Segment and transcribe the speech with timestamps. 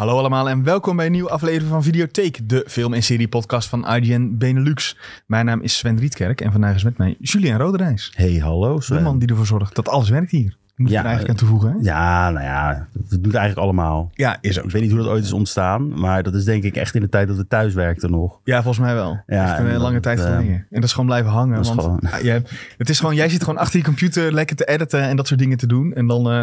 [0.00, 3.86] Hallo allemaal en welkom bij een nieuwe aflevering van Videotheek, de film- en serie-podcast van
[3.88, 4.96] IGN Benelux.
[5.26, 8.12] Mijn naam is Sven Rietkerk en vandaag is met mij Julian Roderijs.
[8.14, 9.02] Hey, hallo De Sven.
[9.02, 10.56] man die ervoor zorgt dat alles werkt hier.
[10.80, 11.76] Moet je Ja, er eigenlijk aan toevoegen, hè?
[11.90, 14.10] Ja, nou ja, dat doen het eigenlijk allemaal.
[14.14, 16.62] Ja, is ook Ik weet niet hoe dat ooit is ontstaan, maar dat is denk
[16.62, 18.40] ik echt in de tijd dat we thuis werkten nog.
[18.44, 19.20] Ja, volgens mij wel.
[19.26, 20.52] Ja, Echt een en eh, lange dat, tijd eh, geleden.
[20.52, 21.54] En dat is gewoon blijven hangen.
[21.62, 22.42] want gewoon- ah,
[22.78, 25.40] het is gewoon, jij zit gewoon achter je computer lekker te editen en dat soort
[25.40, 25.92] dingen te doen.
[25.92, 26.42] En dan, eh,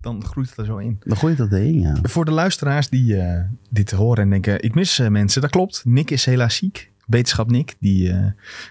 [0.00, 0.96] dan groeit het er zo in.
[1.00, 1.96] Dan je dat erin, ja.
[2.02, 3.40] Voor de luisteraars die eh,
[3.70, 5.40] dit horen en denken, ik mis eh, mensen.
[5.40, 5.82] Dat klopt.
[5.84, 6.90] Nick is helaas ziek.
[7.06, 7.74] Beterschap Nick.
[7.80, 8.26] Die, eh,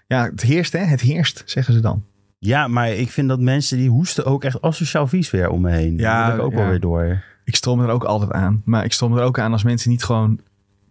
[0.07, 0.79] ja, het heerst hè.
[0.79, 2.03] Het heerst, zeggen ze dan.
[2.39, 5.71] Ja, maar ik vind dat mensen die hoesten ook echt asociaal vies weer om me
[5.71, 5.97] heen.
[5.97, 6.57] Ja, dat ik ook ja.
[6.57, 7.23] wel weer door.
[7.43, 8.61] Ik stroom er ook altijd aan.
[8.65, 10.39] Maar ik stroom er ook aan als mensen niet gewoon...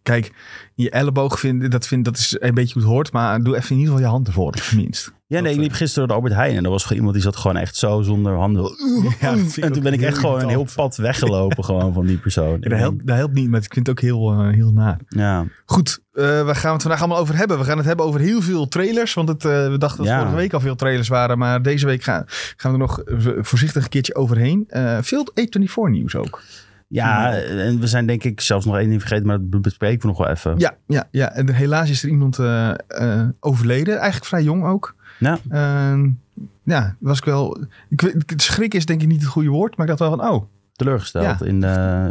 [0.08, 0.32] Kijk,
[0.74, 3.12] je elleboog vinden, dat, vind, dat is een beetje hoe het hoort.
[3.12, 5.12] Maar doe even in ieder geval je hand ervoor, minst.
[5.26, 7.22] Ja, nee, ik liep gisteren door de Albert Heijn en er was gewoon iemand die
[7.24, 8.62] zat gewoon echt zo zonder handen.
[9.20, 12.56] Ja, en toen ben ik echt gewoon een heel pad weggelopen gewoon van die persoon.
[12.60, 14.98] Ja, dat, helpt, dat helpt niet, maar ik vind het ook heel, eh, heel naar.
[15.08, 17.58] Ja, Goed, eh, waar gaan we het vandaag allemaal over hebben?
[17.58, 19.14] We gaan het hebben over heel veel trailers.
[19.14, 20.18] Want het, eh, we dachten dat Ja.
[20.18, 21.38] vorige week al veel trailers waren.
[21.38, 22.24] Maar deze week gaan,
[22.56, 24.64] gaan we er nog eh, voorzichtig een keertje overheen.
[24.68, 26.42] Eh veel A24 nieuws ook.
[26.88, 30.06] Ja, en we zijn denk ik zelfs nog één ding vergeten, maar dat bespreken we
[30.06, 30.58] nog wel even.
[30.58, 31.32] Ja, ja, ja.
[31.32, 33.94] En helaas is er iemand eh, eh, overleden.
[33.94, 34.94] Eigenlijk vrij jong ook.
[35.18, 35.38] Ja.
[35.48, 36.08] Ehm,
[36.62, 37.58] ja, was ik wel...
[37.88, 39.76] Ik, weet- schrik is denk ik niet het goede woord.
[39.76, 41.46] Maar ik dacht wel van, oh, teleurgesteld Ja.
[41.46, 41.66] in, de,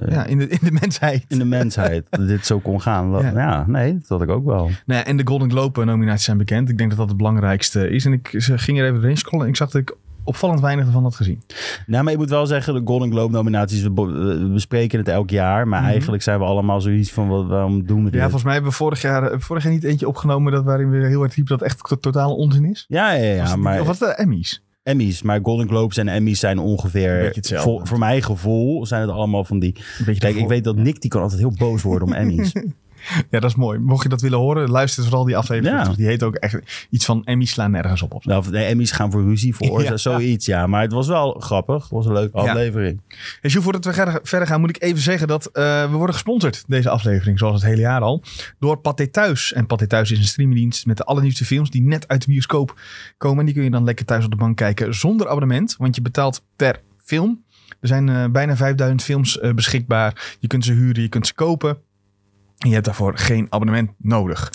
[0.10, 1.26] ja, in de, in de mensheid.
[1.28, 2.08] in de mensheid.
[2.10, 3.10] dat dit zo kon gaan.
[3.12, 3.32] Ja.
[3.32, 3.64] Ja.
[3.68, 4.64] nee, dat had ik ook wel.
[4.64, 6.70] Nou ja, en de Golden Globe nominaties zijn bekend.
[6.70, 8.06] Ik denk dat dat het belangrijkste is.
[8.06, 9.46] En ik ze ging er even doorheen scrollen.
[9.46, 9.96] En ik zag dat ik
[10.28, 11.42] opvallend weinig ervan had gezien.
[11.86, 15.30] Nou, maar ik moet wel zeggen, de Golden Globe nominaties, we, we bespreken het elk
[15.30, 15.68] jaar.
[15.68, 15.90] Maar Mhm.
[15.90, 18.14] eigenlijk zijn we allemaal zoiets van, wat, waarom doen we dit?
[18.14, 20.90] Ja, volgens mij hebben we vorig jaar, eh, vorig jaar niet eentje opgenomen dat waarin
[20.90, 22.86] we heel hard riepen dat echt to- totale onzin is.
[22.88, 24.66] ja, ja, ja, het maar Of was de Emmys?
[24.84, 25.22] Emmys.
[25.22, 29.60] Maar Golden Globes en Emmys zijn ongeveer, voor, voor mijn gevoel, zijn het allemaal van
[29.60, 29.76] die...
[30.18, 32.52] Kijk, ik weet dat Nick, die kan altijd heel boos worden om Emmys.
[33.32, 33.80] Ja, dat is mooi.
[33.80, 35.86] Mocht je dat willen horen, luister vooral die aflevering.
[35.86, 35.94] Ja.
[35.94, 38.14] Die heet ook echt iets van Emmys slaan nergens op.
[38.14, 38.26] op.
[38.26, 39.98] nou, de Emmys gaan voor ruzie, voor Ja.
[39.98, 40.68] zoiets, ja.
[40.68, 41.82] Maar het was wel grappig.
[41.84, 42.44] Het was een leuke Ja.
[42.44, 43.02] aflevering.
[43.42, 43.94] En Sjoe, voordat we
[44.24, 47.70] verder- gaan, moet ik even zeggen dat eh, we worden gesponsord, deze aflevering, zoals het
[47.70, 48.24] hele jaar al,
[48.60, 49.54] door Pathé Thuis.
[49.54, 52.80] En Pathé Thuis is een streamingdienst met de allernieuwste films die net uit de bioscoop
[53.18, 53.40] komen.
[53.40, 56.02] En die kun je dan lekker thuis op de bank kijken zonder abonnement, want je
[56.02, 57.46] betaalt per film.
[57.80, 60.36] Er zijn eh, bijna 5000 films eh, beschikbaar.
[60.40, 61.78] Je kunt ze huren, je kunt ze kopen.
[62.58, 64.52] En je hebt daarvoor geen abonnement nodig.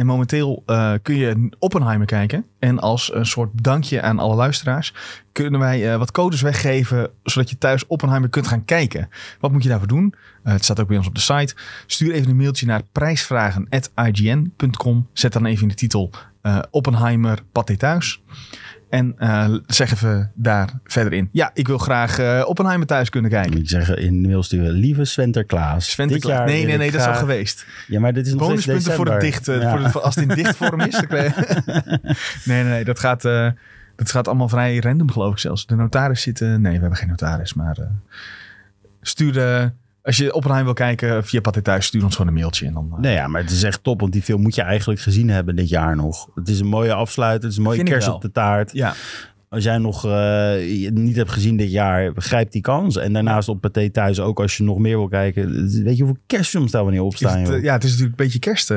[0.00, 2.46] En momenteel eh, kun je Oppenheimer kijken.
[2.58, 4.94] En als een soort bedankje aan alle luisteraars
[5.32, 9.08] kunnen wij eh, wat codes weggeven, zodat je thuis Oppenheimer kunt gaan kijken.
[9.40, 10.14] Wat moet je daarvoor doen?
[10.42, 11.54] Eh, het staat ook bij ons op de site.
[11.86, 15.08] Stuur even een mailtje naar prijsvragen.ign.com.
[15.12, 16.10] Zet dan even in de titel
[16.70, 18.22] Oppenheimer Pathé thuis.
[18.90, 21.28] En eh, zeg even daar verder in.
[21.32, 23.58] Ja, ik wil graag eh, Oppenheimer thuis kunnen kijken.
[23.58, 25.90] Je zeggen, in sturen, lieve Sventerklaas.
[25.90, 27.66] Sven dit jaar Nee, nee, ik nee, dat is al geweest.
[27.86, 29.46] Ja, maar dit is nog steeds Bonuspunten voor het dicht.
[29.46, 29.90] Ja.
[29.90, 31.02] voor als het in dichtvorm is.
[31.10, 31.32] nee,
[32.44, 32.84] nee, nee.
[32.84, 33.50] Dat gaat, eh,
[33.96, 35.66] dat gaat allemaal vrij random, geloof ik zelfs.
[35.66, 36.40] De notaris zit...
[36.40, 37.54] nee, we hebben geen notaris.
[37.54, 37.76] Maar
[39.00, 39.38] stuur...
[39.38, 39.66] eh,
[40.10, 42.66] als je Oppenheim wil kijken via Pathé Thuis, stuur ons gewoon een mailtje.
[42.66, 44.62] En dan, eh, Nee, ja, maar het is echt top, want die film moet je
[44.62, 46.28] eigenlijk gezien hebben dit jaar nog.
[46.34, 48.72] Het is een mooie afsluiter, het is een mooie Vind kerst op de taart.
[48.72, 48.94] Ja,
[49.48, 50.52] Als jij nog eh,
[50.90, 52.96] niet hebt gezien dit jaar, begrijp die kans.
[52.96, 55.52] En daarnaast op Pathé thuis ook, als je nog meer wil kijken.
[55.84, 57.56] Weet je hoeveel kerstfilms daar wanneer op is staan, het, joh?
[57.56, 58.70] eh, ja, het is natuurlijk een beetje kerst.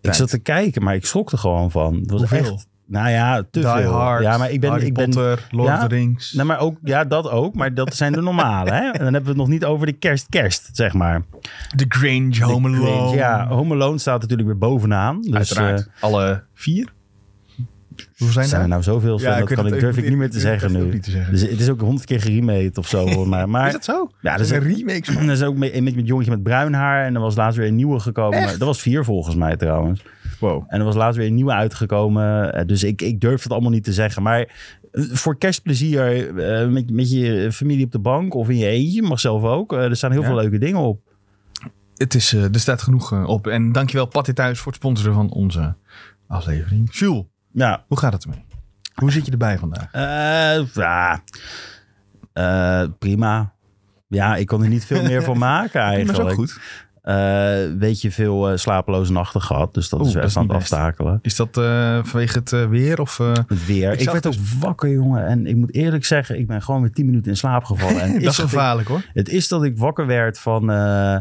[0.00, 1.94] Ik zat te kijken, maar ik schrok er gewoon van.
[1.94, 2.38] Het was Hoeveel?
[2.54, 2.66] echt...
[2.88, 3.92] Nou ja, te Die veel.
[3.92, 4.70] Hard, ja, maar ik ben...
[4.70, 5.74] Harry ik ben Potter, Lord Ja?
[5.82, 6.32] of the Rings.
[6.32, 7.54] nou, maar ook, ja, dat ook.
[7.54, 8.80] Maar dat zijn de normale, hè?
[8.90, 11.22] En dan hebben we het nog niet over de kerst-kerst, zeg maar.
[11.76, 13.16] The Grange, Home Alone.
[13.16, 15.20] Ja, Home Alone staat natuurlijk weer bovenaan.
[15.22, 15.80] Dus, Uiteraard.
[15.80, 16.94] eh, Alle vier?
[18.18, 19.18] Hoeveel zijn, zijn er nou zoveel?
[19.18, 20.84] Dat kan het- ik, durf ik niet meer te zeggen nu.
[20.92, 21.32] niet te zeggen.
[21.32, 23.24] Dus het is ook honderd keer geremade of zo.
[23.26, 23.46] mij.
[23.46, 24.10] Maar is dat zo?
[24.20, 25.08] ja, er Dat is, zijn remakes.
[25.16, 27.04] er is ook met, met, met jongetje met bruin haar.
[27.06, 28.38] En er was laatst weer een nieuwe gekomen.
[28.40, 30.02] Maar, dat was vier volgens mij trouwens.
[30.40, 30.64] Wow.
[30.68, 32.52] En er was laatst weer een nieuwe uitgekomen.
[32.54, 34.22] Eh, Dus ik, ik durf het allemaal niet te zeggen.
[34.22, 38.66] Maar eh, voor kerstplezier eh, met, met je familie op de bank of in je
[38.66, 39.72] eentje, mag zelf ook.
[39.72, 40.26] Er staan heel Ja.
[40.26, 41.00] veel leuke dingen op.
[41.96, 43.46] Het is, eh, er staat genoeg op.
[43.46, 45.74] En dankjewel Pathé Thuis voor het sponsoren van onze
[46.26, 46.94] aflevering.
[46.96, 48.44] Jules, Ja, hoe gaat het ermee?
[48.94, 49.92] Hoe zit je erbij vandaag?
[50.74, 51.22] Ja.
[52.98, 53.54] Prima.
[54.08, 56.28] Ja, ik kon er niet veel meer van maken Dat is eigenlijk.
[56.28, 56.60] ook goed.
[57.06, 59.74] Eh, weet je, veel eh, slapeloze nachten gehad.
[59.74, 61.18] Dus dat Oeh, is dat echt aan het aftakelen.
[61.22, 63.00] Is dat eh, vanwege het eh, weer?
[63.00, 63.92] Of, eh, Het weer.
[64.00, 65.26] Ik werd ook dus- wakker, jongen.
[65.26, 68.00] En ik moet eerlijk zeggen, ik ben gewoon weer 10 minuten in slaap gevallen.
[68.00, 69.02] En dat is ik- gevaarlijk hoor.
[69.12, 71.16] het is dat ik wakker werd van, eh,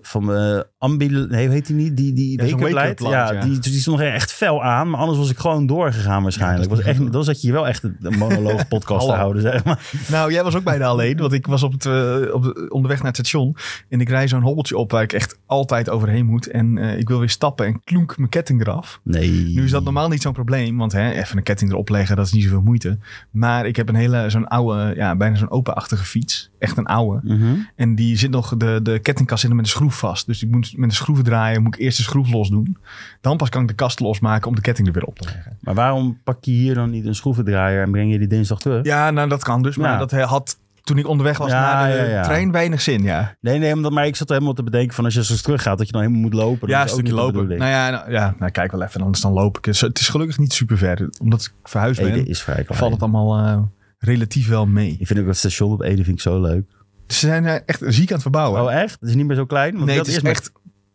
[0.00, 1.96] van mijn Ambil, nee, heet die niet?
[1.96, 3.00] Die, die Ja, light.
[3.00, 3.40] Ja, ja.
[3.40, 4.90] Die, die stond echt fel aan.
[4.90, 6.70] Maar anders was ik gewoon doorgegaan waarschijnlijk.
[6.70, 9.64] Ja, was echt, dan zat je hier wel echt een monoloog podcast te houden, zeg
[9.64, 9.90] maar.
[10.08, 12.98] Nou, jij was ook bijna alleen, want ik was op het, eh, op de, onderweg
[12.98, 13.56] naar het station.
[13.88, 16.46] En ik rij zo'n hobbeltje op waar ik echt altijd overheen moet.
[16.46, 19.00] En eh, ik wil weer stappen en klonk mijn ketting eraf.
[19.02, 19.30] Nee.
[19.30, 22.26] Nu is dat normaal niet zo'n probleem, want hè, even een ketting erop leggen, dat
[22.26, 22.98] is niet zoveel moeite.
[23.30, 26.50] Maar ik heb een hele, zo'n oude, ja, bijna zo'n openachtige fiets.
[26.58, 27.20] Echt een oude.
[27.22, 27.54] Mhm.
[27.76, 30.26] En die zit nog, de, de kettingkast zit nog met een schroef vast.
[30.26, 32.76] Dus ik moet met een schroeven draaien, moet ik eerst de schroef los doen.
[33.20, 35.56] Dan pas kan ik de kast losmaken om de ketting er weer op te leggen.
[35.60, 38.84] Maar waarom pak je hier dan niet een schroevendraaier en breng je die dinsdag terug?
[38.84, 39.76] Ja, nou dat kan dus.
[39.76, 39.98] Maar Ja.
[39.98, 42.22] dat had toen ik onderweg was Ja, naar de ja, ja.
[42.22, 43.36] trein weinig zin, ja.
[43.40, 45.78] Nee, nee, omdat, maar ik zat helemaal te bedenken van als je straks terug gaat,
[45.78, 46.60] dat je dan helemaal moet lopen.
[46.60, 47.46] Dat Ja, een stukje lopen.
[47.48, 49.64] Nou ja, nou, ja nou, kijk wel even, anders dan loop ik.
[49.64, 51.08] Het is- gelukkig niet super ver.
[51.20, 52.78] Omdat ik verhuisd ben, Ede is vrij klein.
[52.80, 53.58] valt het allemaal eh,
[53.98, 54.96] relatief wel mee.
[54.98, 56.64] Ik vind ook het station op Ede vind ik zo leuk.
[57.06, 58.62] Ze zijn eh, echt ziek aan het verbouwen.
[58.62, 58.96] Oh, echt?
[59.00, 59.72] Het is niet meer zo klein?
[59.74, 60.52] Want nee, dat het is echt...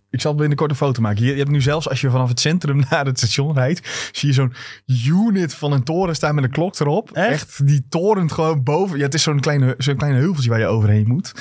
[0.10, 1.24] Ik zal binnenkort een foto maken.
[1.24, 4.28] Je, je hebt nu zelfs, als je vanaf het centrum naar het station rijdt, zie
[4.28, 4.54] je zo'n
[5.08, 7.12] unit van een toren staan met een klok erop.
[7.12, 7.68] Echt?
[7.68, 8.98] die torent gewoon boven.
[8.98, 11.34] Ja, het is zo'n kleine, zo'n kleine heuveltje waar je overheen moet.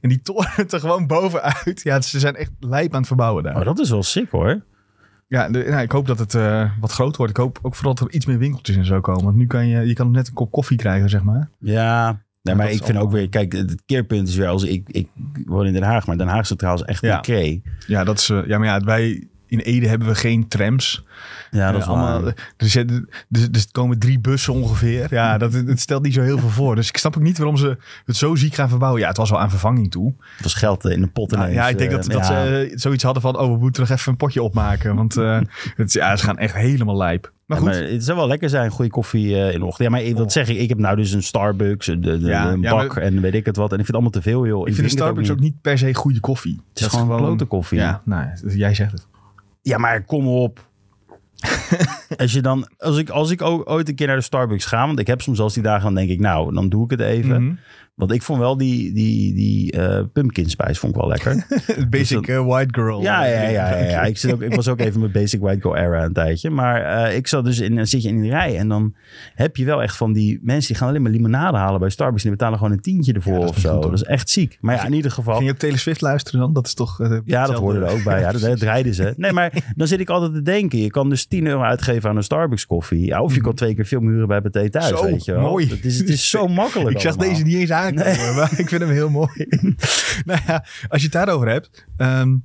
[0.00, 1.80] En die torent er gewoon bovenuit.
[1.82, 3.56] Ja, ze zijn echt lijp aan het verbouwen daar.
[3.56, 4.62] Oh, dat is wel sick hoor.
[5.28, 7.32] Ja, de, nou, ik hoop dat het eh, wat groter wordt.
[7.32, 9.24] Ik hoop ook vooral dat er iets meer winkeltjes en zo komen.
[9.24, 11.50] Want nu kan je, je kan net een kop koffie krijgen, zeg maar.
[11.58, 15.08] Ja, nee, maar ik vind ook weer, kijk, het keerpunt is weer als ik, ik
[15.46, 17.16] woon in Den Haag, maar Den Haag Centraal is echt Ja.
[17.16, 17.62] een kree.
[17.86, 21.04] Ja, dat is, eh, ja, maar ja, wij in Ede hebben we geen trams.
[21.50, 22.32] Ja, dat Eh, is allemaal.
[22.56, 22.84] dus, ja,
[23.28, 25.06] dus, dus er komen drie bussen ongeveer.
[25.10, 26.74] Ja, dat het stelt niet zo heel veel voor.
[26.74, 29.00] Dus ik snap ook niet waarom ze het zo ziek gaan verbouwen.
[29.00, 30.14] Ja, het was wel aan vervanging toe.
[30.18, 31.56] Het was geld in de pot Nou, ineens.
[31.58, 32.44] ja, ik denk eh, dat, dat ja.
[32.44, 33.38] ze zoiets hadden van...
[33.38, 34.94] oh, we moeten nog even een potje opmaken.
[34.94, 35.38] Want eh,
[35.76, 37.32] het, ja, ze gaan echt helemaal lijp.
[37.46, 39.88] Maar Ja, goed, maar het zou wel lekker zijn, goede koffie eh, in de ochtend.
[39.88, 40.58] Ja, maar ik- dat zeg ik.
[40.58, 43.46] Ik heb nou dus een Starbucks, de, de, Ja, een ja, bak en weet ik
[43.46, 43.72] het wat.
[43.72, 44.68] En ik vind het allemaal te veel, joh.
[44.68, 46.60] ik vind de Starbucks ook niet per se goede koffie.
[46.68, 47.78] Het is gewoon klote koffie.
[47.78, 49.06] Ja, nou, ja, jij zegt het.
[49.62, 50.66] Ja, maar kom op.
[52.16, 54.86] als je dan, als ik, als ik ook ooit een keer naar de Starbucks ga,
[54.86, 57.00] want ik heb soms als die dagen, dan denk ik, nou, dan doe ik het
[57.00, 57.44] even.
[57.44, 57.54] Mhm.
[57.98, 61.34] Want ik vond wel die, die, die eh, pumpkin spice vond ik wel lekker.
[61.90, 63.02] Basic Dus eh, white girl.
[63.02, 64.02] ja, ja, eh, ja, ja, ja.
[64.12, 66.50] Ik, zit ook, ik was ook even met Basic White Girl era een tijdje.
[66.50, 68.94] Maar ik zat dus in, dan zit je in die rij en dan
[69.34, 72.22] heb je wel echt van die mensen die gaan alleen maar limonade halen bij Starbucks.
[72.22, 73.72] En die betalen gewoon een tientje ervoor Ja, dat of zo.
[73.72, 74.58] goed, dat is echt ziek.
[74.60, 75.34] Maar ja, in ieder geval.
[75.34, 76.52] Ging je ook Taylor Swift luisteren dan?
[76.52, 76.98] Dat is toch...
[77.24, 78.20] Ja, dat hoorde er ook bij.
[78.20, 79.14] Ja, dat, dat rijden ze.
[79.16, 80.78] Nee, maar dan zit ik altijd te denken.
[80.78, 83.04] Je kan dus 10 euro uitgeven aan een Starbucks koffie.
[83.06, 84.88] Ja, of je kan twee keer film huren bij Pathé thuis.
[84.88, 85.40] Zo, weet je wel.
[85.42, 85.68] mooi.
[85.68, 87.30] Het is, het is zo makkelijk Ik zag allemaal.
[87.30, 89.46] deze niet eens aankomen, maar ik vind hem heel mooi.
[90.24, 91.86] nou ja, als je het daarover hebt.
[91.96, 92.36] ehm,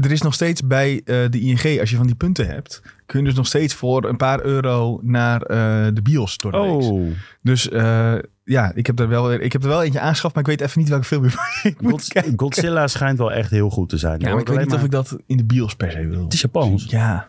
[0.00, 3.18] er is nog steeds bij eh, de ING, als je van die punten hebt, kun
[3.20, 6.70] je dus nog steeds voor een paar euro naar eh, de bios door de week.
[6.70, 7.10] Oh,
[7.42, 8.14] Dus eh,
[8.44, 10.80] ja, ik heb, er wel, ik heb er wel eentje aangeschaft, maar ik weet even
[10.80, 11.24] niet welke film
[11.62, 12.32] ik moet God-.
[12.36, 14.20] Godzilla schijnt wel echt heel goed te zijn.
[14.20, 16.24] Ja, maar ik weet niet of ik dat in de bios per se wil.
[16.24, 16.84] Het is Japans.
[16.88, 17.28] Ja,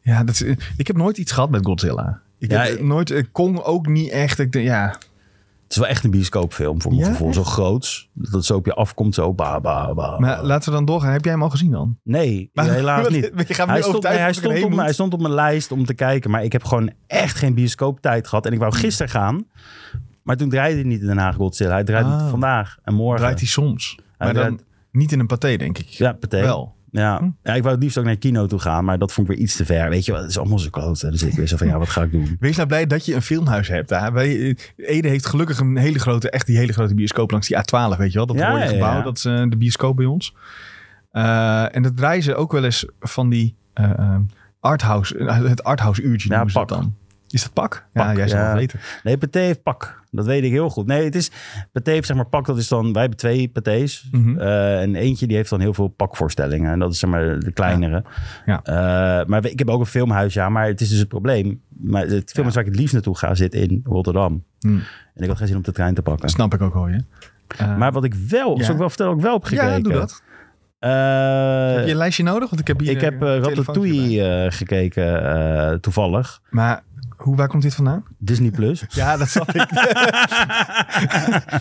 [0.00, 0.42] ja dat is,
[0.76, 2.20] ik heb nooit iets gehad met Godzilla.
[2.38, 4.38] Ik Ja, heb ik- nooit, eh, Kong ook niet echt.
[4.38, 4.98] Ik denk, ja,
[5.72, 7.34] is wel echt een bioscoopfilm voor mijn Ja, gevoel.
[7.34, 8.10] Zo groots.
[8.14, 9.14] Dat het zo op je afkomt.
[9.14, 10.18] Zo ba, ba, ba.
[10.18, 11.12] maar laten we dan doorgaan.
[11.12, 11.98] Heb jij hem al gezien dan?
[12.02, 13.30] Nee, Maar- helaas niet.
[13.48, 14.80] Je gaat me Hij stond, nee, hij, stond op, moet.
[14.80, 16.30] hij stond op mijn lijst om te kijken.
[16.30, 18.46] Maar ik heb gewoon echt geen bioscooptijd gehad.
[18.46, 19.46] En ik wou gisteren gaan.
[20.22, 21.72] Maar toen draaide hij niet in Den Haag Godzilla.
[21.72, 22.30] Hij draait Ah.
[22.30, 23.20] vandaag en morgen.
[23.20, 23.98] Draait hij soms.
[24.18, 24.60] Hij maar dan
[24.92, 25.86] niet in een paté, denk ik.
[25.88, 26.40] Ja, Pathé.
[26.40, 26.74] Wel.
[26.92, 27.18] Ja.
[27.18, 27.30] Hm.
[27.42, 28.84] ja, ik wou het liefst ook naar kino toe gaan.
[28.84, 29.88] Maar dat vond ik weer iets te ver.
[29.88, 31.00] Weet je wel, het is allemaal zo kloot.
[31.00, 32.36] Dus ik weer zo van, ja, wat ga ik doen?
[32.40, 33.90] Wees nou blij dat je een filmhuis hebt.
[33.90, 34.12] Hè?
[34.12, 37.98] Wij, Ede heeft gelukkig een hele grote, echt die hele grote bioscoop langs die A12,
[37.98, 38.26] weet je wel.
[38.26, 39.02] Dat Ja, mooie gebouw, ja.
[39.02, 40.34] dat is eh, de bioscoop bij ons.
[41.10, 44.16] Eh, en dat draaien ze ook wel eens van die eh, eh,
[44.60, 46.68] arthouse, eh, het arthouse uurtje Ja, noemen ze pak.
[46.68, 46.94] dat dan.
[47.32, 47.86] Is dat pak?
[47.92, 48.80] Ja, jij zou het weten.
[49.02, 50.00] Nee, Pathé heeft pak.
[50.10, 50.86] Dat weet ik heel goed.
[50.86, 51.30] Nee, het is...
[51.72, 52.46] Pathé heeft zeg maar pak.
[52.46, 52.92] Dat is dan...
[52.92, 54.08] Wij hebben twee Pathés.
[54.10, 54.38] Mhm.
[54.38, 56.72] Eh, en eentje die heeft dan heel veel pakvoorstellingen.
[56.72, 58.04] En dat is zeg maar de kleinere.
[58.46, 58.62] Ja.
[58.62, 60.48] Eh, maar ik heb ook een filmhuis, ja.
[60.48, 61.62] Maar het is dus het probleem.
[61.68, 64.44] Maar het filmhuis waar ik het liefst naartoe ga zit in Rotterdam.
[64.58, 64.68] Hm.
[65.14, 66.22] En ik had geen zin om de trein te pakken.
[66.22, 67.00] Dat snap ik ook wel, ja.
[67.56, 68.58] Eh, Maar wat ik wel...
[68.58, 68.64] Ja.
[68.64, 69.70] Zal ik wel vertellen, wat ik wel heb gekeken?
[69.70, 70.22] ja, doe dat.
[70.78, 72.48] Heb je een lijstje nodig?
[72.48, 73.38] Want ik heb hier ik heb uh.
[73.38, 76.40] Ratatouille gekeken, toevallig.
[76.50, 76.82] Maar
[77.22, 78.04] hoe, waar komt dit vandaan?
[78.18, 78.84] Disney Plus.
[78.94, 79.70] Ja, dat snap ik.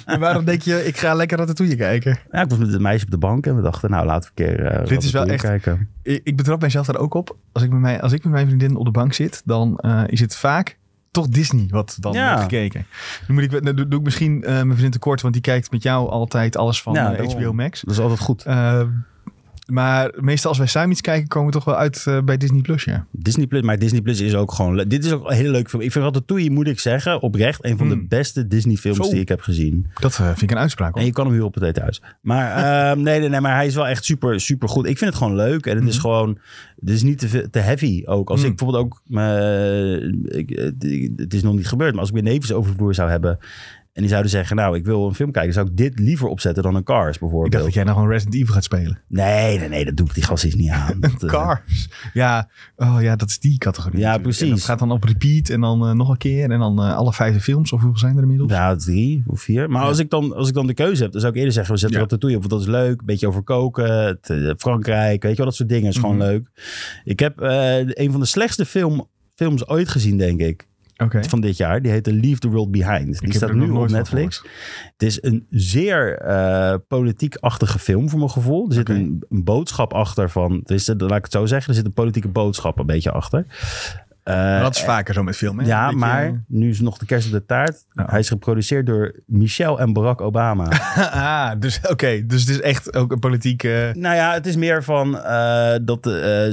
[0.06, 2.20] en waarom denk je, ik ga lekker Ratatouille kijken?
[2.32, 4.44] Ja, ik was met het meisje op de bank en we dachten, nou, laten we
[4.44, 5.90] een keer eh Dit is wel echt- kijken.
[6.04, 7.38] Ik, ik betrap mijzelf daar ook op.
[7.52, 10.04] Als ik met, mij, als ik met mijn vriendin op de bank zit, dan eh,
[10.06, 10.78] is het vaak
[11.12, 12.28] toch Disney wat dan Ja.
[12.28, 12.86] wordt gekeken.
[13.28, 15.72] Nu moet ik, dan doe, doe ik misschien eh, mijn vriendin tekort, want die kijkt
[15.72, 17.16] met jou altijd alles van Ja.
[17.24, 17.82] HBO Max.
[17.82, 18.44] Dat is altijd goed.
[18.46, 18.82] Eh,
[19.72, 22.62] Maar meestal als wij samen iets kijken, komen we toch wel uit eh, bij Disney
[22.62, 23.06] Plus, ja.
[23.12, 24.78] Disney Plus, maar Disney Plus is ook gewoon...
[24.88, 25.82] Dit is ook een hele leuke film.
[25.82, 28.08] Ik vind Ratatouille, moet ik zeggen, oprecht een van de Mm.
[28.08, 29.10] beste Disney films Zo.
[29.12, 29.88] die ik heb gezien.
[30.00, 32.02] Dat eh, vind ik een uitspraak, En je kan hem huren op het thuis.
[32.22, 32.52] Maar
[32.92, 34.86] ehm, nee, nee, nee, maar hij is wel echt super, super goed.
[34.88, 35.66] Ik vind het gewoon leuk.
[35.66, 36.02] En het is Mhm.
[36.02, 36.38] gewoon,
[36.80, 38.30] het is niet te, te heavy ook.
[38.30, 42.16] Als ik bijvoorbeeld ook, me- ik, het- het is nog niet gebeurd, maar als ik
[42.16, 43.38] weer nevens over de vloer zou hebben.
[43.94, 45.54] En die zouden zeggen, nou, ik wil een film kijken.
[45.54, 47.52] Zou ik dit liever opzetten dan een Cars Ik bijvoorbeeld?
[47.52, 49.00] dacht dat jij nog een Resident Evil gaat spelen.
[49.08, 51.00] Nee, nee, nee, dat doe ik die gast is niet aan.
[51.00, 51.90] Dat, eh, Cars.
[52.14, 54.00] Ja, oh, ja, dat is die categorie.
[54.00, 54.24] Ja, natuurlijk.
[54.38, 54.50] precies.
[54.50, 56.52] En dat gaat dan op repeat en dan eh, nog een keer.
[56.52, 58.52] En dan eh, alle vijfde films, of hoeveel zijn er inmiddels?
[58.52, 59.70] Ja, drie of vier.
[59.70, 59.88] Maar Ja.
[59.88, 61.80] als, ik dan, als ik dan de keuze heb, dan zou ik eerder zeggen, we
[61.80, 62.04] zetten Ja.
[62.04, 63.00] Ratatouille op, want dat is leuk.
[63.00, 66.26] Een beetje over koken, het, Frankrijk, weet je wel, dat soort dingen is gewoon Mhm.
[66.26, 66.48] leuk.
[67.04, 67.34] Ik heb
[67.98, 70.68] een van de slechtste film, films ooit gezien, denk ik,
[71.30, 71.82] Van dit jaar.
[71.82, 73.20] Die heet The Leave the World Behind.
[73.20, 74.42] Die staat nu op Netflix.
[74.98, 78.68] Het is een zeer eh, politiek-achtige film, voor mijn gevoel.
[78.68, 81.76] Er zit een, een boodschap achter van, het is, laat ik het zo zeggen, er
[81.76, 83.46] zit een politieke boodschap een beetje achter.
[84.24, 85.66] Eh, dat is vaker zo met film, hè?
[85.66, 87.86] ja, Een beetje, maar nu is nog de kerst op de taart.
[87.92, 88.06] Ja.
[88.10, 90.68] Hij is geproduceerd door Michelle en Barack Obama.
[91.12, 92.26] ah, dus oké.
[92.26, 93.92] Dus het is echt ook een politieke...
[93.98, 96.00] nou ja, het is meer van eh, dat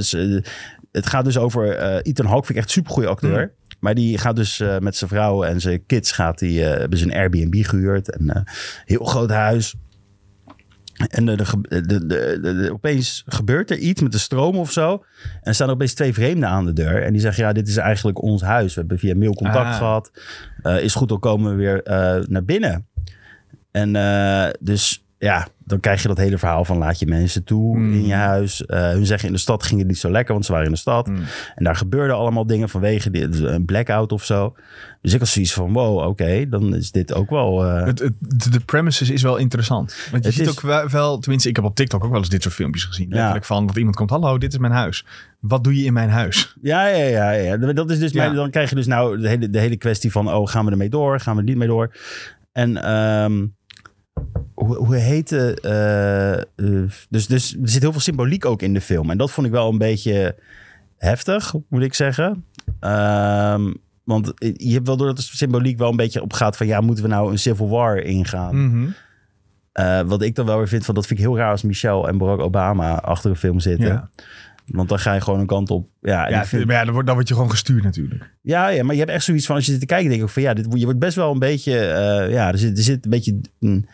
[0.05, 0.43] ze-
[0.91, 3.41] het gaat dus over Ethan Hawke, vind ik echt super goede acteur.
[3.41, 3.58] Mm.
[3.79, 6.99] Maar die gaat dus eh, met zijn vrouw en zijn kids gaat die, eh, hebben
[6.99, 8.19] ze een Airbnb gehuurd.
[8.19, 8.41] Een eh,
[8.85, 9.75] heel groot huis.
[11.07, 11.35] En de,
[11.67, 12.05] de,
[12.41, 14.91] de, opeens gebeurt er iets met de stroom of zo.
[15.23, 17.03] En er staan er opeens twee vreemden aan de deur.
[17.03, 18.73] En die zeggen, ja, dit is eigenlijk ons huis.
[18.73, 19.77] We hebben via mail contact Ah.
[19.77, 20.11] gehad.
[20.61, 21.81] Eh, is goed, dan komen we weer
[22.29, 22.87] naar binnen.
[23.71, 23.91] En
[24.59, 27.93] dus ja, dan krijg je dat hele verhaal van laat je mensen toe Hmm.
[27.93, 28.65] in je huis.
[28.65, 30.73] Eh, hun zeggen in de stad ging het niet zo lekker, want ze waren in
[30.73, 31.07] de stad.
[31.07, 31.23] Hmm.
[31.55, 34.55] En daar gebeurden allemaal dingen vanwege dit, een blackout of zo.
[35.01, 37.65] Dus ik had zoiets van, wow, oké, dan is dit ook wel...
[37.65, 38.13] eh, Het, het,
[38.51, 39.95] de- premises is wel interessant.
[40.11, 42.29] Want je Het ziet is- ook wel, tenminste, ik heb op TikTok ook wel eens
[42.29, 43.07] dit soort filmpjes gezien.
[43.09, 43.15] Ja.
[43.15, 45.05] Letterlijk van dat iemand komt, hallo, dit is mijn huis.
[45.39, 46.55] Wat doe je in mijn huis?
[46.61, 47.57] Ja, ja, ja, ja.
[47.57, 48.29] Dat is dus, Ja.
[48.29, 50.89] dan krijg je dus nou de hele, de hele kwestie van, oh, gaan we ermee
[50.89, 51.19] door?
[51.19, 51.95] Gaan we er niet mee door?
[52.51, 53.45] En ehm,
[54.53, 55.59] hoe, hoe heet het?
[55.59, 56.43] eh, eh,
[57.09, 59.09] dus, dus er zit heel veel symboliek ook in de film.
[59.09, 60.35] En dat vond ik wel een beetje
[60.97, 62.45] heftig, moet ik zeggen.
[62.79, 63.73] Ehm,
[64.03, 67.03] want je hebt wel door dat de symboliek wel een beetje opgaat van, ja, moeten
[67.03, 68.65] we nou een civil war ingaan?
[68.65, 68.89] Mhm.
[69.71, 72.07] Eh, wat ik dan wel weer vind van, dat vind ik heel raar als Michelle
[72.07, 73.87] en Barack Obama achter een film zitten.
[73.87, 74.09] Ja,
[74.71, 75.89] Want dan ga je gewoon een kant op.
[76.01, 78.35] Ja, ja, vind- maar ja dan, word, dan word je gewoon gestuurd natuurlijk.
[78.41, 80.29] ja, ja, maar je hebt echt zoiets van als je zit te kijken, denk ik
[80.29, 83.03] van ja, dit, je wordt best wel een beetje, eh, ja, er zit, er zit
[83.05, 83.87] een beetje een,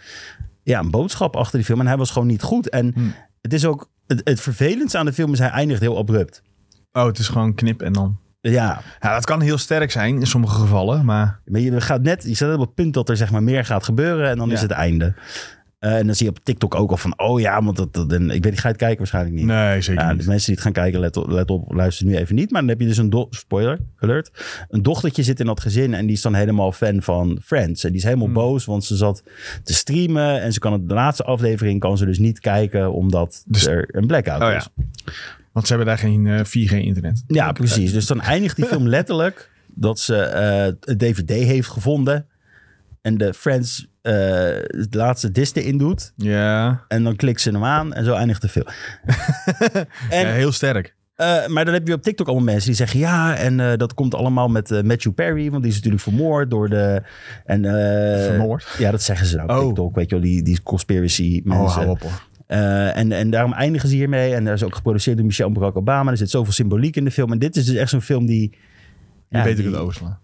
[0.63, 1.79] ja, een boodschap achter die film.
[1.79, 2.69] En hij was gewoon niet goed.
[2.69, 3.13] En Hmm.
[3.41, 6.41] het is ook, het, het vervelendste aan de film is hij eindigt heel abrupt.
[6.91, 8.17] Oh, het is gewoon knip en dan...
[8.41, 11.39] Ja, Ja, dat kan heel sterk zijn in sommige gevallen, maar...
[11.45, 13.83] maar je gaat net, je staat op het punt dat er zeg maar meer gaat
[13.83, 14.53] gebeuren en dan Ja.
[14.53, 15.13] is het einde.
[15.85, 18.11] Eh, en dan zie je op TikTok ook al van, oh ja, want dat, dat
[18.11, 19.45] en ik weet niet, ga je het kijken waarschijnlijk niet.
[19.45, 20.21] Nee, zeker Ja, niet.
[20.21, 22.51] de mensen die het gaan kijken, let op, let op, luister nu even niet.
[22.51, 24.31] Maar dan heb je dus een do- spoiler alert.
[24.69, 27.83] Een dochtertje zit in dat gezin en die is dan helemaal fan van Friends.
[27.83, 28.33] En die is helemaal Hmm.
[28.35, 29.23] boos, want ze zat
[29.63, 33.43] te streamen en ze kan het, de laatste aflevering kan ze dus niet kijken omdat
[33.47, 34.55] Dus- er een blackout Oh ja.
[34.55, 34.67] is.
[35.51, 37.23] Want ze hebben daar geen eh, 4G-internet.
[37.27, 37.91] Ja, precies.
[37.93, 42.25] Dus dan eindigt die film letterlijk dat ze eh een DVD heeft gevonden
[43.01, 46.13] en de Friends eh, het laatste disc erin doet.
[46.15, 48.67] Ja, En dan klikt ze hem aan en zo eindigt de film.
[50.09, 50.95] en ja heel sterk.
[51.15, 52.99] Eh, maar dan heb je op TikTok allemaal mensen die zeggen...
[52.99, 55.49] ja, en eh, dat komt allemaal met eh, Matthew Perry...
[55.49, 57.01] want die is natuurlijk vermoord door de...
[57.45, 58.67] En, eh, Vermoord?
[58.77, 59.65] Ja, dat zeggen ze nou op Oh.
[59.65, 59.95] TikTok.
[59.95, 61.79] Weet je wel, die, die conspiracy Oh, mensen.
[61.81, 62.23] hou op hoor.
[62.47, 64.33] Eh, en, en daarom eindigen ze hiermee.
[64.33, 66.11] En dat is ook geproduceerd door Michelle Barack Obama.
[66.11, 67.31] Er zit zoveel symboliek in de film.
[67.31, 68.57] En dit is dus echt zo'n film die...
[69.29, 70.19] Je ja, weet die- het overslaan.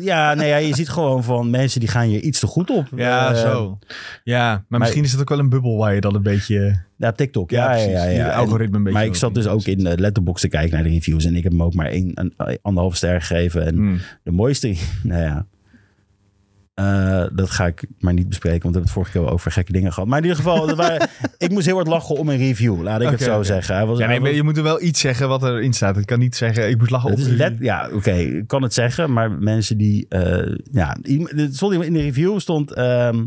[0.00, 2.86] Ja, nee, ja, je ziet gewoon van mensen die gaan hier iets te goed op.
[2.96, 3.78] Ja, Eh, zo.
[4.24, 6.80] Ja, maar, misschien is het ook wel een bubbel waar je dan een beetje...
[6.96, 7.50] Ja, TikTok.
[7.50, 7.92] Ja, ja, precies.
[7.92, 8.04] ja.
[8.08, 8.98] Je algoritme een beetje...
[8.98, 11.24] maar ik zat dus ook in de letterbox te kijken naar de reviews.
[11.24, 13.66] En ik heb hem ook maar één, een, anderhalf ster gegeven.
[13.66, 13.98] En Hmm.
[14.22, 15.46] De mooiste, nou ja.
[16.74, 19.52] Eh, dat ga ik maar niet bespreken, want we hebben het vorige keer wel over
[19.52, 20.08] gekke dingen gehad.
[20.08, 23.08] Maar in ieder geval, waren- ik moest heel hard lachen om een review, laat ik
[23.08, 23.74] het zo zeggen.
[23.74, 25.96] Hij was, Ja, nee, maar je moet er wel iets zeggen wat erin staat.
[25.96, 27.18] Ik kan niet zeggen, ik moet lachen op...
[27.18, 30.96] is let, ja, oké, ik kan het zeggen, maar mensen die, eh, ja,
[31.50, 33.24] stond in de review stond, ehm,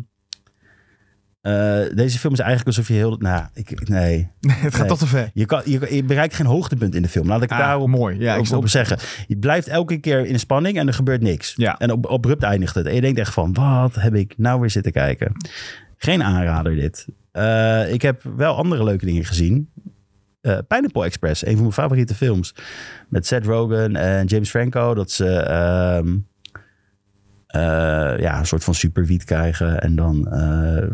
[1.45, 3.99] eh, deze film is eigenlijk alsof je heel, nou, ik, nee,
[4.39, 4.87] Nee, het gaat Nee.
[4.89, 5.29] toch te ver.
[5.33, 7.27] je, kan, je, je bereikt geen hoogtepunt in de film.
[7.27, 8.19] Laat ik Ah, daarop mooi.
[8.19, 8.97] Ja, ik op, snap op zeggen.
[9.27, 11.53] Je blijft elke keer in spanning en er gebeurt niks.
[11.55, 11.77] Ja.
[11.77, 12.85] En op, abrupt eindigt het.
[12.85, 15.31] En je denkt echt van, wat heb ik nou weer zitten kijken?
[15.97, 17.07] Geen aanrader dit.
[17.31, 19.69] Eh, ik heb wel andere leuke dingen gezien.
[20.41, 22.55] Eh Pineapple Express, een van mijn favoriete films.
[23.09, 24.93] Met Seth Rogen en James Franco.
[24.93, 25.25] Dat ze...
[25.27, 26.13] ehm, eh,
[28.19, 29.81] ja, een soort van superwiet krijgen.
[29.81, 30.88] En dan, eh,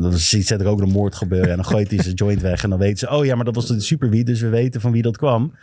[0.00, 1.50] dan zit er ook een moord gebeuren.
[1.50, 2.62] En dan gooit hij zijn joint weg.
[2.62, 4.26] En dan weten ze, oh ja, maar dat was de superwiet.
[4.26, 5.54] Dus we weten van wie dat kwam.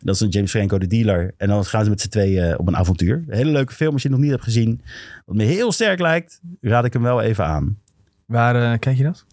[0.00, 1.34] Dat is een James Franco, de dealer.
[1.36, 3.24] En dan gaan ze met z'n tweeën op een avontuur.
[3.28, 4.80] Een hele leuke film als je het nog niet hebt gezien.
[5.24, 7.78] Wat me heel sterk lijkt, raad ik hem wel even aan.
[8.26, 9.26] Waar eh, kijk je dat?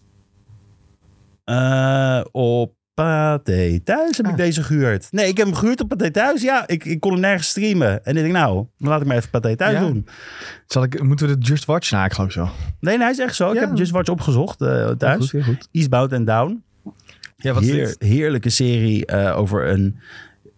[1.44, 4.38] Eh, op Pathé Thuis heb ik Ah.
[4.38, 5.08] deze gehuurd.
[5.10, 6.42] Nee, ik heb hem gehuurd op Pathé Thuis.
[6.42, 8.04] Ja, ik, ik kon hem nergens streamen.
[8.04, 9.80] En ik denk, nou, dan laat ik maar even Pathé Thuis Ja.
[9.80, 10.06] doen.
[10.66, 11.90] Zal ik, moeten we de Just Watch?
[11.90, 12.42] Nou, ik geloof zo.
[12.44, 13.52] Nee, nee, hij is echt zo.
[13.52, 15.30] Ik heb Just Watch opgezocht eh, thuis.
[15.30, 15.68] Goed, goed.
[15.72, 16.62] Eastbound and Down.
[17.36, 19.98] Ja, wat is Heer- heerlijke serie eh, over een,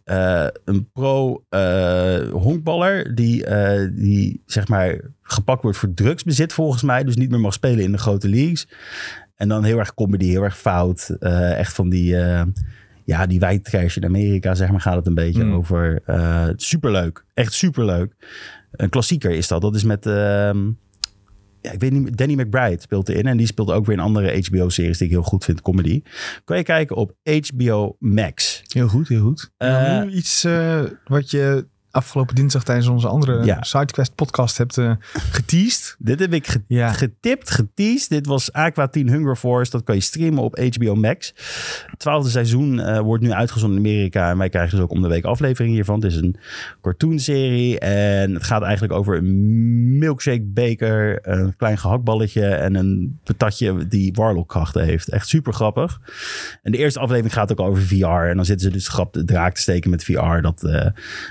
[0.06, 7.04] eh, een pro-honkballer die, eh, die zeg maar gepakt wordt voor drugsbezit volgens mij.
[7.04, 8.68] Dus niet meer mag spelen in de grote leagues.
[9.34, 11.16] En dan heel erg comedy, heel erg fout.
[11.20, 12.42] eh, echt van die, eh
[13.04, 15.52] ja, die white trash in Amerika zeg maar gaat het een beetje Mm.
[15.54, 16.00] over.
[16.04, 18.12] eh, superleuk, echt superleuk.
[18.70, 19.60] Een klassieker is dat.
[19.60, 20.06] Dat is met...
[20.06, 20.70] ehm,
[21.66, 23.26] ja, ik weet niet, Danny McBride speelt erin.
[23.26, 26.02] En die speelt ook weer in andere HBO-series die ik heel goed vind, comedy.
[26.44, 28.62] Kan je kijken op HBO Max.
[28.66, 29.50] Heel goed, heel goed.
[29.56, 31.66] Eh, Nou, nu iets eh, wat je
[31.96, 33.62] afgelopen dinsdag tijdens onze andere Ja.
[33.62, 34.92] SideQuest podcast hebt eh
[35.30, 35.96] geteased.
[35.98, 36.92] Dit heb ik ge- Ja.
[36.92, 38.08] getipt, geteased.
[38.08, 39.70] Dit was Aqua Teen Hunger Force.
[39.70, 41.32] Dat kan je streamen op HBO Max.
[41.86, 44.30] Het twaalfde seizoen eh, wordt nu uitgezonden in Amerika.
[44.30, 45.94] En wij krijgen dus ook om de week aflevering hiervan.
[46.02, 46.36] Het is een
[46.82, 47.78] cartoonserie.
[47.78, 51.18] En het gaat eigenlijk over een milkshake beker.
[51.28, 52.46] Een klein gehaktballetje.
[52.46, 55.08] En een patatje die warlock-krachten heeft.
[55.08, 56.00] Echt super grappig.
[56.62, 58.04] En de eerste aflevering gaat ook over VR.
[58.28, 60.40] En dan zitten ze dus grap de draak te steken met VR.
[60.40, 60.86] Dat, eh,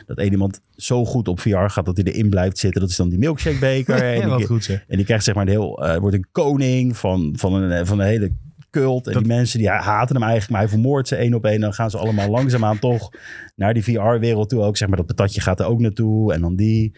[0.06, 2.82] dat één iemand zo goed op VR gaat dat hij erin blijft zitten.
[2.82, 3.96] Dat is dan die milkshake beker.
[4.22, 7.34] en die, goed en die krijgt zeg maar een heel, eh, wordt een koning van,
[7.38, 8.32] van, een, van een hele
[8.72, 9.08] cult.
[9.08, 11.60] En Dat- die mensen die haten hem eigenlijk, maar hij vermoordt ze één op één.
[11.60, 13.10] Dan gaan ze allemaal langzaamaan toch
[13.56, 14.78] naar die VR-wereld toe ook.
[14.78, 16.34] Zeg maar dat patatje gaat er ook naartoe.
[16.34, 16.96] En dan die.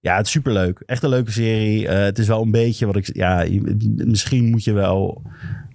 [0.00, 0.82] Ja, het is superleuk.
[0.86, 1.88] Echt een leuke serie.
[1.88, 3.14] Eh, het is wel een beetje wat ik...
[3.16, 3.46] Ja,
[3.96, 5.22] misschien moet je wel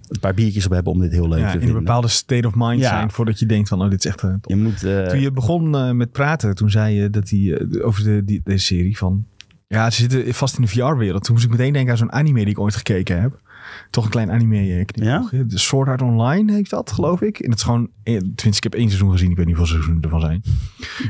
[0.08, 1.84] een paar biertjes op hebben om dit heel leuk Ja, te in een vinden.
[1.84, 2.88] bepaalde state of mind Ja.
[2.88, 4.22] zijn voordat je denkt van, oh, dit is echt...
[4.22, 4.44] eh, top.
[4.50, 4.84] Je moet...
[4.84, 8.24] eh, Toen je begon eh, met praten, toen zei je dat hij eh, over de,
[8.24, 9.24] die, deze serie van...
[9.66, 11.24] Ja, ze zitten vast in de VR-wereld.
[11.24, 13.40] Toen moest ik meteen denken aan zo'n anime die ik ooit gekeken heb.
[13.90, 15.30] Toch een klein anime eh, knipoog.
[15.30, 17.38] De Sword Art Online heeft dat, geloof ik.
[17.38, 17.88] En dat is gewoon...
[18.04, 19.30] Tenminste, ik heb één seizoen gezien.
[19.30, 20.42] Ik weet niet hoeveel seizoenen ervan zijn.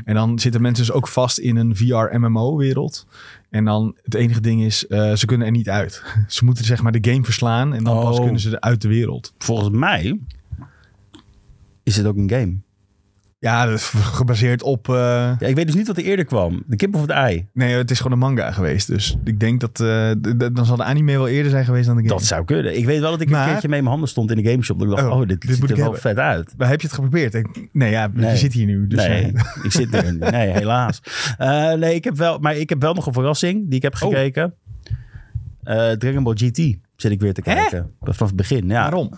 [0.04, 3.06] En dan zitten mensen dus ook vast in een VR-MMO-wereld.
[3.50, 6.02] En dan het enige ding is, eh, ze kunnen er niet uit.
[6.28, 8.22] Ze moeten zeg maar de game verslaan en dan pas Oh.
[8.22, 9.34] kunnen ze er uit de wereld.
[9.38, 10.20] volgens mij
[11.82, 12.56] is het ook een game.
[13.40, 13.84] Ja, dat is
[14.18, 14.88] gebaseerd op...
[14.88, 14.94] eh,
[15.38, 16.62] Ja, ik weet dus niet wat er eerder kwam.
[16.66, 17.46] De kip of het ei?
[17.52, 18.86] Nee, het is gewoon een manga geweest.
[18.86, 19.80] Dus ik denk dat...
[19.80, 20.10] eh,
[20.52, 22.14] dan zal de anime wel eerder zijn geweest dan de game.
[22.14, 22.76] Dat zou kunnen.
[22.76, 24.50] Ik weet wel dat ik Maar- een keertje mee in mijn handen stond in de
[24.50, 24.78] gameshop.
[24.78, 26.00] Dat ik dacht, Oh, oh, dit, dit ziet er wel hebben.
[26.00, 26.54] vet uit.
[26.56, 27.34] Maar heb je het geprobeerd?
[27.34, 28.30] Ik- nee, ja, Nee.
[28.30, 28.86] je zit hier nu.
[28.86, 30.14] Dus nee, eh, ik zit er.
[30.30, 31.00] Nee, helaas.
[31.78, 33.98] Nee, ik heb wel, maar ik heb wel nog een verrassing die ik heb Oh.
[34.00, 34.54] gekeken.
[35.62, 36.56] Eh, Dragon Ball GT
[36.96, 37.54] zit ik weer te Hè?
[37.54, 37.90] kijken.
[38.00, 38.80] Vanaf het begin, ja.
[38.82, 39.10] waarom?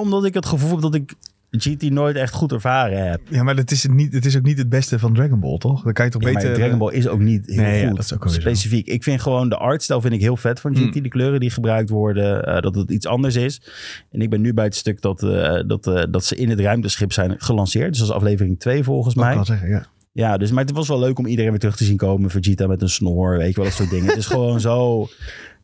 [0.00, 1.14] Omdat ik het gevoel heb dat ik
[1.60, 3.20] GT nooit echt goed ervaren heb.
[3.28, 5.58] Ja, maar het is, het niet, het is ook niet het beste van Dragon Ball,
[5.58, 5.82] toch?
[5.82, 6.48] Dan kan je toch Ja, beter...
[6.48, 7.96] maar Dragon Ball is ook niet heel Nee, ja, goed.
[7.96, 8.48] dat is ook alweer zo.
[8.48, 8.86] Specifiek.
[8.86, 10.94] Ik vind gewoon de artstijl vind ik heel vet van GT.
[10.94, 11.02] Mm.
[11.02, 12.44] De kleuren die gebruikt worden.
[12.46, 13.62] eh, dat het iets anders is.
[14.10, 16.60] En ik ben nu bij het stuk dat, eh, dat, eh, dat ze in het
[16.60, 17.88] ruimteschip zijn gelanceerd.
[17.88, 19.34] Dus dat is aflevering 2 volgens mij.
[19.34, 19.86] wel zeggen, ja.
[20.14, 22.30] Ja, dus, maar het was wel leuk om iedereen weer terug te zien komen.
[22.30, 24.06] Vegeta met een snor, weet je wel, dat soort dingen.
[24.06, 25.06] Het is gewoon zo...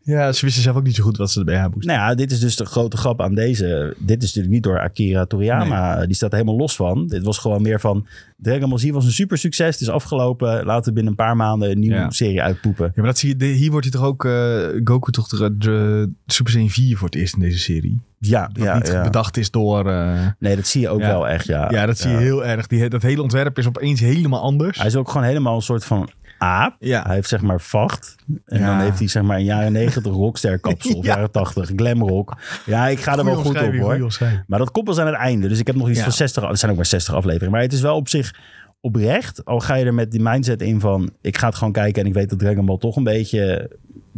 [0.08, 1.94] Ja, ze wisten zelf ook niet zo goed wat ze erbij hebben moesten.
[1.96, 3.94] Nou ja, dit is dus de grote grap aan deze.
[3.98, 6.06] Dit is natuurlijk niet door Akira Toriyama.
[6.06, 7.06] Die staat er helemaal los van.
[7.06, 8.06] Dit was gewoon meer van...
[8.36, 9.72] Dragon Ball Z was een super succes.
[9.72, 10.64] Het is afgelopen.
[10.64, 12.10] Laten we binnen een paar maanden een nieuwe Ja.
[12.10, 12.84] serie uitpoepen.
[12.86, 14.24] Ja, maar dat zie je, hier wordt hij toch ook...
[14.24, 18.00] eh, Goku toch de, de Super Saiyan 4 voor het eerst in deze serie.
[18.18, 19.02] Ja, Dat ja, niet ja.
[19.02, 19.86] bedacht is door...
[19.90, 21.70] eh, Nee, dat zie je ook wel echt, ja.
[21.70, 22.66] ja, dat zie je heel erg.
[22.66, 24.78] Die, dat hele ontwerp is opeens helemaal anders.
[24.78, 26.76] Hij is ook gewoon helemaal een soort van aap.
[26.78, 27.02] Ja.
[27.06, 28.16] Hij heeft zeg maar vacht.
[28.44, 28.66] En Ja.
[28.66, 30.94] dan heeft hij zeg maar een jaren negentig rockster kapsel.
[30.98, 31.14] Of Ja.
[31.14, 32.36] jaren tachtig glamrock.
[32.66, 34.16] Ja, ik ga er wel goed op hoor.
[34.46, 35.48] Maar dat komt pas aan het einde.
[35.48, 36.42] Dus ik heb nog iets van 60.
[36.42, 37.50] af- Het zijn ook maar 60 afleveringen.
[37.52, 38.34] Maar het is wel op zich
[38.80, 39.44] oprecht.
[39.44, 41.10] Al ga je er met die mindset in van...
[41.20, 43.70] Ik ga het gewoon kijken en ik weet dat Dragon Ball toch een beetje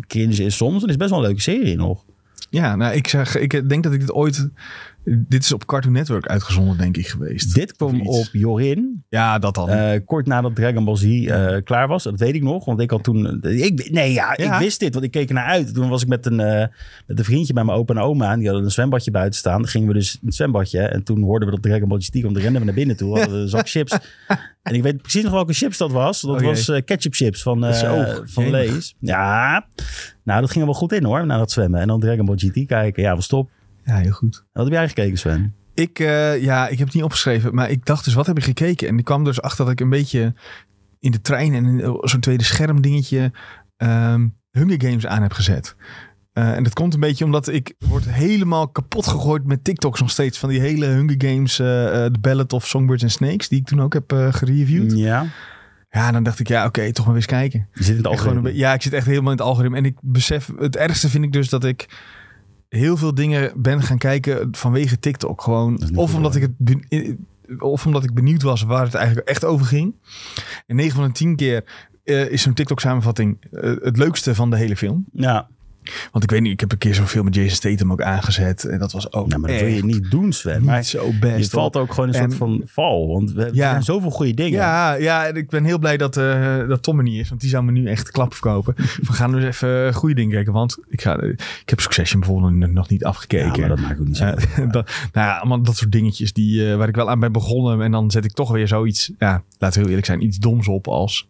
[0.06, 0.82] cringe is soms.
[0.82, 2.04] Is het best wel een leuke serie nog.
[2.50, 4.48] Ja, nou, ik, zeg, ik denk dat ik dit ooit...
[5.18, 7.54] Dit is op Cartoon Network uitgezonden, denk ik, geweest.
[7.54, 9.04] Dit kwam op Jorin.
[9.08, 9.68] Ja, dat dan.
[9.68, 12.02] eh, kort nadat Dragon Ball Z eh, klaar was.
[12.02, 12.64] Dat weet ik nog.
[12.64, 13.42] Want ik had toen...
[13.44, 14.54] Ik, nee, ja, Ja.
[14.54, 14.92] ik wist dit.
[14.92, 15.74] Want ik keek ernaar uit.
[15.74, 16.66] Toen was ik met een, eh,
[17.06, 18.32] met een vriendje bij mijn opa en oma.
[18.32, 19.60] En die hadden een zwembadje buiten staan.
[19.60, 20.80] Dan gingen we dus in het zwembadje.
[20.80, 22.32] En toen hoorden we dat Dragon Ball GT kwam.
[22.32, 23.18] Dan renden we naar binnen toe.
[23.18, 23.98] Hadden we een zak chips.
[24.62, 26.20] En ik weet precies nog welke chips dat was.
[26.20, 27.74] Dat Oh, was ketchup chips van,
[28.24, 28.50] van.
[28.50, 28.94] Lees.
[29.00, 29.66] Ja,
[30.24, 31.26] nou dat ging er wel goed in hoor.
[31.26, 31.80] Na dat zwemmen.
[31.80, 33.02] En dan Dragon Ball GT kijken.
[33.02, 33.50] Ja, was top.
[33.84, 34.44] Ja, heel goed.
[34.52, 35.54] Wat heb jij gekeken Sven?
[35.74, 38.44] Ik, eh, ja, ik heb het niet opgeschreven, maar ik dacht dus, wat heb ik
[38.44, 38.88] gekeken?
[38.88, 40.34] En ik kwam dus achter dat ik een beetje
[40.98, 43.32] in de trein en in zo'n tweede scherm dingetje...
[43.76, 45.76] ehm, Hunger Games aan heb gezet.
[46.32, 50.10] Eh, en dat komt een beetje omdat ik word helemaal kapot gegooid met TikToks nog
[50.10, 50.38] steeds.
[50.38, 53.66] Van die hele Hunger Games, eh eh, The Ballad of Songbirds and Snakes, die ik
[53.66, 54.92] toen ook heb eh, gereviewd.
[54.92, 55.26] Ja,
[55.90, 57.68] Ja, dan dacht ik, ja, oké, toch maar weer eens kijken.
[57.74, 59.76] je zit in het gewoon be- ja, ik zit echt helemaal in het algoritme.
[59.76, 61.88] En ik besef, het ergste vind ik dus dat ik
[62.70, 65.42] heel veel dingen ben gaan kijken vanwege TikTok.
[65.42, 67.16] Gewoon, of omdat ik het
[67.58, 69.94] of omdat ik benieuwd was waar het eigenlijk echt over ging.
[70.66, 71.64] En 9 van de 10 keer
[72.04, 75.04] eh, is zo'n TikTok samenvatting eh, het leukste van de hele film.
[75.12, 75.48] Ja,
[76.12, 78.64] Want ik weet niet, ik heb een keer zo'n film met Jason Statham ook aangezet.
[78.64, 80.56] En dat was ook nou, maar dat wil je niet doen, Sven.
[80.56, 81.44] niet Maar zo best.
[81.44, 83.08] je valt ook gewoon een En- soort van val.
[83.08, 83.70] Want we, Ja.
[83.70, 84.52] zijn zoveel goede dingen.
[84.58, 87.28] Ja, ja, en ik ben heel blij dat, eh, dat Tom er niet is.
[87.28, 88.74] Want die zou me nu echt klap verkopen.
[89.06, 90.52] We gaan dus even goede dingen kijken.
[90.52, 93.60] Want ik, ga, ik heb Succession bijvoorbeeld nog niet Ja, afgekeken.
[93.60, 94.24] maar dat maakt ook niet zo.
[94.24, 97.32] Eh, dat, nou ja, allemaal dat soort dingetjes die, eh, waar ik wel aan ben
[97.32, 97.82] begonnen.
[97.82, 100.68] En dan zet ik toch weer zoiets, ja, laten we heel eerlijk zijn, iets doms
[100.68, 101.26] op als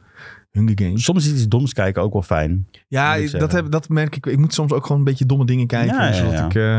[0.50, 1.04] Hunger Games.
[1.04, 2.68] Soms is iets doms kijken ook wel fijn.
[2.88, 4.26] Ja, ik dat, heb, dat merk ik.
[4.26, 5.96] Ik moet soms ook gewoon een beetje domme dingen kijken.
[5.96, 6.46] Ja, zodat ja.
[6.46, 6.78] Ik, eh,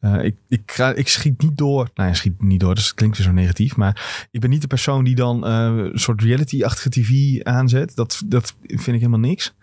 [0.00, 1.90] eh, ik, ik, ga, ik schiet niet door.
[1.94, 2.74] Nou ja, schiet niet door.
[2.74, 3.76] Dus dat klinkt weer zo negatief.
[3.76, 7.96] Maar ik ben niet de persoon die dan eh, een soort reality-achtige tv aanzet.
[7.96, 9.54] Dat, dat vind ik helemaal niks.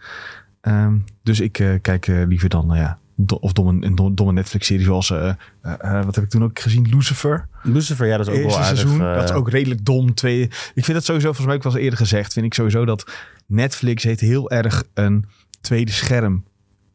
[0.62, 4.86] Ehm, dus ik kijk liever dan, nou ja, do- of domme, een dom- domme Netflix-serie
[4.86, 5.30] zoals, eh,
[5.62, 6.88] eh, eh, wat heb ik toen ook gezien?
[6.90, 7.48] Lucifer.
[7.64, 8.80] Lucifer, ja, dat is ook Eerste wel aardig.
[8.80, 9.00] seizoen.
[9.00, 10.14] dat is ook redelijk dom.
[10.14, 10.42] Twee,
[10.74, 13.12] ik vind dat sowieso, volgens mij ik eens eerder gezegd, vind ik sowieso dat
[13.46, 15.26] Netflix heeft heel erg een
[15.62, 16.44] tweede scherm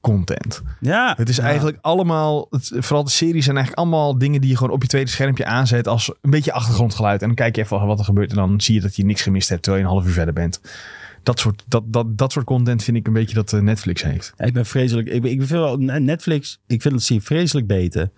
[0.01, 0.63] content.
[0.81, 1.15] Ja.
[1.17, 1.43] Het is ja.
[1.43, 4.89] eigenlijk allemaal, het, vooral de series zijn eigenlijk allemaal dingen die je gewoon op je
[4.89, 7.21] tweede schermpje aanzet als een beetje achtergrondgeluid.
[7.21, 9.23] En dan kijk je even wat er gebeurt en dan zie je dat je niks
[9.23, 10.61] gemist hebt terwijl je een half uur verder bent.
[11.23, 14.33] Dat soort, dat, dat, dat soort content vind ik een beetje dat eh, Netflix heeft.
[14.37, 15.09] Ja, ik ben vreselijk.
[15.09, 16.61] Ik, ik vind wel Netflix.
[16.67, 18.11] Ik vind dat zie vreselijk beter.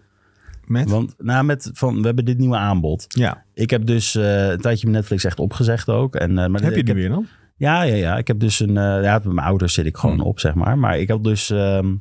[0.65, 0.91] Met?
[0.91, 3.05] Want nou, met van we hebben dit nieuwe aanbod.
[3.09, 3.43] ja.
[3.55, 6.15] Ik heb dus eh, een tijdje mijn Netflix echt opgezegd ook.
[6.15, 7.27] En, eh, maar Heb je die weer dan?
[7.57, 8.17] Ja, ja, ja.
[8.19, 8.77] Ik heb dus een.
[8.77, 10.25] eh, ja, met mijn ouders zit ik gewoon Hmm.
[10.27, 10.79] op, zeg maar.
[10.79, 11.95] Maar ik had dus ehm,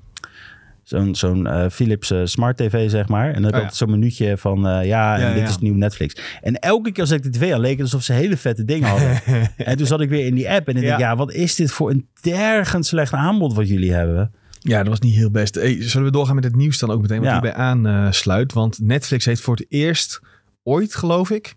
[0.92, 3.28] zo'n zo'n eh, Philips eh, Smart TV, zeg maar.
[3.34, 3.74] En dan heb Oh, ja.
[3.74, 4.68] zo'n minuutje van.
[4.68, 5.50] eh, ja, en Ja, dit ja.
[5.50, 6.22] is nieuw Netflix.
[6.42, 8.90] En elke keer als ik de tv aan leek het alsof ze hele vette dingen
[8.90, 9.22] hadden.
[9.58, 10.88] en toen zat ik weer in die app en ik Ja.
[10.90, 14.32] dacht, ja, wat is dit voor een tergend slecht aanbod wat jullie hebben?
[14.60, 15.56] Ja, dat was niet heel best.
[15.56, 17.22] Hey, zullen we doorgaan met het nieuws dan ook meteen?
[17.22, 18.54] Wat hierbij aansluit.
[18.54, 20.20] Want Netflix heeft voor het eerst
[20.64, 21.56] ooit, geloof ik,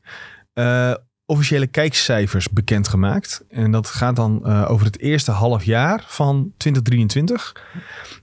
[1.34, 3.44] officiële kijkcijfers bekendgemaakt.
[3.50, 7.56] En dat gaat dan eh, over het eerste half jaar van 2023.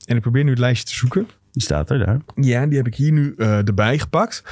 [0.05, 1.27] En ik probeer nu het lijstje te zoeken.
[1.51, 2.19] Die staat er daar.
[2.35, 4.43] Ja, die heb ik hier nu eh, erbij gepakt.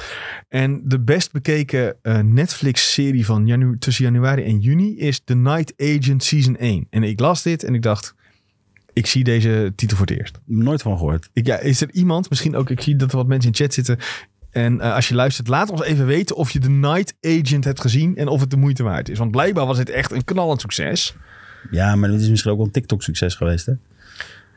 [0.48, 5.72] En de best bekeken eh, Netflix-serie van janu tussen januari en juni is The Night
[5.76, 6.86] Agent Season 1.
[6.90, 8.14] En ik las dit en ik dacht,
[8.92, 10.40] ik zie deze titel voor het eerst.
[10.44, 11.28] Nooit van gehoord.
[11.32, 13.74] Ik, ja, is er iemand, misschien ook, ik zie dat er wat mensen in chat
[13.74, 13.98] zitten.
[14.50, 17.80] En eh, als je luistert, laat ons even weten of je The Night Agent hebt
[17.80, 19.18] gezien en of het de moeite waard is.
[19.18, 21.14] Want blijkbaar was dit echt een knallend succes.
[21.70, 23.72] Ja, maar dit is misschien ook wel een TikTok-succes geweest, hè?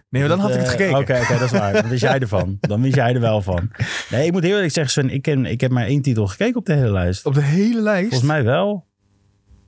[0.10, 0.98] Nee, maar dan had ik het Eh, gekeken.
[0.98, 1.74] Oké, oké, dat is waar.
[1.74, 2.58] Dan wist jij ervan.
[2.62, 3.72] Dan wist jij er wel van.
[4.10, 6.56] Nee, ik moet heel eerlijk zeggen, Sven, ik, ken, ik heb maar één titel gekeken
[6.56, 7.26] op de hele lijst.
[7.26, 8.10] Op de hele lijst.
[8.10, 8.86] Volgens mij wel.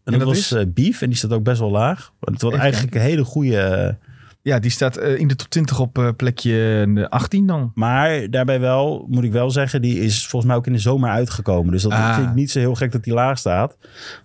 [0.03, 0.51] En, En dat, dat was is?
[0.51, 2.13] eh, Beef en die staat ook best wel laag.
[2.19, 3.97] Want Het was eigenlijk een hele goede...
[4.45, 7.71] eh, Ja, die staat eh, in de top 20 op eh, plekje eh, 18 dan.
[7.75, 11.09] Maar daarbij wel, moet ik wel zeggen, die is volgens mij ook in de zomer
[11.09, 11.71] uitgekomen.
[11.71, 12.15] Dus dat Ah.
[12.15, 13.77] vind ik niet zo heel gek dat die laag staat.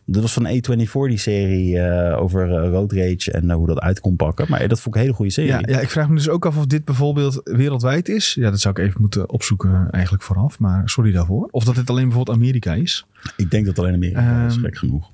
[0.05, 3.79] Dat was van A24 die serie eh, over eh, Road Rage en eh, hoe dat
[3.81, 4.47] uit kon pakken.
[4.49, 5.51] Maar dat vond ik een hele goede serie.
[5.51, 8.35] Ja, ja, ik vraag me dus ook af of dit bijvoorbeeld wereldwijd is.
[8.35, 10.59] Ja, dat zou ik even moeten opzoeken eigenlijk vooraf.
[10.59, 11.49] Maar sorry daarvoor.
[11.51, 13.07] Of dat dit alleen bijvoorbeeld Amerika is.
[13.37, 15.11] Ik denk dat alleen Amerika is, Ehm, gek genoeg.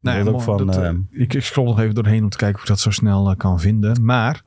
[0.00, 2.36] Nou Dat ook van, dat, eh, ehm, ik, ik scroll nog even doorheen om te
[2.36, 4.04] kijken of ik dat zo snel eh, kan vinden.
[4.04, 4.42] Maar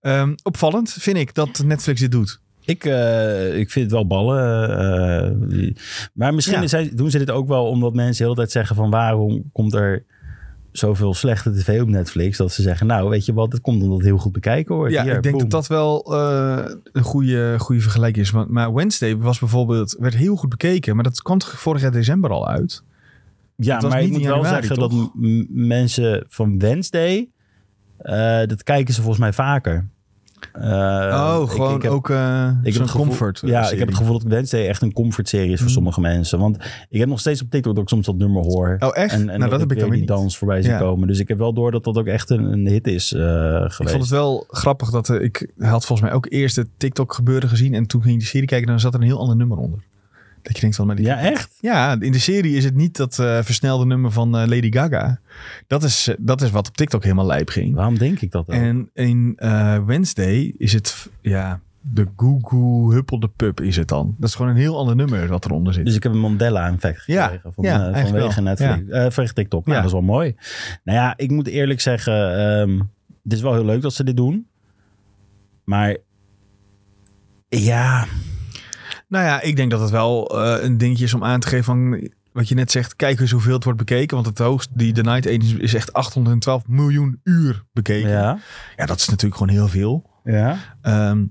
[0.00, 2.40] ehm, opvallend vind ik dat Netflix dit doet.
[2.64, 5.78] Ik, eh, ik vind het wel ballen.
[6.12, 6.88] maar misschien Ja.
[6.94, 10.04] doen ze dit ook wel omdat mensen de hele tijd zeggen van waarom komt er
[10.72, 12.36] zoveel slechte tv op Netflix.
[12.36, 14.92] Dat ze zeggen, nou weet je wat, het komt omdat het heel goed bekijken wordt.
[14.92, 15.48] Ja, Hier, ik denk boom.
[15.48, 16.14] dat dat wel
[16.92, 18.32] een goede, goede vergelijking is.
[18.32, 20.94] Maar, maar Wednesday was bijvoorbeeld, werd heel goed bekeken.
[20.94, 22.82] Maar dat kwam vorig jaar december al uit?
[23.56, 25.10] Ja, maar ik moet wel januari, zeggen dat toch?
[25.48, 27.28] mensen van Wednesday,
[27.98, 29.88] eh, dat kijken ze volgens mij vaker.
[30.52, 33.42] Eh, oh, ik- gewoon ik heb- ook Ik heb zo'n het gevoel- comfort.
[33.44, 35.72] Ja, ik heb het gevoel dat Wednesday echt een comfort serie is voor Mm.
[35.74, 36.38] sommige mensen.
[36.38, 36.56] Want
[36.88, 38.76] ik heb nog steeds op TikTok dat ik soms dat nummer hoor.
[38.78, 39.12] Oh, echt?
[39.14, 40.08] En, en nou, dat heb ik dan weer die niet.
[40.08, 40.78] dans voorbij zie Ja.
[40.78, 41.08] komen.
[41.08, 43.80] Dus ik heb wel door dat dat ook echt een, een hit is eh, geweest.
[43.80, 47.48] Ik vond het wel grappig dat ik had volgens mij ook eerst het TikTok gebeuren
[47.48, 47.74] gezien.
[47.74, 49.56] En toen ging ik die serie kijken en dan zat er een heel ander nummer
[49.58, 49.78] onder.
[50.46, 51.56] Dat je denkt van, maar die- Ja, echt?
[51.60, 55.20] Ja, in de serie is het niet dat eh, versnelde nummer van eh, Lady Gaga.
[55.66, 57.74] Dat is, eh, dat is wat op TikTok helemaal lijp ging.
[57.74, 58.56] Waarom denk ik dat dan?
[58.56, 59.34] En in
[59.86, 64.14] Wednesday is het, ja, de Goo Goo Huppel de Pup is het dan.
[64.18, 65.84] Dat is gewoon een heel ander nummer wat eronder zit.
[65.84, 68.40] Dus ik heb een Mandela-effect Ja, gekregen van, ja, eigenlijk vanwege.
[68.40, 69.14] Netflix.
[69.14, 69.64] vanwege TikTok.
[69.66, 69.82] Nou, Ja.
[69.82, 70.34] dat is wel mooi.
[70.84, 72.78] Nou ja, ik moet eerlijk zeggen, ehm,
[73.22, 74.46] het is wel heel leuk dat ze dit doen.
[75.64, 75.96] Maar
[77.48, 78.06] ja,
[79.08, 81.64] Nou ja, ik denk dat het wel eh, een dingetje is om aan te geven
[81.64, 82.08] van...
[82.32, 84.14] Wat je net zegt, kijk eens hoeveel het wordt bekeken.
[84.14, 88.10] Want het hoogst, die The Night Agents is echt 812 miljoen uur bekeken.
[88.10, 88.38] Ja,
[88.76, 90.10] ja, dat is natuurlijk gewoon heel veel.
[90.24, 90.58] ja.
[90.82, 91.24] Ehm,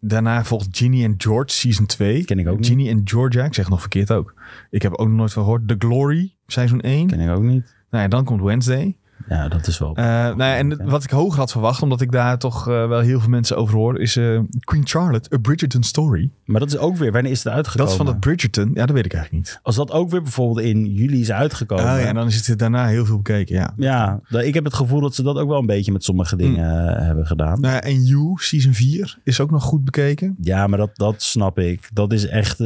[0.00, 2.24] daarna volgt Ginny and George season 2.
[2.24, 2.66] Ken ik ook niet.
[2.66, 4.34] Ginny and Georgia, ik zeg het nog verkeerd ook.
[4.70, 5.68] Ik heb ook nog nooit van gehoord.
[5.68, 7.06] The Glory, seizoen 1.
[7.06, 7.74] Ken ik ook niet.
[7.90, 8.96] Nou ja, dan komt Wednesday.
[9.28, 9.94] Ja, dat is wel...
[9.94, 13.00] Eh, nou ja, en wat ik hoger had verwacht, omdat ik daar toch eh, wel
[13.00, 16.30] heel veel mensen over hoor, is eh, Queen Charlotte, A Bridgerton Story.
[16.44, 17.12] maar dat is ook weer...
[17.12, 17.84] Wanneer is het uitgekomen?
[17.84, 18.70] Dat is van het Bridgerton.
[18.74, 19.60] Ja, dat weet ik eigenlijk niet.
[19.62, 21.84] Als dat ook weer bijvoorbeeld in juli is uitgekomen...
[21.84, 23.72] Oh ja, en dan is het daarna heel veel bekeken, ja.
[23.76, 26.88] Ja, ik heb het gevoel dat ze dat ook wel een beetje met sommige dingen
[26.96, 27.60] eh, hebben gedaan.
[27.60, 30.36] Nou ja, en You, season 4, is ook nog goed bekeken.
[30.40, 31.88] Ja, maar dat, dat snap ik.
[31.92, 32.58] Dat is echt...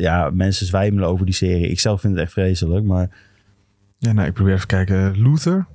[0.00, 1.68] ja, mensen zwijmelen over die serie.
[1.68, 3.28] Ik zelf vind het echt vreselijk, maar...
[3.98, 5.22] Ja, nou, ik probeer even te kijken.
[5.22, 5.66] Luther.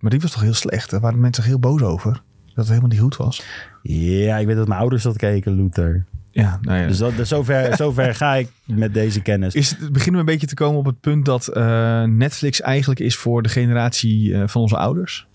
[0.00, 0.90] Maar die was toch heel slecht.
[0.90, 2.12] Daar waren mensen heel boos over.
[2.12, 2.22] Dat
[2.54, 3.42] het helemaal niet goed was.
[3.82, 6.04] Ja, ik weet dat mijn ouders dat keken, Luther.
[6.30, 6.86] Ja, nou ja.
[6.86, 9.54] Dus dat, dat- zover, zover ga ik met deze kennis.
[9.54, 13.00] Is het, beginnen we een beetje te komen op het punt dat eh, Netflix eigenlijk
[13.00, 15.26] is voor de generatie eh, van onze ouders?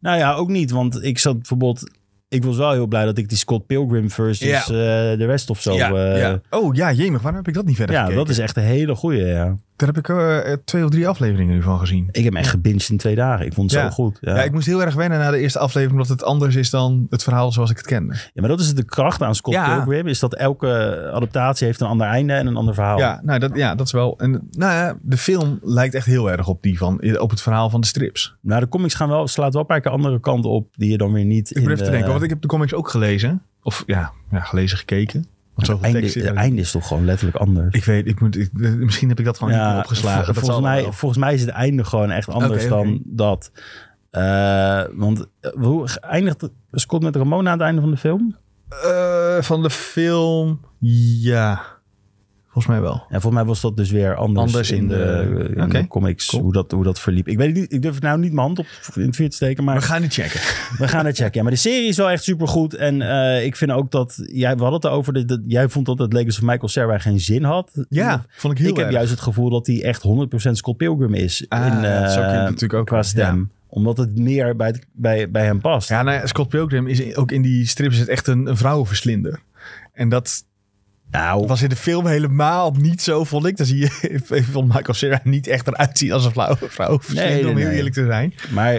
[0.00, 0.70] Nou ja, ook niet.
[0.70, 1.90] Want ik zat bijvoorbeeld...
[2.28, 4.60] Ik was wel heel blij dat ik die Scott Pilgrim versus Ja.
[4.62, 5.74] eh, de rest of zo...
[5.76, 7.20] eh, Oh ja, jemig.
[7.22, 8.22] Waarom heb ik dat niet verder ja, gekeken?
[8.24, 9.54] dat is echt een hele goeie, ja.
[9.76, 12.08] Daar heb ik eh, twee of drie afleveringen nu van gezien.
[12.10, 13.46] Ik heb hem echt gebinged in twee dagen.
[13.46, 13.86] Ik vond het Ja.
[13.86, 14.18] zo goed.
[14.20, 14.36] Ja.
[14.36, 14.42] Ja.
[14.42, 17.22] ik moest heel erg wennen na de eerste aflevering, omdat het anders is dan het
[17.22, 18.14] verhaal zoals ik het kende.
[18.14, 19.74] Ja, maar dat is de kracht aan Scott Ja.
[19.74, 20.06] Pilgrim.
[20.06, 22.98] Is dat elke adaptatie heeft een ander einde en een ander verhaal.
[22.98, 24.18] Ja, nou, dat, ja, dat is wel.
[24.18, 27.70] En nou ja, de film lijkt echt heel erg op die van, op het verhaal
[27.70, 28.36] van de strips.
[28.40, 30.96] Nou, de comics gaan wel, slaat wel een paar keer andere kanten op die je
[30.98, 33.42] dan weer niet Ik in te denken, want ik heb de comics ook gelezen.
[33.62, 35.26] Of ja, ja gelezen, gekeken.
[35.54, 37.74] Want zoveel einde, tekst het einde is toch gewoon letterlijk anders.
[37.74, 40.24] Ik weet, ik moet, ik- misschien heb ik dat gewoon niet opgeslagen.
[40.24, 40.92] vol- Dat volgens, mij, wel.
[40.92, 43.50] volgens mij is het einde gewoon echt anders dan dat.
[44.10, 48.36] Eh, want eh, hoe eindigt Scott met Ramona aan het einde van de film?
[48.68, 50.60] Eh, van de film,
[51.20, 51.62] ja.
[52.56, 52.94] Volgens mij wel.
[53.08, 55.80] En volgens mij was dat dus weer anders, Anders in, in de, de- in Oké,
[55.80, 56.42] de comics, cool.
[56.42, 57.28] hoe, dat, hoe dat verliep.
[57.28, 59.36] Ik weet het niet, ik durf nou niet mijn hand op in het vuur te
[59.36, 60.40] steken, maar We gaan het checken.
[60.82, 61.32] We gaan het checken.
[61.34, 62.74] Ja, maar de serie is wel echt supergoed.
[62.74, 64.14] En eh, ik vind ook dat...
[64.32, 65.12] Jij, we hadden het erover.
[65.12, 67.84] Dat, dat- jij vond dat het Legacy of Michael Cera geen zin had.
[67.88, 70.02] Ja, vond ik heel ik heb juist het gevoel dat hij echt
[70.48, 71.44] 100% Scott Pilgrim is.
[71.48, 73.50] Ah, in, je eh, het natuurlijk ook Qua stem.
[73.68, 75.88] Omdat het meer bij, het- bij, bij hem past.
[75.88, 78.56] Ja, nou ja, Scott Pilgrim is ook in die strips is het echt een, een
[78.56, 79.40] vrouwenverslinder.
[79.92, 80.44] En dat
[81.10, 83.56] nou, was in de film helemaal niet zo, vond ik.
[83.56, 84.00] Dan zie je,
[84.34, 87.56] ik vond Michael Cera niet echt eruit zien als een vrouw, vrouwenverslinder, Nee, nee, om
[87.58, 87.76] heel nee.
[87.76, 88.34] eerlijk te zijn.
[88.50, 88.74] maar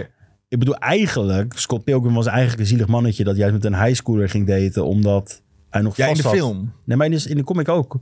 [0.48, 1.52] ik bedoel eigenlijk...
[1.58, 3.24] Scott Pilgrim was eigenlijk een zielig mannetje...
[3.24, 4.84] dat juist met een highschooler ging daten...
[4.84, 6.72] omdat hij nog Ja, in de film.
[6.84, 7.98] Nee, maar in de, in de comic ook.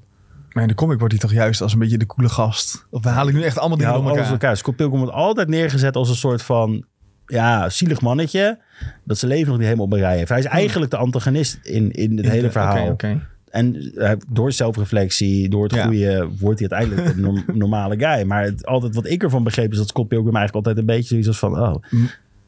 [0.53, 2.87] Maar in de comic wordt hij toch juist als een beetje de coole gast.
[2.91, 4.33] Of haal ik nu echt allemaal Ja, dingen door alles elkaar.
[4.41, 4.57] elkaar.
[4.57, 6.85] Scott Pilgrim wordt altijd neergezet als een soort van...
[7.27, 8.59] Ja, zielig mannetje.
[9.05, 10.29] Dat zijn leven nog niet helemaal op een rij heeft.
[10.29, 12.89] Hij is eigenlijk de antagonist in, in het hele verhaal.
[12.91, 13.21] Oké.
[13.57, 15.85] En eh, door zelfreflectie, door het Ja.
[15.87, 18.27] goede, wordt hij uiteindelijk een norm- normale guy.
[18.27, 21.09] Maar het, altijd wat ik ervan begreep is dat Scott Pilgrim eigenlijk altijd een beetje
[21.09, 21.61] zoiets was van...
[21.61, 21.75] Oh,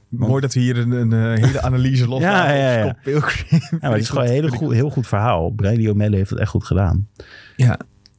[0.09, 2.81] Mooi dat we hier een, een hele analyse los Ja, ja, ja.
[2.83, 3.61] Scott Pilgrim.
[3.71, 5.51] ja, maar het is gewoon een hele goed, heel goed verhaal.
[5.51, 7.09] Brady O'Malley heeft het echt goed gedaan.
[7.57, 7.79] Ja,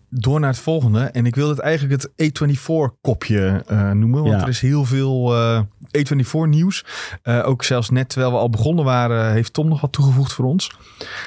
[0.09, 0.99] door naar het volgende.
[0.99, 4.21] En ik wil het eigenlijk het A24-kopje eh, noemen.
[4.23, 4.41] Want Ja.
[4.41, 5.61] er is heel veel eh,
[5.97, 6.85] A24-nieuws.
[7.23, 10.71] ook zelfs net terwijl we al begonnen waren, heeft Tom nog wat toegevoegd voor ons.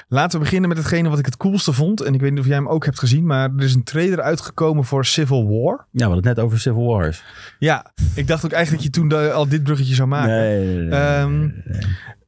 [0.09, 2.01] Laten we beginnen met hetgene wat ik het coolste vond.
[2.01, 4.21] En ik weet niet of jij hem ook hebt gezien, maar er is een trailer
[4.23, 5.77] uitgekomen voor Civil War.
[5.77, 7.23] Ja, we hadden het net over Civil Wars.
[7.59, 10.31] Ja, ik dacht ook eigenlijk dat je toen al dit bruggetje zou maken.
[10.35, 11.81] Nee, nee, nee, nee, Ehm, nee.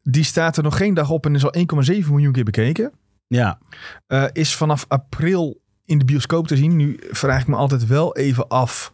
[0.02, 2.92] Die staat er nog geen dag op en is al 1,7 miljoen keer bekeken.
[3.26, 3.58] Ja,
[4.06, 6.76] Eh, is vanaf april in de bioscoop te zien.
[6.76, 8.92] Nu vraag ik me altijd wel even af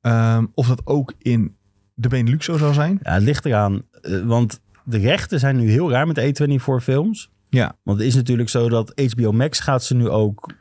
[0.00, 1.56] ehm, of dat ook in
[1.94, 2.98] de Benelux zo zal zijn.
[3.02, 3.82] Ja, het ligt eraan.
[4.02, 7.30] eh, want de rechten zijn nu heel raar met A24 films.
[7.48, 7.76] Ja.
[7.82, 10.52] Want het is natuurlijk zo dat HBO Max gaat ze nu ook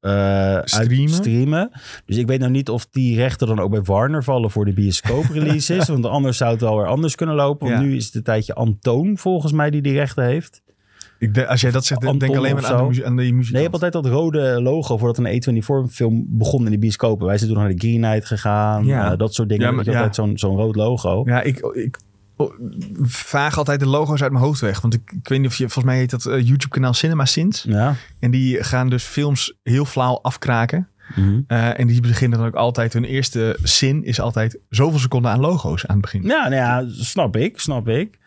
[0.00, 1.70] eh, Streamen.
[2.06, 4.72] Dus ik weet nou niet of die rechten dan ook bij Warner vallen voor de
[4.72, 5.88] bioscoop releases.
[5.94, 7.68] Want anders zou het wel weer anders kunnen lopen.
[7.68, 7.86] Want Ja.
[7.86, 10.62] nu is het een tijdje Antoon volgens mij die die rechten heeft.
[11.18, 13.22] Ik denk- als jij dat zegt, denk Anton alleen of maar aan de, aan de
[13.32, 13.52] muziek.
[13.52, 15.42] Nee, je hebt altijd dat rode logo voordat een
[15.88, 17.26] A24 film begon in de bioscopen.
[17.26, 18.84] Wij zijn toen naar de Green Night gegaan.
[18.84, 19.12] Ja.
[19.12, 19.66] eh, dat soort dingen.
[19.66, 19.96] Ja, maar- je, ja.
[19.96, 21.22] altijd zo'n zo'n rood logo.
[21.26, 21.98] Ja, ik, ik
[23.02, 24.80] vaag altijd de logo's uit mijn hoofd weg.
[24.80, 27.62] Want ik, ik weet niet of je, volgens mij heet dat eh, YouTube-kanaal Cinema Sins.
[27.68, 27.94] Ja.
[28.20, 30.88] En die gaan dus films heel flauw afkraken.
[31.14, 31.40] Mhm.
[31.46, 35.40] Eh, en die beginnen dan ook altijd, hun eerste zin is altijd zoveel seconden aan
[35.40, 36.22] logo's aan het begin.
[36.22, 38.18] Ja, nou ja, snap ik, snap ik.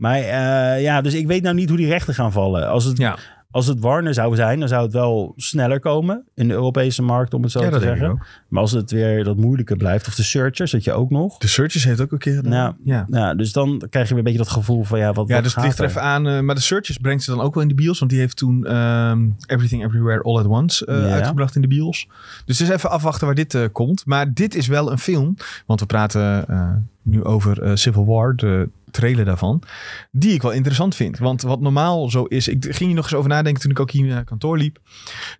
[0.00, 2.68] Maar eh, ja, dus ik weet nou niet hoe die rechten gaan vallen.
[2.68, 3.16] Als het, Ja.
[3.50, 7.34] als het Warner zou zijn, dan zou het wel sneller komen in de Europese markt,
[7.34, 8.18] om het zo Ja, te dat denk ik zeggen.
[8.18, 8.26] ook.
[8.48, 11.38] Maar als het weer dat moeilijke blijft, of de Searchers, dat je ook nog.
[11.38, 12.50] De Searchers heeft ook een keer gedaan.
[12.52, 13.06] Nou, ja.
[13.10, 15.42] Ja, dus dan krijg je weer een beetje dat gevoel van ja, wat, Ja, wat
[15.44, 16.26] dus het ligt er even aan.
[16.28, 17.98] eh, maar de Searchers brengt ze dan ook wel in de bios.
[17.98, 21.14] Want die heeft toen ehm, Everything Everywhere All at Once eh, Ja.
[21.14, 22.08] uitgebracht in de bios.
[22.44, 24.06] Dus is even afwachten waar dit komt.
[24.06, 25.36] Maar dit is wel een film.
[25.66, 26.44] Want we praten
[27.02, 29.62] nu over Civil War, de trailer daarvan.
[30.10, 31.18] Die ik wel interessant vind.
[31.18, 32.48] Want wat normaal zo is...
[32.48, 34.78] Ik ging hier nog eens over nadenken toen ik ook hier naar kantoor liep.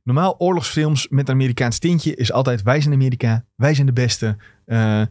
[0.05, 2.63] Normaal oorlogsfilms met een Amerikaans tintje is altijd...
[2.63, 4.37] Wij zijn Amerika, wij zijn de beste...
[4.67, 5.03] eh,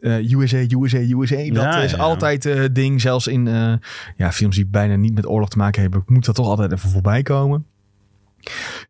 [0.00, 1.36] eh, USA, USA, USA.
[1.36, 1.96] Dat Ja, is ja.
[1.96, 3.00] altijd eh, het ding.
[3.00, 3.72] Zelfs in eh,
[4.16, 6.90] ja, films die bijna niet met oorlog te maken hebben, moet dat toch altijd even
[6.90, 7.66] voorbij komen.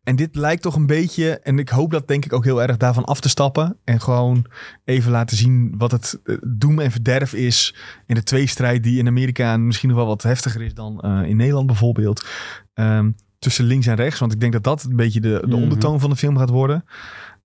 [0.03, 2.77] En dit lijkt toch een beetje, en ik hoop dat denk ik ook heel erg
[2.77, 3.77] daarvan af te stappen.
[3.83, 4.45] En gewoon
[4.85, 7.75] even laten zien wat het eh, doem en verderf is
[8.07, 11.35] in de tweestrijd die in Amerika misschien nog wel wat heftiger is dan eh, in
[11.35, 12.25] Nederland bijvoorbeeld.
[12.73, 15.55] Ehm, tussen links en rechts, want ik denk dat dat een beetje de, de Mhm.
[15.61, 16.83] ondertoon van de film gaat worden.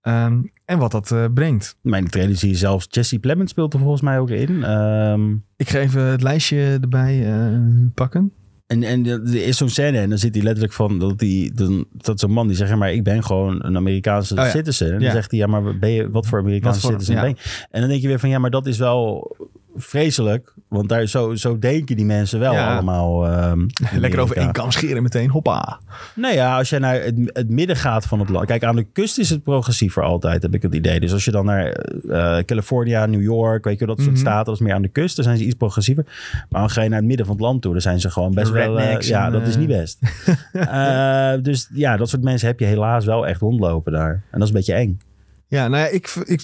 [0.01, 1.77] Ehm, en wat dat eh, brengt.
[1.83, 4.64] Maar in de trailer zie je zelfs Jesse Plemons speelt er volgens mij ook in.
[4.64, 7.27] Ehm, Ik ga even het lijstje erbij
[7.95, 8.33] pakken.
[8.66, 11.85] En, en er is zo'n scène en dan zit hij letterlijk van dat die dan
[11.92, 14.50] dat zo'n man die zegt ja, maar ik ben gewoon een Amerikaanse Oh ja.
[14.50, 14.87] citizen.
[14.87, 14.98] En Ja.
[14.98, 17.66] dan zegt hij ja maar ben je wat voor Amerikaanse Wat voor- citizen ben je?
[17.70, 19.37] En dan denk je weer van ja maar dat is wel
[19.76, 22.72] vreselijk, want daar zo zo denken die mensen wel Ja.
[22.72, 23.26] allemaal.
[23.26, 23.66] ehm,
[24.00, 25.79] Lekker over één kam scheren meteen, hoppa.
[26.14, 28.46] Nou ja, als je naar het, het midden gaat van het land.
[28.46, 31.00] Kijk, aan de kust is het progressiever altijd, heb ik het idee.
[31.00, 31.70] Dus als je dan naar
[32.09, 34.24] eh California, New York, weet je wel, dat soort Mhm.
[34.26, 36.05] staten, dat is meer aan de kust, dan zijn ze iets progressiever.
[36.48, 38.35] Maar dan ga je naar het midden van het land toe, dan zijn ze gewoon
[38.35, 38.79] best wel...
[38.81, 39.98] eh, ja, en, dat is niet best.
[40.52, 44.11] Eh, dus ja, dat soort mensen heb je helaas wel echt rondlopen daar.
[44.12, 44.98] En dat is een beetje eng.
[45.48, 46.42] Ja, nou ja, ik, ik,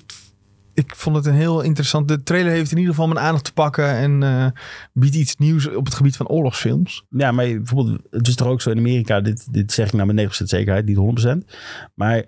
[0.74, 2.08] ik vond het een heel interessant...
[2.08, 3.88] De trailer heeft in ieder geval mijn aandacht te pakken...
[3.88, 4.46] en eh,
[4.92, 7.04] biedt iets nieuws op het gebied van oorlogsfilms.
[7.08, 10.12] Ja, maar bijvoorbeeld, het is toch ook zo in Amerika, dit, dit zeg ik nou
[10.12, 11.50] met 90% zekerheid, niet 100%.
[11.94, 12.24] Maar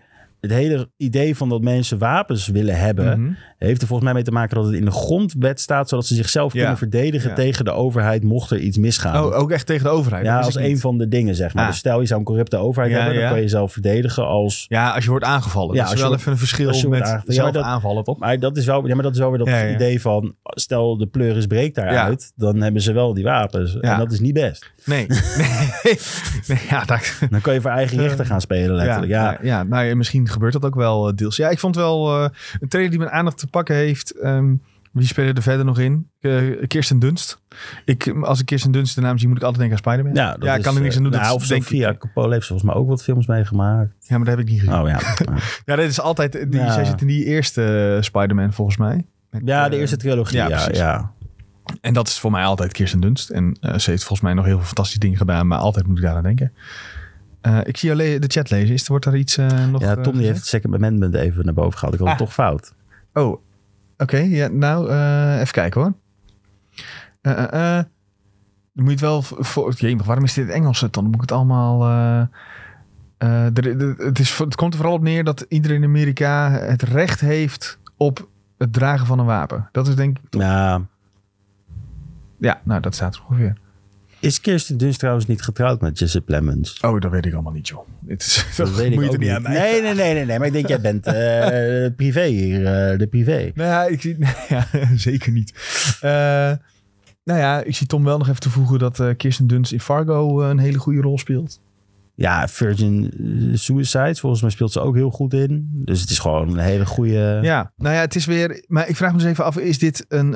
[0.51, 3.33] het hele idee van dat mensen wapens willen hebben, Mhm.
[3.59, 6.15] heeft er volgens mij mee te maken dat het in de grondwet staat, zodat ze
[6.15, 6.59] zichzelf Ja.
[6.59, 7.35] kunnen verdedigen Ja.
[7.35, 9.25] tegen de overheid mocht er iets misgaan.
[9.25, 10.25] Oh, ook echt tegen de overheid?
[10.25, 10.81] ja, als een niet.
[10.81, 11.63] van de dingen, zeg maar.
[11.65, 11.69] Ah.
[11.71, 14.65] Dus stel je zou een corrupte overheid Ja, hebben, dan kan je jezelf verdedigen als...
[14.69, 15.75] Ja, als je wordt aangevallen.
[15.75, 17.35] Ja, dat is als je wel even een verschil als je wordt met aangevallen.
[17.35, 18.19] zelf dat- aanvallen, toch?
[18.19, 21.07] Maar dat is wel, ja, maar dat is wel weer dat idee van, stel de
[21.07, 23.73] pleuris breekt daaruit, dan hebben ze wel die wapens.
[23.81, 23.93] Ja.
[23.93, 24.73] En dat is niet best.
[24.85, 25.07] Nee.
[25.07, 25.99] nee.
[26.49, 26.85] nee ja,
[27.31, 29.13] Dan kan je voor eigen rechten gaan spelen, letterlijk.
[29.13, 31.37] Ja, Ja, nou misschien gebeurt dat ook wel eh, deels.
[31.37, 32.29] Ja, ik vond wel eh,
[32.61, 34.11] een trailer die mijn aandacht te pakken heeft.
[34.11, 34.55] Ehm,
[34.93, 36.09] wie spelen er verder nog in?
[36.21, 37.41] Eh, Kirsten Dunst.
[37.85, 40.25] Ik, als ik Kirsten Dunst de naam zie, moet ik altijd denken aan Spider-Man.
[40.25, 41.13] Ja, dat ja, is, kan er niks aan doen.
[41.13, 43.95] Dat nou, of denk Sofia ik- Coppola heeft volgens mij ook wat films meegemaakt.
[43.99, 44.75] Ja, maar dat heb ik niet gezien.
[44.81, 45.01] Oh ja.
[45.65, 46.33] Ja, dat is altijd...
[46.33, 46.73] Die, Ja.
[46.73, 49.07] Zij zit in die eerste Spider-Man, volgens mij.
[49.31, 50.37] Met, ja, de eerste trilogie.
[50.37, 51.13] ja, ja.
[51.81, 53.31] En dat is voor mij altijd Kirsten Dunst.
[53.31, 55.47] En eh, ze heeft volgens mij nog heel veel fantastische dingen gedaan.
[55.47, 56.53] Maar altijd moet ik daar aan denken.
[57.41, 58.75] Eh, ik zie jou de chat lezen.
[58.75, 61.45] Is, er- wordt daar iets eh, nog Ja, Tom die heeft het Second Amendment even
[61.45, 61.95] naar boven gehaald.
[61.95, 62.25] Ik had het Ah.
[62.27, 62.75] toch fout.
[63.13, 63.41] Oh,
[63.99, 64.17] oké.
[64.17, 64.91] ja, nou,
[65.41, 65.93] even kijken hoor.
[67.23, 69.73] Dan moet je het wel voor...
[69.77, 70.89] Jemig, waarom is dit Engels dan?
[70.93, 71.85] Dan moet ik het allemaal...
[73.19, 76.83] er- er- het, is, het komt er vooral op neer dat iedereen in Amerika het
[76.83, 79.69] recht heeft op het dragen van een wapen.
[79.73, 80.25] Dat is denk ik...
[80.39, 80.83] Nou,
[82.39, 83.57] Ja, nou, dat staat er ongeveer.
[84.21, 86.81] is Kirsten Dunst trouwens niet getrouwd met Jesse Plemons?
[86.81, 87.87] Oh, dat weet ik allemaal niet, joh.
[88.01, 89.37] Dit is, Dat weet ik moet je ook er niet niet.
[89.37, 89.83] aan mij Nee, vragen.
[89.97, 90.39] nee, nee, nee, nee.
[90.39, 92.67] Maar ik denk, jij bent eh, privé hier.
[92.67, 93.51] eh, de privé.
[93.55, 94.17] Nou ja, ik zie,
[94.49, 94.67] ja,
[94.97, 95.53] zeker niet.
[96.01, 96.11] Eh,
[97.25, 100.41] nou ja, ik zie Tom wel nog even toevoegen dat eh, Kirsten Dunst in Fargo
[100.43, 101.61] een hele goede rol speelt.
[102.17, 103.13] Ja, Virgin
[103.55, 104.21] Suicides.
[104.21, 105.69] Volgens mij speelt ze ook heel goed in.
[105.73, 107.39] Dus het is gewoon een hele goede...
[107.43, 108.65] Ja, nou ja, het is weer.
[108.69, 110.35] Maar ik vraag me dus even af: is dit een.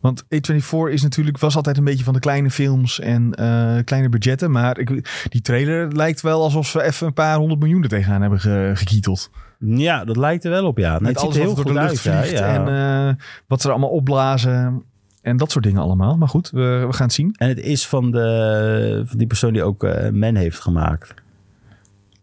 [0.00, 4.08] Want A24 is natuurlijk, was altijd een beetje van de kleine films en eh, kleine
[4.08, 4.50] budgetten.
[4.50, 8.20] Maar ik, die trailer lijkt wel alsof ze even een paar honderd miljoen er tegenaan
[8.20, 9.30] hebben ge, gekieteld.
[9.58, 10.98] Ja, dat lijkt er wel op, ja.
[10.98, 12.02] Met alles heel door de lucht uit.
[12.02, 12.66] ja, vliegt ja.
[12.66, 13.14] en eh,
[13.46, 14.82] wat ze er allemaal opblazen.
[15.22, 16.16] En dat soort dingen allemaal.
[16.16, 17.34] Maar goed, we, we gaan het zien.
[17.38, 21.14] En het is van, de, van die persoon die ook eh Men heeft gemaakt.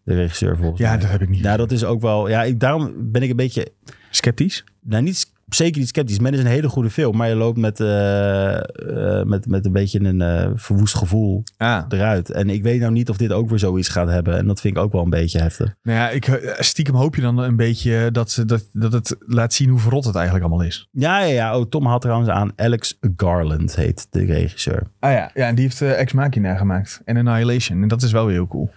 [0.04, 1.00] De regisseur volgens Ja, mij.
[1.00, 1.42] dat heb ik niet.
[1.42, 2.30] Nou, dat is ook wel...
[2.30, 3.68] Ja, ik, daarom ben ik een beetje...
[4.10, 4.64] Sceptisch?
[4.84, 6.20] Nou, niet, zeker niet sceptisch.
[6.20, 7.18] Men is een hele goede film.
[7.18, 11.84] Maar je loopt met, eh, eh, met, met een beetje een eh, verwoest gevoel Ah.
[11.90, 12.32] eruit.
[12.32, 14.38] En ik weet nou niet of dit ook weer zoiets gaat hebben.
[14.38, 15.76] En dat vind ik ook wel een beetje heftig.
[15.84, 19.54] Nou ja, ik, stiekem hoop je dan een beetje dat, ze, dat, dat het laat
[19.54, 20.88] zien hoe verrot het eigenlijk allemaal is.
[20.92, 21.58] Ja, ja, ja.
[21.60, 22.52] Oh, Tom had trouwens aan.
[22.56, 24.84] Alex Garland heet de regisseur.
[25.00, 27.02] Ah ja, ja en die heeft Ex Machina gemaakt.
[27.06, 27.82] En Annihilation.
[27.82, 28.70] En dat is wel weer heel cool.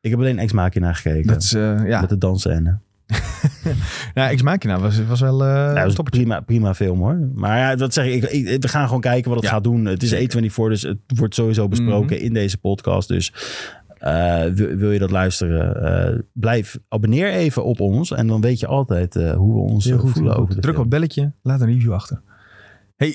[0.00, 1.26] Ik heb alleen Ex Machina gekeken.
[1.26, 2.00] Dat is, eh, ja.
[2.00, 2.78] Met de dansscène.
[4.14, 7.30] Nou, Ex Machina was, was wel eh Nou, prima, prima film hoor.
[7.34, 9.52] Maar ja, dat zeg ik, ik, ik- we gaan gewoon kijken wat het Ja.
[9.54, 9.84] gaat doen.
[9.84, 12.24] Het is E24, dus het wordt sowieso besproken Mhm.
[12.24, 13.08] in deze podcast.
[13.08, 13.32] Dus
[13.98, 18.10] eh, wil, wil je dat luisteren, eh, blijf, abonneer even op ons.
[18.10, 20.12] En dan weet je altijd hoe we ons Heel goed.
[20.12, 22.20] voelen heel over Druk op het belletje, laat een review achter.
[22.96, 23.08] Hey,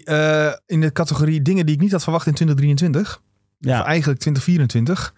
[0.65, 3.21] in de categorie dingen die ik niet had verwacht in 2023,
[3.61, 5.13] of eigenlijk 2024,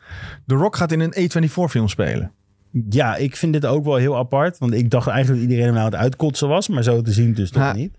[0.45, 2.31] The Rock gaat in een A24 film spelen.
[2.89, 4.57] Ja, ik vind dit ook wel heel apart.
[4.57, 6.67] Want ik dacht eigenlijk dat iedereen hem nou aan het uitkotsen was.
[6.67, 7.73] Maar zo te zien dus toch Ja.
[7.73, 7.91] niet.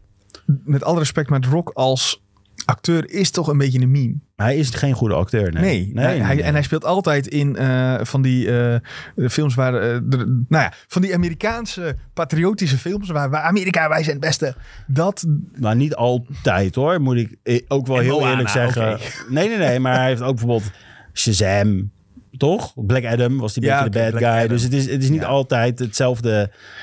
[0.64, 2.22] Met alle respect, maar The Rock als
[2.64, 4.14] acteur is toch een beetje een meme.
[4.36, 5.52] Hij is geen goede acteur.
[5.52, 6.44] Nee, Nee, nee, hij, nee, hij- nee.
[6.44, 8.80] en hij speelt altijd in eh, van die eh,
[9.28, 14.02] films waar, eh, de- nou ja, van die Amerikaanse patriotische films waar, waar Amerika, wij
[14.02, 14.54] zijn het beste.
[14.86, 15.26] Dat,
[15.60, 18.98] Maar niet altijd hoor, moet ik ook wel En heel Moana, eerlijk zeggen.
[19.28, 20.70] Nee, nee, nee, maar hij heeft ook bijvoorbeeld
[21.12, 21.90] Shazam,
[22.36, 22.72] toch?
[22.86, 24.32] Black Adam was die Ja, beetje de bad Black guy.
[24.38, 24.48] Adam.
[24.48, 25.26] Dus het is, het is niet Ja.
[25.26, 26.30] altijd hetzelfde.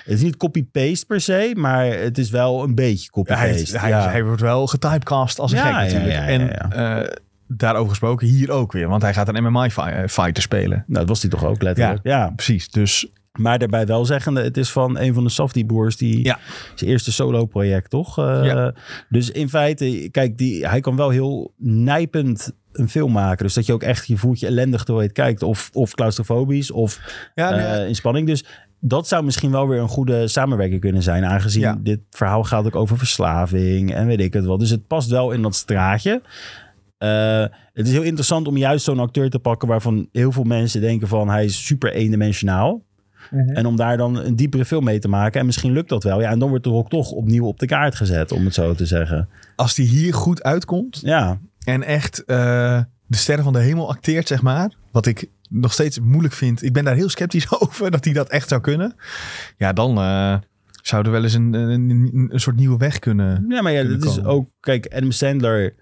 [0.04, 3.78] Het is niet copy-paste per se, maar het is wel een beetje hij, copy-paste.
[3.80, 4.10] hij, ja.
[4.10, 6.14] hij wordt wel getypecast als een gek natuurlijk.
[6.14, 7.08] En eh,
[7.48, 8.88] daarover gesproken, hier ook weer.
[8.88, 10.78] Want hij gaat een MMA-fighter spelen.
[10.88, 12.00] Nou, dat was hij toch ook letterlijk.
[12.04, 12.30] Ja.
[12.36, 16.40] Precies, dus Maar daarbij wel zeggende, het is van een van de Safdie-broers die Ja.
[16.76, 18.18] zijn eerste solo-project, toch?
[18.20, 18.74] Eh, Ja.
[19.10, 23.46] Dus in feite, kijk, die, hij kan wel heel nijpend een film maken.
[23.46, 25.44] Dus dat je ook echt, je voelt je ellendig terwijl je het kijkt.
[25.44, 27.00] Of, of claustrofobisch, of
[27.36, 28.28] ja, nee, eh, in spanning.
[28.28, 28.46] Dus
[28.80, 31.26] dat zou misschien wel weer een goede samenwerking kunnen zijn.
[31.26, 31.78] Aangezien Ja.
[31.80, 34.58] dit verhaal gaat ook over verslaving en weet ik het wel.
[34.58, 36.22] Dus het past wel in dat straatje.
[36.98, 40.82] Eh, het is heel interessant om juist zo'n acteur te pakken waarvan heel veel mensen
[40.82, 42.82] denken van hij is super eendimensionaal.
[43.32, 43.50] Mhm.
[43.50, 45.40] En om daar dan een diepere film mee te maken.
[45.40, 46.22] En misschien lukt dat wel.
[46.22, 48.74] Ja, en dan wordt de Rock toch opnieuw op de kaart gezet, om het zo
[48.74, 49.30] te zeggen.
[49.56, 54.28] als die hier goed uitkomt Ja, en echt eh, de sterren van de hemel acteert,
[54.28, 54.74] zeg maar.
[54.92, 56.64] Wat ik nog steeds moeilijk vind.
[56.64, 58.96] Ik ben daar heel sceptisch over dat hij dat echt zou kunnen.
[59.58, 60.38] Ja, dan eh,
[60.82, 63.46] zou er wel eens een, een, een soort nieuwe weg kunnen.
[63.50, 64.50] ja maar ja, dat is ook...
[64.60, 65.74] Kijk, Adam Sandler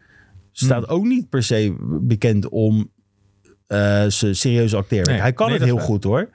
[0.51, 0.95] staat Hmm.
[0.95, 2.89] ook niet per se bekend om
[3.67, 5.09] eh zijn serieuze acteerwerk.
[5.09, 6.29] Nee, hij kan nee, het heel goed hoor.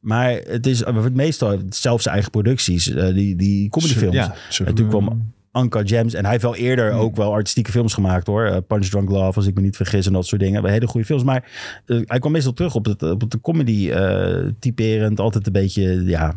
[0.00, 0.82] Maar het is
[1.12, 2.88] meestal zelfs zijn eigen producties.
[2.90, 4.14] eh, die, die comedyfilms.
[4.14, 4.34] Ja,
[4.64, 6.14] En toen kwam Anka Gems.
[6.14, 7.00] En hij heeft wel eerder Hmm.
[7.00, 8.44] ook wel artistieke films gemaakt hoor.
[8.44, 10.06] Eh, Punch Drunk Love, als ik me niet vergis.
[10.06, 10.64] En dat soort dingen.
[10.66, 11.22] Hele goede films.
[11.22, 11.44] Maar
[11.86, 15.20] eh, hij kwam meestal terug op, het, op het comedy eh, typerend.
[15.20, 16.34] Altijd een beetje, ja...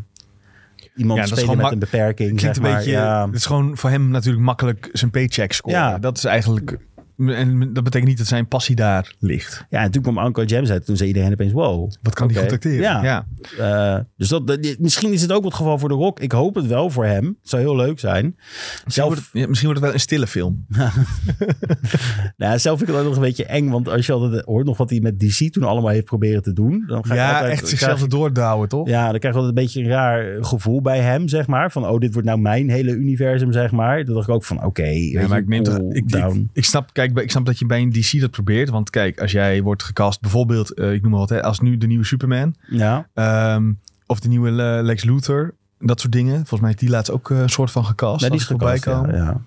[0.96, 2.76] Iemand Ja, spelen met een beperking, klinkt zeg een maar.
[2.76, 2.92] beetje.
[2.92, 3.26] ja.
[3.26, 5.80] Het is gewoon voor hem natuurlijk makkelijk zijn paycheck scoren.
[5.80, 5.98] Ja.
[6.00, 6.78] Dat is eigenlijk.
[7.18, 9.66] En dat betekent niet dat zijn passie daar ligt.
[9.70, 10.86] ja, en toen kwam Anka Gems uit.
[10.86, 11.92] Toen zei iedereen opeens, wow.
[12.02, 12.34] Wat kan Oké.
[12.34, 12.80] die goed acteren?
[12.82, 13.04] Ja.
[13.04, 13.26] ja.
[13.96, 16.20] Eh, dus dat, dat- misschien is het ook het geval voor de Rock.
[16.20, 17.26] Ik hoop het wel voor hem.
[17.26, 18.34] Het zou heel leuk zijn.
[18.36, 20.66] Misschien, Zelf- wordt het, ja, misschien wordt het wel een stille film.
[22.38, 23.70] Nou, zelf vind ik het ook nog een beetje eng.
[23.70, 26.54] Want als je altijd hoort nog wat hij met DC toen allemaal heeft proberen te
[26.54, 26.84] doen.
[26.88, 28.88] Dan ga Ja, altijd, echt krijg zichzelf je- erdoor douwen, toch?
[28.88, 31.72] Ja, dan krijg je altijd een beetje een raar gevoel bij hem, zeg maar.
[31.72, 34.06] Van, oh, dit wordt nou mijn hele universum, zeg maar.
[34.06, 35.78] Dan dacht ik ook van, oké, Ja, maar ik neem toch.
[35.78, 36.04] Ik,
[36.54, 38.70] ik, snap, kijk, ik snap dat je bij een DC dat probeert.
[38.70, 41.78] Want kijk, als jij wordt gecast, bijvoorbeeld, eh, ik noem maar wat, hè, als nu
[41.78, 42.56] de nieuwe Superman.
[42.68, 43.74] ja, ehm,
[44.06, 44.52] of de nieuwe
[44.84, 45.56] Lex Luthor.
[45.80, 46.36] Dat soort dingen.
[46.36, 48.22] Volgens mij heeft die laatst ook eh, een soort van gecast.
[48.22, 49.16] nee, die is voorbij ja, komen.
[49.16, 49.42] ja.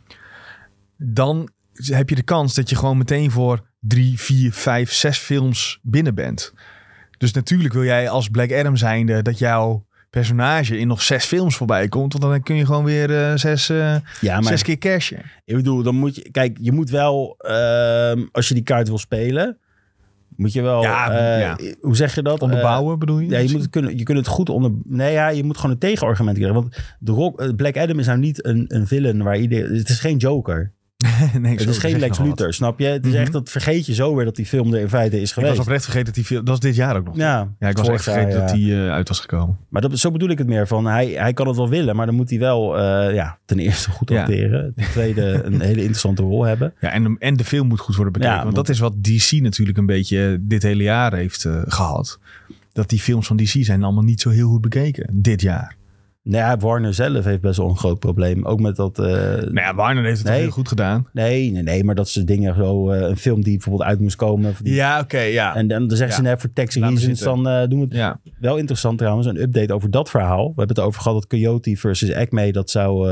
[0.96, 5.78] Dan heb je de kans dat je gewoon meteen voor drie, vier, vijf, zes films
[5.82, 6.52] binnen bent.
[7.18, 11.57] Dus natuurlijk wil jij als Black Adam zijnde dat jouw personage in nog zes films
[11.57, 12.12] voorbij komt.
[12.12, 15.22] Want dan kun je gewoon weer eh, zes, eh, Ja, maar zes keer cashen.
[15.44, 16.30] ik bedoel, dan moet je...
[16.30, 19.59] Kijk, je moet wel, ehm, als je die kaart wil spelen...
[20.36, 21.59] Moet je wel, Ja, eh, ja.
[21.80, 22.40] hoe zeg je dat?
[22.40, 23.28] Onderbouwen bedoel je?
[23.28, 24.70] Ja, je moet, het kunnen, je kunt het goed onder...
[24.84, 26.61] Nee, ja, je moet gewoon een tegenargument krijgen.
[26.61, 29.76] Want de Rock, Black Adam is nou niet een, een villain waar iedereen...
[29.76, 30.72] Het is geen Joker.
[31.40, 32.18] nee, Het is geen Lex.
[32.18, 32.86] Luthor, snap je?
[32.86, 33.20] Het is Mhm.
[33.20, 35.53] echt, dat vergeet je zo weer dat die film er in feite is Ik geweest.
[35.57, 36.40] was oprecht vergeten dat die film...
[36.40, 37.16] Dat was dit jaar ook nog.
[37.16, 38.38] ja, Ja, ik was echt vergeten ja.
[38.38, 39.59] dat die eh, uit was gekomen.
[39.68, 42.07] Maar dat, zo bedoel ik het meer van, hij, hij kan het wel willen, maar
[42.07, 44.20] dan moet hij wel eh, ja, ten eerste goed Ja.
[44.20, 44.72] acteren.
[44.76, 46.72] Ten tweede een hele interessante rol hebben.
[46.80, 48.34] Ja, en, de- en de film moet goed worden bekeken.
[48.36, 52.18] Ja, want dat is wat DC natuurlijk een beetje dit hele jaar heeft eh, gehad.
[52.72, 55.76] Dat die films van DC zijn allemaal niet zo heel goed bekeken dit jaar.
[56.29, 58.45] Nou ja, Warner zelf heeft best wel een groot probleem.
[58.45, 58.99] Ook met dat...
[58.99, 60.41] eh, Nou ja, Warner heeft het Nee.
[60.41, 61.07] heel goed gedaan.
[61.12, 62.91] nee, nee, nee, maar dat ze dingen zo...
[62.91, 64.55] eh, een film die bijvoorbeeld uit moest komen.
[64.62, 65.55] die- Ja, oké, ja.
[65.55, 68.20] En dan, dan zeggen ze net voor tax reasons, dan eh, doen we het ja.
[68.41, 70.43] Wel interessant trouwens, een update over dat verhaal.
[70.49, 73.09] We hebben het over gehad dat Coyote versus Acme, dat zou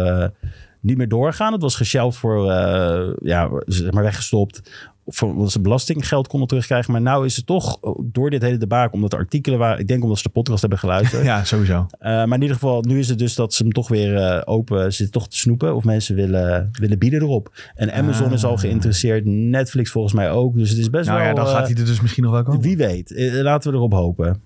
[0.81, 1.53] niet meer doorgaan.
[1.53, 4.71] Het was geshelved voor, eh, ja, zeg maar weggestopt.
[5.07, 6.93] Voor, ze belastinggeld konden terugkrijgen.
[6.93, 10.03] Maar nou is het toch door dit hele debakel, omdat de artikelen waren, ik denk
[10.03, 11.25] omdat ze de podcast hebben geluisterd.
[11.33, 11.87] ja, sowieso.
[11.99, 14.43] Eh, maar in ieder geval, nu is het dus dat ze hem toch weer eh,
[14.45, 15.75] open zitten toch te snoepen.
[15.75, 17.53] Of mensen willen, willen bieden erop.
[17.75, 18.59] En Amazon is al Ah.
[18.59, 19.25] geïnteresseerd.
[19.25, 20.55] Netflix volgens mij ook.
[20.57, 21.29] Dus het is best Nou wel...
[21.29, 22.61] ja, dan eh, gaat hij er dus misschien nog wel komen.
[22.61, 23.13] Wie weet.
[23.15, 24.41] Eh, laten we erop hopen.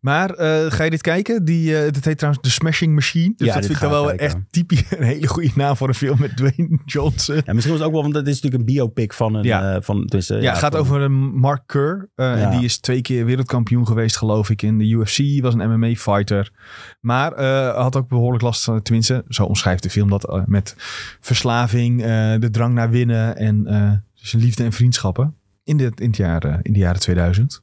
[0.00, 1.44] Maar eh, ga je dit kijken?
[1.44, 3.32] Die, dit heet trouwens The Smashing Machine.
[3.36, 4.26] Dus Ja, dat dit vind ik dan wel kijken.
[4.26, 7.34] echt typisch een hele goede naam voor een film met Dwayne Johnson.
[7.44, 9.44] Ja, misschien was het ook wel, want dat is natuurlijk een biopic van een...
[9.44, 9.74] Ja.
[9.74, 12.08] eh, van, dus, Ja, het gaat over een Mark Kerr.
[12.16, 12.36] Ja.
[12.36, 15.42] En die is twee keer wereldkampioen geweest, geloof ik, in de UFC.
[15.42, 16.52] Was een MMA-fighter.
[17.00, 17.42] Maar
[17.74, 20.74] had ook behoorlijk last van, tenminste, zo omschrijft de film dat, met
[21.20, 22.02] verslaving,
[22.40, 25.34] de drang naar winnen en zijn liefde en vriendschappen.
[25.64, 27.62] In, de, in, het jaar, in de jaren 2000.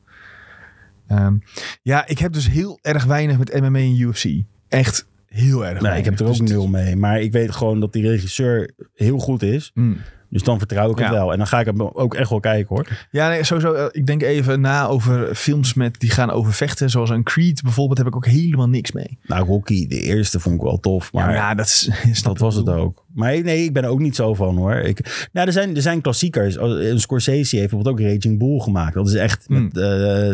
[1.12, 1.36] Ehm,
[1.82, 4.26] ja, ik heb dus heel erg weinig met MMA en UFC.
[4.68, 5.97] Echt heel erg Nee, weinig.
[5.99, 6.95] ik heb er Dus ook is- nul mee.
[6.95, 9.72] Maar ik weet gewoon dat die regisseur heel goed is.
[9.74, 9.97] Mm.
[10.32, 11.12] Dus dan vertrouw ik het Ja.
[11.14, 11.32] wel.
[11.32, 12.88] En dan ga ik hem ook echt wel kijken hoor.
[13.12, 13.74] Ja, nee, sowieso.
[13.74, 16.90] eh, Ik denk even na over films met, die gaan over vechten.
[16.90, 19.18] Zoals een Creed bijvoorbeeld, heb ik ook helemaal niks mee.
[19.28, 21.14] Nou, Rocky, de eerste vond ik wel tof.
[21.14, 21.90] Maar ja, dat, is,
[22.24, 23.06] dat was het ook.
[23.14, 24.74] Maar nee, ik ben er ook niet zo van hoor.
[24.76, 26.56] Ik, nou, er zijn, er zijn klassiekers.
[26.58, 28.94] Een Scorsese heeft bijvoorbeeld ook Raging Bull gemaakt.
[28.94, 29.64] Dat is echt Hmm.
[29.64, 29.82] met eh,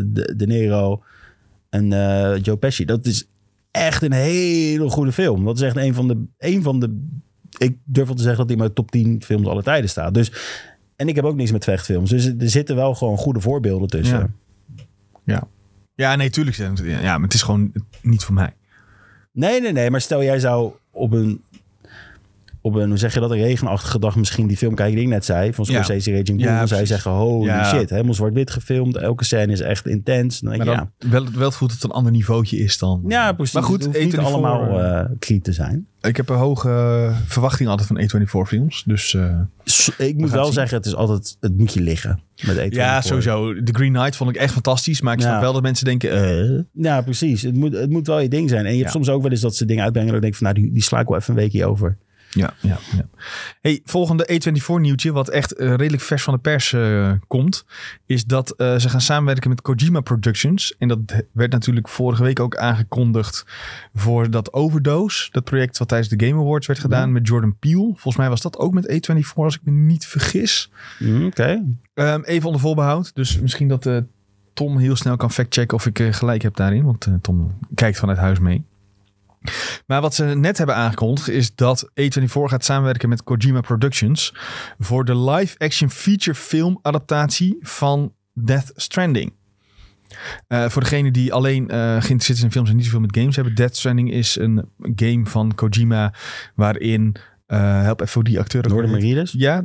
[0.05, 1.03] de, de Niro
[1.69, 2.85] en eh, Joe Pesci.
[2.85, 3.27] Dat is
[3.71, 5.45] echt een hele goede film.
[5.45, 6.23] Dat is echt een van de...
[6.37, 7.05] Een van de
[7.57, 10.13] ik durf wel te zeggen dat hij in mijn top 10 films aller tijden staat.
[10.13, 10.31] Dus,
[10.95, 12.09] en ik heb ook niks met vechtfilms.
[12.09, 14.35] Dus er zitten wel gewoon goede voorbeelden tussen.
[15.23, 15.47] Ja.
[15.95, 16.55] Ja, nee, tuurlijk.
[16.83, 18.53] Ja, maar het is gewoon niet voor mij.
[19.31, 19.91] Nee, nee, nee.
[19.91, 21.41] Maar stel jij zou op een,
[22.67, 25.09] op een hoe zeg je dat, een regenachtige dag misschien die film kijken die ik
[25.11, 25.53] net zei.
[25.53, 25.71] Van Ja.
[25.73, 26.45] Scorsese, Raging Bull.
[26.47, 27.63] Ja, dan zou je zeggen, holy Ja.
[27.63, 27.89] shit.
[27.89, 28.97] Helemaal zwart-wit gefilmd.
[28.97, 30.39] Elke scène is echt intens.
[30.39, 31.09] Dan denk Maar dan ja.
[31.09, 33.03] wel, wel het goed dat het een ander niveautje is dan.
[33.07, 33.53] Ja, precies.
[33.53, 35.87] Maar goed, het hoeft niet A24, allemaal eh, eh te zijn.
[36.01, 38.83] Ik heb een hoge eh, verwachting altijd van A24 films.
[38.85, 40.53] Dus uh, S- Ik moet wel zien.
[40.53, 42.19] zeggen, het is altijd, het moet je liggen.
[42.45, 43.53] Met eten ja, sowieso.
[43.63, 45.01] The Green Knight vond ik echt fantastisch.
[45.01, 45.39] Maar ik snap Ja.
[45.41, 46.11] wel dat mensen denken...
[46.11, 47.41] eh, Ja, precies.
[47.41, 48.65] Het moet, het moet wel je ding zijn.
[48.65, 48.91] En je hebt Ja.
[48.91, 50.13] soms ook wel eens dat ze dingen uitbrengen.
[50.13, 51.97] En dan denk ik van, nou, die, die sla ik wel even een weekje over.
[52.37, 53.07] Ja, ja, ja.
[53.61, 57.65] Hey, volgende A24 nieuwtje, wat echt eh, redelijk vers van de pers eh, komt,
[58.05, 60.75] is dat eh, ze gaan samenwerken met Kojima Productions.
[60.77, 60.99] En dat
[61.31, 63.45] werd natuurlijk vorige week ook aangekondigd
[63.93, 65.31] voor dat Overdose.
[65.31, 67.85] Dat project wat tijdens de Game Awards werd gedaan met Jordan Peele.
[67.85, 70.71] Volgens mij was dat ook met A24, als ik me niet vergis.
[70.97, 71.63] Hm, Oké.
[71.93, 73.15] Ehm, even onder voorbehoud.
[73.15, 73.89] Dus misschien dat
[74.53, 76.83] Tom heel snel kan factchecken of ik gelijk heb daarin.
[76.83, 78.65] Want Tom kijkt vanuit huis mee.
[79.85, 84.33] Maar wat ze net hebben aangekondigd is dat A24 gaat samenwerken met Kojima Productions
[84.79, 89.33] voor de live-action feature film adaptatie van Death Stranding.
[90.47, 93.35] Eh, voor degenen die alleen eh, geïnteresseerd zijn in films en niet zoveel met games
[93.35, 93.55] hebben.
[93.55, 96.13] Death Stranding is een game van Kojima
[96.55, 98.75] waarin, eh, help even voor die acteur.
[98.75, 98.89] weer.
[98.89, 99.31] Marides?
[99.31, 99.63] Ja,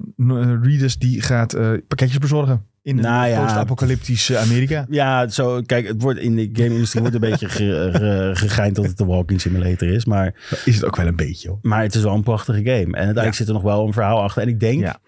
[0.62, 1.57] Readers die gaat
[1.89, 3.43] pakketjes bezorgen in een Nou ja.
[3.43, 4.87] post-apocalyptisch Amerika.
[4.91, 8.85] Ja, zo, kijk, het wordt in de game-industrie wordt een beetje ge, ge- gegeind dat
[8.85, 10.05] het een walking simulator is.
[10.05, 11.59] Maar, Is het ook wel een beetje hoor.
[11.62, 12.72] maar het is wel een prachtige game.
[12.72, 13.33] En uiteindelijk Ja.
[13.33, 14.43] zit er nog wel een verhaal achter.
[14.43, 14.99] En ik denk Ja.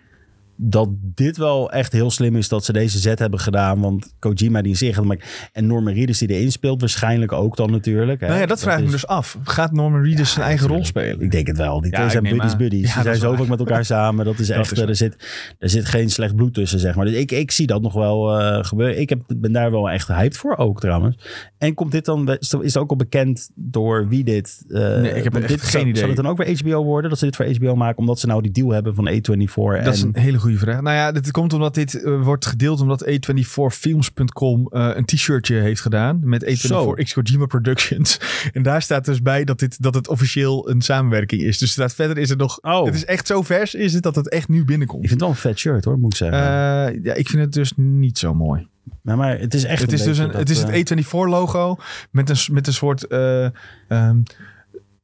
[0.57, 3.81] Dat dit wel echt heel slim is dat ze deze zet hebben gedaan.
[3.81, 5.27] Want Kojima die maken.
[5.53, 8.21] En Norman Reedus die erin speelt, waarschijnlijk ook dan natuurlijk.
[8.21, 8.27] Hè.
[8.27, 9.39] Nou ja, dat vraag ik me is- dus af.
[9.43, 11.21] Gaat Norman Reedus zijn eigen rol spelen?
[11.21, 11.81] Ik denk het wel.
[11.81, 12.59] Die Ja, twee zijn buddies aan.
[12.59, 12.81] buddies.
[12.83, 13.49] Ja, Ze dat zijn zoveel waar.
[13.49, 14.25] met elkaar samen.
[14.25, 15.17] Dat is Dat echt, is er, zit,
[15.59, 17.05] er zit geen slecht bloed tussen, zeg maar.
[17.05, 19.01] Dus ik, ik zie dat nog wel eh, gebeuren.
[19.01, 21.17] Ik heb, ben daar wel echt hyped voor ook trouwens.
[21.59, 24.65] En komt dit dan, is het ook al bekend door wie dit...
[24.69, 25.97] eh, Nee, ik heb dit, geen zou- idee.
[25.97, 27.11] Zal het dan ook weer HBO worden?
[27.11, 29.85] Dat ze dit voor HBO maken, omdat ze nou die deal hebben van A24 en...
[29.85, 30.81] Dat is een hele goede vraag.
[30.81, 35.81] Nou ja, dit komt omdat dit eh, wordt gedeeld omdat A24films.com eh, een t-shirtje heeft
[35.81, 36.95] gedaan met Zo.
[36.95, 38.19] A24 X Kojima Productions.
[38.53, 41.59] En daar staat dus bij dat, dit, dat het officieel een samenwerking is.
[41.59, 42.59] Dus staat verder is het nog...
[42.63, 42.85] Oh.
[42.85, 45.03] Het is echt zo vers is het dat het echt nu binnenkomt.
[45.03, 46.39] Ik vind het wel een vet shirt hoor, moet ik zeggen.
[46.39, 48.69] Eh, ja, ik vind het dus niet zo mooi.
[49.03, 51.77] maar, maar het is echt Het is dus een, dat, het, is het A24-logo
[52.11, 53.47] met een, met een soort eh,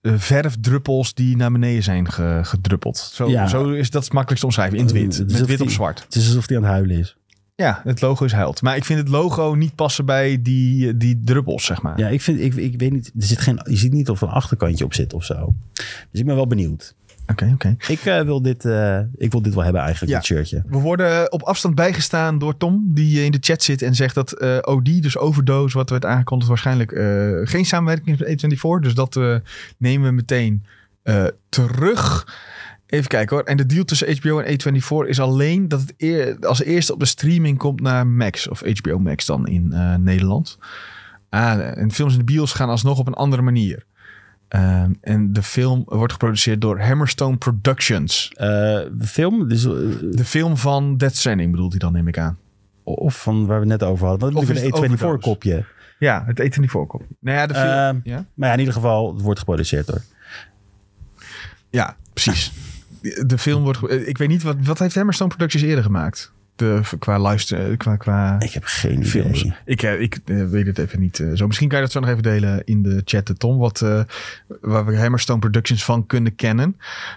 [0.00, 3.10] eh, verfdruppels die naar beneden zijn ge- gedruppeld.
[3.12, 3.46] Zo, Ja.
[3.46, 4.78] zo is dat het makkelijkst te omschrijven.
[4.78, 5.02] In het wit.
[5.04, 6.02] Het is Met alsof wit op zwart.
[6.04, 7.16] Het is alsof hij aan het huilen is.
[7.54, 8.62] Ja, het logo is huild.
[8.62, 11.98] Maar ik vind het logo niet passen bij die, die druppels, zeg maar.
[11.98, 14.28] Ja, ik vind, ik, ik weet niet, er zit geen, je ziet niet of er
[14.28, 15.54] een achterkantje op zit of zo.
[16.10, 16.94] Dus ik ben wel benieuwd.
[17.30, 17.76] Oké, oké.
[17.88, 20.18] Ik, eh, wil, dit, eh, ik wil dit wel hebben eigenlijk, Ja.
[20.18, 20.62] dit shirtje.
[20.66, 24.32] We worden op afstand bijgestaan door Tom, die in de chat zit en zegt dat
[24.32, 28.80] eh, OD, dus Overdose, wat werd aangekondigd, waarschijnlijk eh, geen samenwerking is met A24.
[28.82, 29.36] Dus dat eh,
[29.78, 30.64] nemen we meteen
[31.02, 32.26] eh, terug.
[32.86, 33.44] Even kijken hoor.
[33.44, 37.00] En de deal tussen HBO en A24 is alleen dat het eer, als eerste op
[37.00, 40.58] de streaming komt naar Max, of HBO Max dan in eh, Nederland.
[41.28, 43.84] Ah, en films in de bios gaan alsnog op een andere manier.
[44.50, 48.28] Ehm, en de film wordt geproduceerd door Hammerstone Productions.
[48.34, 49.72] Eh, film, dus, eh,
[50.10, 52.38] De film van Death Stranding bedoelt hij dan, neem ik aan.
[52.84, 54.32] of van waar we het net over hadden.
[54.32, 55.18] Dat Of is een het A24 overdose?
[55.28, 55.64] kopje.
[55.98, 57.04] Ja, het eten niet voorkomt.
[57.20, 57.66] Nou ja, de film.
[57.68, 58.24] Ehm, ja?
[58.34, 60.02] Maar ja, in ieder geval, het wordt geproduceerd door.
[61.70, 62.52] ja, precies.
[63.26, 63.90] De film wordt.
[64.06, 64.56] Ik weet niet wat.
[64.62, 66.32] Wat heeft Hammerstone Productions eerder gemaakt?
[66.60, 69.40] De, qua luister, qua, qua Ik heb geen films.
[69.40, 69.54] idee.
[69.64, 71.46] Ik, eh, ik eh, weet het even niet eh, zo.
[71.46, 73.58] Misschien kan je dat zo nog even delen in de chat, eh, Tom.
[73.58, 74.02] Wat, eh,
[74.60, 76.76] waar we Hammerstone Productions van kunnen kennen.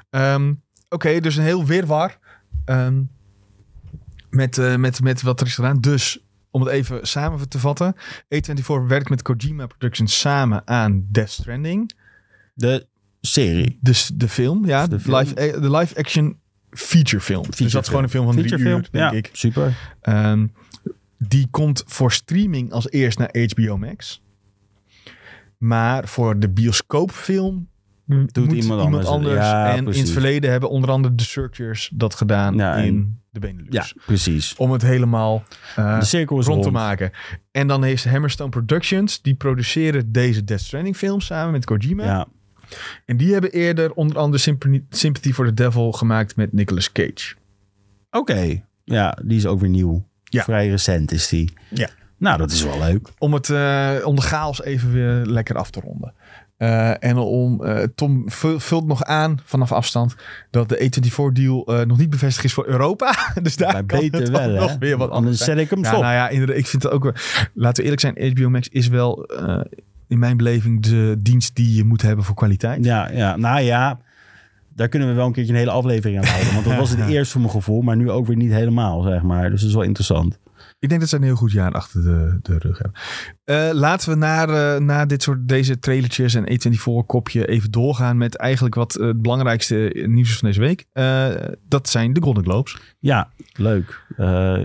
[0.09, 0.53] Ehm,
[0.89, 2.17] Oké, dus een heel wirwar.
[2.65, 3.01] Ehm,
[4.29, 5.79] met, eh, met, met wat er is gedaan.
[5.81, 6.19] Dus,
[6.51, 7.95] om het even samen te vatten.
[8.35, 11.91] A24 werkt met Kojima Productions samen aan Death Stranding.
[12.53, 12.87] De
[13.21, 13.77] serie.
[13.81, 14.83] Dus de film, ja.
[14.87, 15.17] De De, film.
[15.17, 16.39] live, eh, de live action
[16.75, 17.45] feature film.
[17.57, 19.29] dus dat is gewoon een film van drie Featurefilm, uur, denk ja, ik.
[19.31, 19.77] super.
[20.01, 20.47] Ehm,
[21.17, 24.21] die komt voor streaming als eerst naar HBO Max.
[25.57, 27.67] Maar voor de bioscoopfilm
[28.05, 29.35] doet iemand iemand anders.
[29.35, 30.01] Ja, en in precies.
[30.01, 33.69] het verleden hebben onder andere de Searchers dat gedaan Ja, in de Benelux.
[33.75, 34.55] Ja, precies.
[34.55, 35.43] Om het helemaal
[35.75, 36.63] eh, De cirkel rond.
[36.63, 37.11] te maken.
[37.51, 42.03] En dan heeft Hammerstone Productions, die produceren deze Death Stranding film samen met Kojima.
[42.03, 42.27] Ja,
[43.05, 47.35] En die hebben eerder onder andere Sympathy, Sympathy for the Devil gemaakt met Nicolas Cage.
[48.11, 48.63] oké.
[48.83, 50.07] Ja, die is ook weer nieuw.
[50.23, 50.43] Ja.
[50.43, 51.53] Vrij recent is die.
[51.69, 51.89] Ja.
[52.17, 53.07] Nou, dat is wel leuk.
[53.17, 56.13] om, het, eh, om de chaos even weer lekker af te ronden.
[56.57, 60.15] Eh, en om, eh, Tom vul- vult nog aan vanaf afstand
[60.51, 63.13] dat de A24-deal eh, nog niet bevestigd is voor Europa.
[63.41, 65.87] dus daar Maar kan beter het wel, nog weer wat Anders zet ik hem Ja,
[65.89, 66.01] stop.
[66.01, 67.13] nou ja, inderdaad, ik vind het ook wel...
[67.53, 69.29] Laten we eerlijk zijn, HBO Max is wel
[70.13, 72.85] in mijn beleving de dienst die je moet hebben voor kwaliteit.
[72.85, 73.99] Ja, ja, nou ja,
[74.75, 76.53] daar kunnen we wel een keertje een hele aflevering aan houden.
[76.53, 79.21] Want dat was het eerst voor mijn gevoel, maar nu ook weer niet helemaal, zeg
[79.21, 79.49] maar.
[79.49, 80.39] Dus dat is wel interessant.
[80.83, 83.01] Ik denk dat ze een heel goed jaar achter de, de rug hebben.
[83.43, 88.35] Eh, laten we naar, eh, naar dit soort deze trailertjes en E24-kopje even doorgaan met
[88.37, 90.85] eigenlijk wat eh, het belangrijkste nieuws is van deze week.
[91.67, 92.77] Dat zijn de Golden Globes.
[92.99, 94.05] Ja, leuk.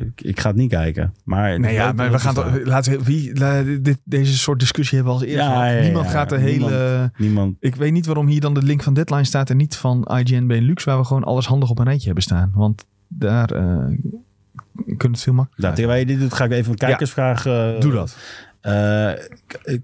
[0.01, 1.15] Ik, ik ga het niet kijken.
[1.25, 4.97] Maar Nee, ja, maar we gaan toch, laten we, wie, la- dit, deze soort discussie
[4.97, 5.49] hebben we als eerste.
[5.49, 5.71] Ja, gehad.
[5.71, 6.11] ja, ja, Niemand ja.
[6.13, 7.13] gaat de Niemand- hele.
[7.17, 7.57] Niemand.
[7.61, 10.47] Ik weet niet waarom hier dan de link van Deadline staat en niet van IGN
[10.47, 12.51] Benelux, waar we gewoon alles handig op een rijtje hebben staan.
[12.55, 13.49] Want daar
[14.85, 15.75] kunnen we het veel Nou, makkelijker.
[15.79, 17.47] terwijl je dit doet, ga ik even een kijkersvraag...
[17.47, 18.17] eh, Doe dat.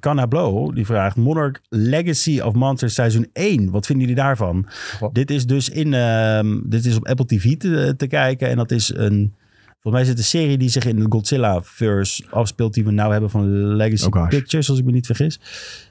[0.01, 1.17] Canna Blow, die vraagt...
[1.17, 3.71] Monarch Legacy of Monsters seizoen 1.
[3.71, 4.67] Wat vinden jullie daarvan?
[5.13, 8.49] Dit is dus in, ehm, dit is op Apple TV te, te kijken.
[8.49, 9.35] En dat is een...
[9.81, 12.75] Volgens mij is het een serie die zich in de Godzilla-verse afspeelt...
[12.75, 14.29] die we nou hebben van Legacy Oh.
[14.29, 15.41] Pictures, als ik me niet vergis.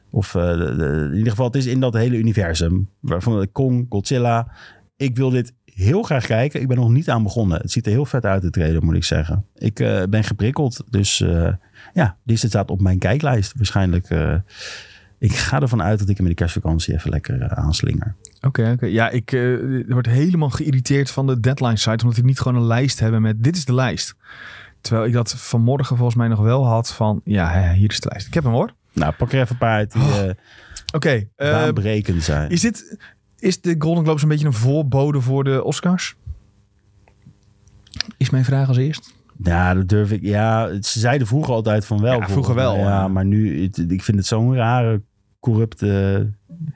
[0.09, 2.89] Of eh, de- de- in ieder geval, het is in dat hele universum.
[2.99, 4.51] Waarvan Kong, Godzilla...
[4.97, 6.61] Ik wil dit heel graag kijken.
[6.61, 7.61] Ik ben nog niet aan begonnen.
[7.61, 9.45] Het ziet er heel vet uit, de trailer, moet ik zeggen.
[9.55, 11.21] Ik eh, ben geprikkeld, dus...
[11.21, 11.53] eh,
[11.93, 13.53] ja, die staat op mijn kijklijst.
[13.55, 14.09] Waarschijnlijk.
[14.09, 14.35] eh,
[15.19, 18.15] ik ga ervan uit dat ik hem in de kerstvakantie even lekker aanslinger.
[18.41, 18.85] Oké, oké.
[18.85, 19.29] Ja, ik
[19.87, 23.43] word helemaal geïrriteerd van de deadline site, omdat ik niet gewoon een lijst heb met
[23.43, 24.15] dit is de lijst.
[24.81, 28.27] Terwijl ik dat vanmorgen volgens mij nog wel had van, ja, hier is de lijst.
[28.27, 28.73] Ik heb hem hoor.
[28.93, 30.29] Nou, pak er even een paar uit die eh
[30.93, 32.49] Oké, eh, baanbrekend zijn.
[32.49, 32.97] is dit,
[33.43, 36.15] is de Golden Globes een beetje een voorbode voor de Oscars?
[38.17, 39.13] Is mijn vraag als eerst.
[39.43, 40.21] Ja, dat durf ik.
[40.21, 42.19] Ja, ze zeiden vroeger altijd van wel.
[42.19, 42.75] Ja, vroeger wel.
[42.75, 43.07] Ja, ja.
[43.07, 45.01] maar nu, ik vind het zo'n rare,
[45.39, 46.31] corrupte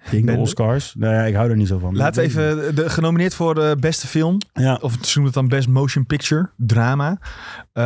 [0.10, 0.38] ding, de.
[0.38, 0.96] Oscars.
[0.98, 1.96] Nou ja, ik hou er niet zo van.
[1.96, 5.48] Laten we even, de, genomineerd voor de beste film, Ja, of ze noemen het dan
[5.48, 7.20] Best Motion Picture, drama.
[7.74, 7.84] Eh,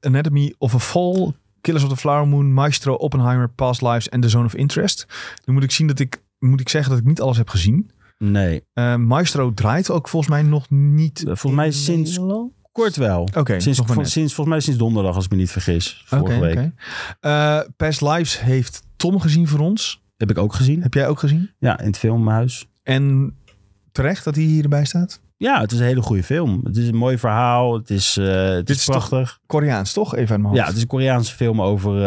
[0.00, 4.28] Anatomy of a Fall, Killers of the Flower Moon, Maestro, Oppenheimer, Past Lives en The
[4.28, 5.06] Zone of Interest.
[5.44, 7.90] Nu moet ik zien dat ik, moet ik zeggen dat ik niet alles heb gezien.
[8.30, 8.64] Nee.
[8.72, 11.22] Eh, Maestro draait ook volgens mij nog niet.
[11.24, 12.52] Volgens mij in sinds Nederland?
[12.72, 13.28] kort wel.
[13.36, 16.02] Oké, sinds, sinds, volgens mij sinds donderdag, als ik me niet vergis.
[16.06, 16.58] Vorige week.
[16.58, 16.72] oké.
[17.20, 20.02] Eh, Past Lives heeft Tom gezien voor ons.
[20.16, 20.82] Heb ik ook gezien.
[20.82, 21.50] Heb jij ook gezien?
[21.58, 22.66] Ja, in het filmhuis.
[22.82, 23.36] En
[23.92, 25.20] terecht dat hij hierbij staat.
[25.42, 26.60] Ja, het is een hele goede film.
[26.64, 27.74] Het is een mooi verhaal.
[27.74, 29.38] Het is, het Dit is toch- prachtig.
[29.46, 30.16] Koreaans, toch?
[30.16, 31.96] Even uit mijn Ja, het is een Koreaanse film over...
[31.96, 32.00] eh,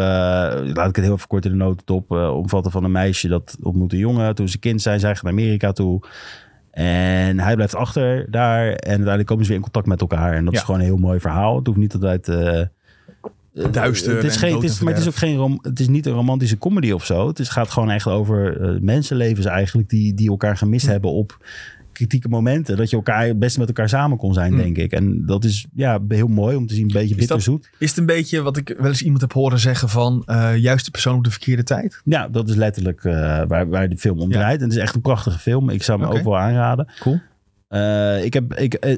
[0.74, 3.56] laat ik het heel even kort in de notendop eh, omvatten van een meisje dat
[3.62, 4.34] ontmoet een jongen.
[4.34, 6.02] Toen ze kind zijn, zij gaan naar Amerika toe.
[6.70, 8.66] En hij blijft achter daar.
[8.66, 10.32] En uiteindelijk komen ze weer in contact met elkaar.
[10.32, 10.58] En dat Ja.
[10.60, 11.56] is gewoon een heel mooi verhaal.
[11.56, 12.26] Het hoeft niet altijd...
[13.70, 15.88] Duister Het is, en geen, het is, maar het is ook geen rom, het is
[15.88, 17.26] niet een romantische comedy of zo.
[17.28, 20.90] Het is, gaat gewoon echt over mensenlevens eigenlijk die, die elkaar gemist Hm.
[20.92, 21.38] hebben op
[21.96, 22.76] kritieke momenten.
[22.76, 24.58] Dat je elkaar best met elkaar samen kon zijn, Hm.
[24.58, 24.92] denk ik.
[24.92, 26.82] En dat is ja, heel mooi om te zien.
[26.86, 27.70] Een beetje Is dat- bitterzoet.
[27.78, 30.84] Is het een beetje wat ik wel eens iemand heb horen zeggen van eh juist
[30.84, 32.00] de persoon op de verkeerde tijd?
[32.04, 33.12] Ja, dat is letterlijk eh,
[33.48, 34.36] waar, waar de film om Ja.
[34.38, 34.58] draait.
[34.58, 35.68] En het is echt een prachtige film.
[35.70, 36.88] Ik zou hem ook wel aanraden.
[37.00, 37.20] Cool.
[37.68, 38.96] Eh, ik heb ik,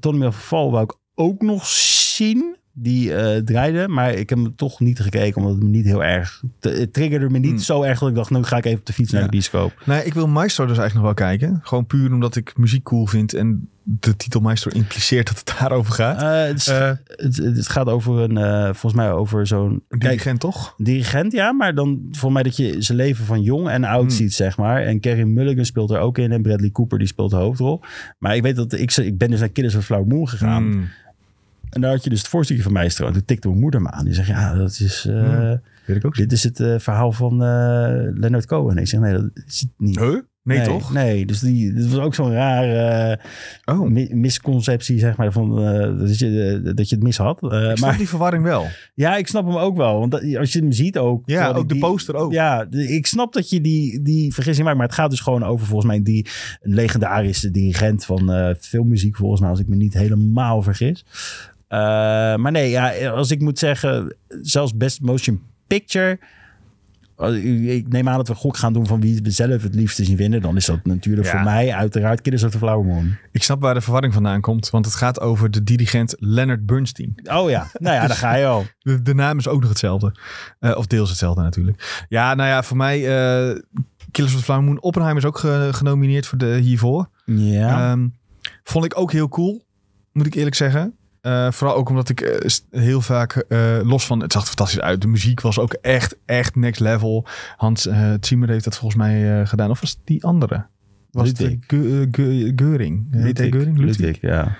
[0.00, 2.56] Tony Fall wou ik ook nog zien.
[2.74, 6.04] Die eh draaide, maar ik heb hem toch niet gekeken omdat het me niet heel
[6.04, 6.42] erg.
[6.58, 7.58] te- Het triggerde me niet Hmm.
[7.58, 9.82] zo erg dat ik dacht, nu ga ik even op de fiets naar de bioscoop.
[9.84, 11.60] Nee, ik wil Maestro dus eigenlijk nog wel kijken.
[11.62, 15.92] Gewoon puur omdat ik muziek cool vind en de titel Maestro impliceert dat het daarover
[15.92, 16.22] gaat.
[16.22, 20.40] Eh, het, is- Eh, het, het gaat over een, volgens mij over zo'n kijk, dirigent
[20.40, 20.74] toch?
[20.76, 24.10] dirigent, ja, maar dan volgens mij dat je zijn leven van jong en oud Hmm.
[24.10, 24.82] ziet, zeg maar.
[24.82, 27.80] En Carrie Mulligan speelt er ook in en Bradley Cooper die speelt de hoofdrol.
[28.18, 30.62] Maar ik weet dat ik, ik ben dus naar Killers of Flower Moon gegaan.
[30.62, 30.88] Hmm.
[31.72, 33.06] En daar had je dus het voorstukje van Maestro.
[33.06, 34.04] En toen tikte mijn moeder me aan.
[34.04, 35.06] Die zegt, ja, dat is...
[35.08, 35.50] eh.
[35.84, 37.48] Weet ik ook Dit is het eh, verhaal van eh,
[38.14, 38.76] Leonard Cohen.
[38.76, 39.98] Ik zeg, nee, dat is het niet.
[39.98, 40.16] Huh?
[40.44, 40.92] Nee, toch?
[40.92, 43.18] Nee, dus die, dit was ook zo'n rare
[43.64, 45.56] Oh, mi- misconceptie, zeg maar, van,
[45.98, 47.42] dat, je, dat je het mis had.
[47.42, 48.66] Ik snap maar die verwarring wel.
[48.94, 49.98] ja, ik snap hem ook wel.
[49.98, 51.22] Want dat- als je hem ziet ook.
[51.26, 52.32] Ja, ook de poster ook.
[52.32, 54.78] Ja, ik snap dat je die, die vergissing maakt.
[54.78, 56.26] Maar het gaat dus gewoon over volgens mij die
[56.60, 59.16] een legendarische dirigent van filmmuziek.
[59.16, 61.04] Volgens mij, als ik me niet helemaal vergis.
[61.72, 61.78] Eh,
[62.36, 66.18] maar nee, ja, als ik moet zeggen, zelfs Best Motion Picture.
[67.66, 70.16] Ik neem aan dat we gok gaan doen van wie we zelf het liefste zien
[70.16, 70.42] winnen.
[70.42, 71.32] Dan is dat natuurlijk Ja.
[71.32, 73.16] voor mij uiteraard Killers of the Flower Moon.
[73.30, 77.14] Ik snap waar de verwarring vandaan komt, want het gaat over de dirigent Leonard Bernstein.
[77.24, 78.64] Oh ja, nou ja, daar ga je al.
[78.82, 80.14] De, de naam is ook nog hetzelfde.
[80.58, 82.04] Eh, of deels hetzelfde natuurlijk.
[82.08, 82.98] Ja, nou ja, voor mij...
[83.50, 83.58] eh
[84.10, 84.82] Killers of the Flower Moon.
[84.82, 87.08] Oppenheimer is ook ge- genomineerd voor de hiervoor.
[87.24, 87.90] Ja.
[87.92, 88.08] Ehm,
[88.64, 89.64] vond ik ook heel cool,
[90.12, 90.94] moet ik eerlijk zeggen.
[91.22, 94.20] Eh, vooral ook omdat ik eh, heel vaak eh, los van...
[94.20, 95.00] Het zag er fantastisch uit.
[95.00, 97.26] De muziek was ook echt, echt next level.
[97.56, 99.70] Hans eh Zimmer heeft dat volgens mij gedaan.
[99.70, 100.66] Of was het die andere?
[101.10, 101.58] Was het Ludwig.
[101.66, 103.06] Ge- Ge- Geuring?
[103.10, 103.78] Geuring?
[103.78, 104.20] Ludwig.
[104.20, 104.56] ja.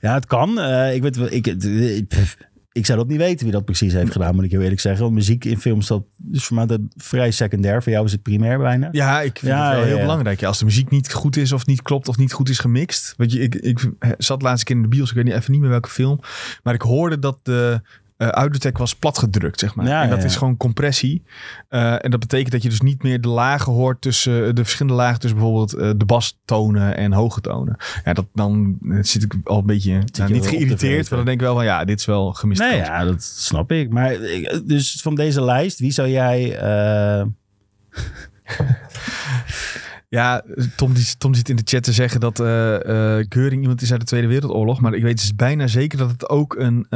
[0.00, 0.60] Ja, het kan.
[0.92, 2.36] Ik weet wel, ik, ik, pff,
[2.72, 5.02] ik zou dat niet weten wie dat precies heeft gedaan, moet ik heel eerlijk zeggen.
[5.02, 6.02] Want muziek in films, dat
[6.32, 7.82] is voor mij dat vrij secundair.
[7.82, 8.88] Voor jou is het primair bijna.
[8.92, 10.40] Ja, ik vind Ja, het wel ja, heel belangrijk.
[10.40, 13.14] Ja, als de muziek niet goed is of niet klopt of niet goed is gemixt.
[13.16, 15.60] Weet je, ik, ik zat laatst keer in de bios, ik weet niet, even niet
[15.60, 16.20] meer welke film.
[16.62, 17.80] Maar ik hoorde dat de
[18.20, 19.86] eh audiotek was platgedrukt, zeg maar.
[19.86, 21.22] Ja, en dat ja, is gewoon compressie.
[21.68, 24.62] Eh, en dat betekent dat je dus niet meer de lagen hoort tussen eh, de
[24.62, 27.76] verschillende lagen tussen bijvoorbeeld eh, de bastonen en hoge tonen.
[28.04, 31.46] Ja, dat, dan zit ik al een beetje, nou, niet geïrriteerd, maar dan denk ik
[31.46, 32.60] wel van ja, dit is wel gemist.
[32.60, 32.86] Nee, kans.
[32.86, 33.90] ja, dat snap ik.
[33.90, 34.16] Maar
[34.64, 36.58] dus van deze lijst, wie zou jij...
[40.08, 40.42] Ja,
[40.76, 42.38] Tom, die, Tom zit in de chat te zeggen dat
[43.28, 44.80] Geuring iemand is uit de Tweede Wereldoorlog.
[44.80, 46.86] Maar ik weet dus bijna zeker dat het ook een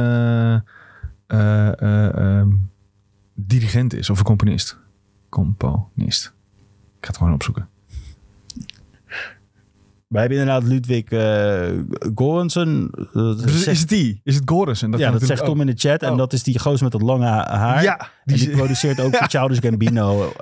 [1.27, 2.49] eh, eh, ehm,
[3.33, 4.79] dirigent is of een componist.
[5.29, 6.25] Componist.
[6.97, 7.69] Ik ga het gewoon opzoeken.
[10.15, 11.19] Wij hebben inderdaad Ludwig uh.
[13.13, 14.21] Dat Dus zegt- is het die?
[14.23, 14.81] Is het Goris?
[14.81, 16.01] En ja, dat zegt Tom in de chat.
[16.03, 16.17] En Oh.
[16.17, 17.83] dat is die goos met dat lange haar.
[17.83, 20.37] Ja, die, die produceert ook voor Childish Gambino eh,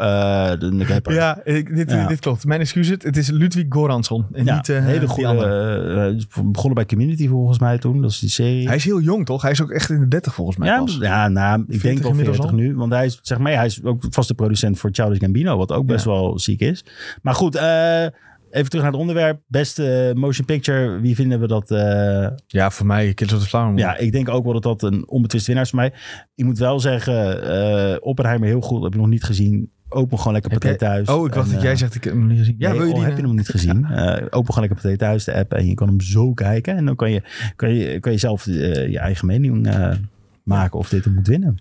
[0.59, 1.13] de, rapper.
[1.13, 2.07] ja, ik, dit, Ja.
[2.07, 2.45] dit klopt.
[2.45, 2.97] Mijn excuses.
[2.99, 4.26] Het is Ludwig Goransson.
[4.34, 5.30] En Ja, niet eh, hele goede.
[5.45, 6.15] eh, eh,
[6.45, 8.01] begonnen bij Community volgens mij toen.
[8.01, 8.67] Dat is die serie.
[8.67, 9.41] Hij is heel jong, toch?
[9.41, 10.97] Hij is ook echt in de 30 volgens mij ja, pas.
[10.99, 12.61] ja, nou, ik 40 denk wel inmiddels 40 al?
[12.61, 12.76] nu.
[12.76, 15.57] Want hij is, zeg maar, hij is ook vaste producent voor Childish Gambino.
[15.57, 16.11] Wat ook best Ja.
[16.11, 16.86] wel ziek is.
[17.21, 18.05] Maar goed, eh,
[18.53, 19.41] even terug naar het onderwerp.
[19.47, 20.99] Beste eh, motion picture.
[20.99, 21.71] Wie vinden we dat?
[21.71, 23.77] eh, Ja, voor mij Killers of the Flower Moon.
[23.77, 25.93] ja, ik denk ook wel dat dat een onbetwist winnaar is voor mij.
[26.35, 28.83] Ik moet wel zeggen, eh Oppenheimer heel goed.
[28.83, 29.71] Heb je nog niet gezien.
[29.89, 31.07] Open gewoon lekker paté thuis.
[31.09, 32.55] Oh, ik dacht dat jij zegt, ik heb hem niet gezien.
[32.57, 33.07] Ja, nee, wil je oh, die?
[33.07, 33.85] heb je hem nog niet gezien?
[34.29, 35.53] Open gewoon lekker paté thuis, de app.
[35.53, 36.75] En je kan hem zo kijken.
[36.75, 37.21] En dan kan je,
[37.55, 39.67] kan je, kan je zelf je eigen mening
[40.43, 41.59] maken of dit hem moet winnen.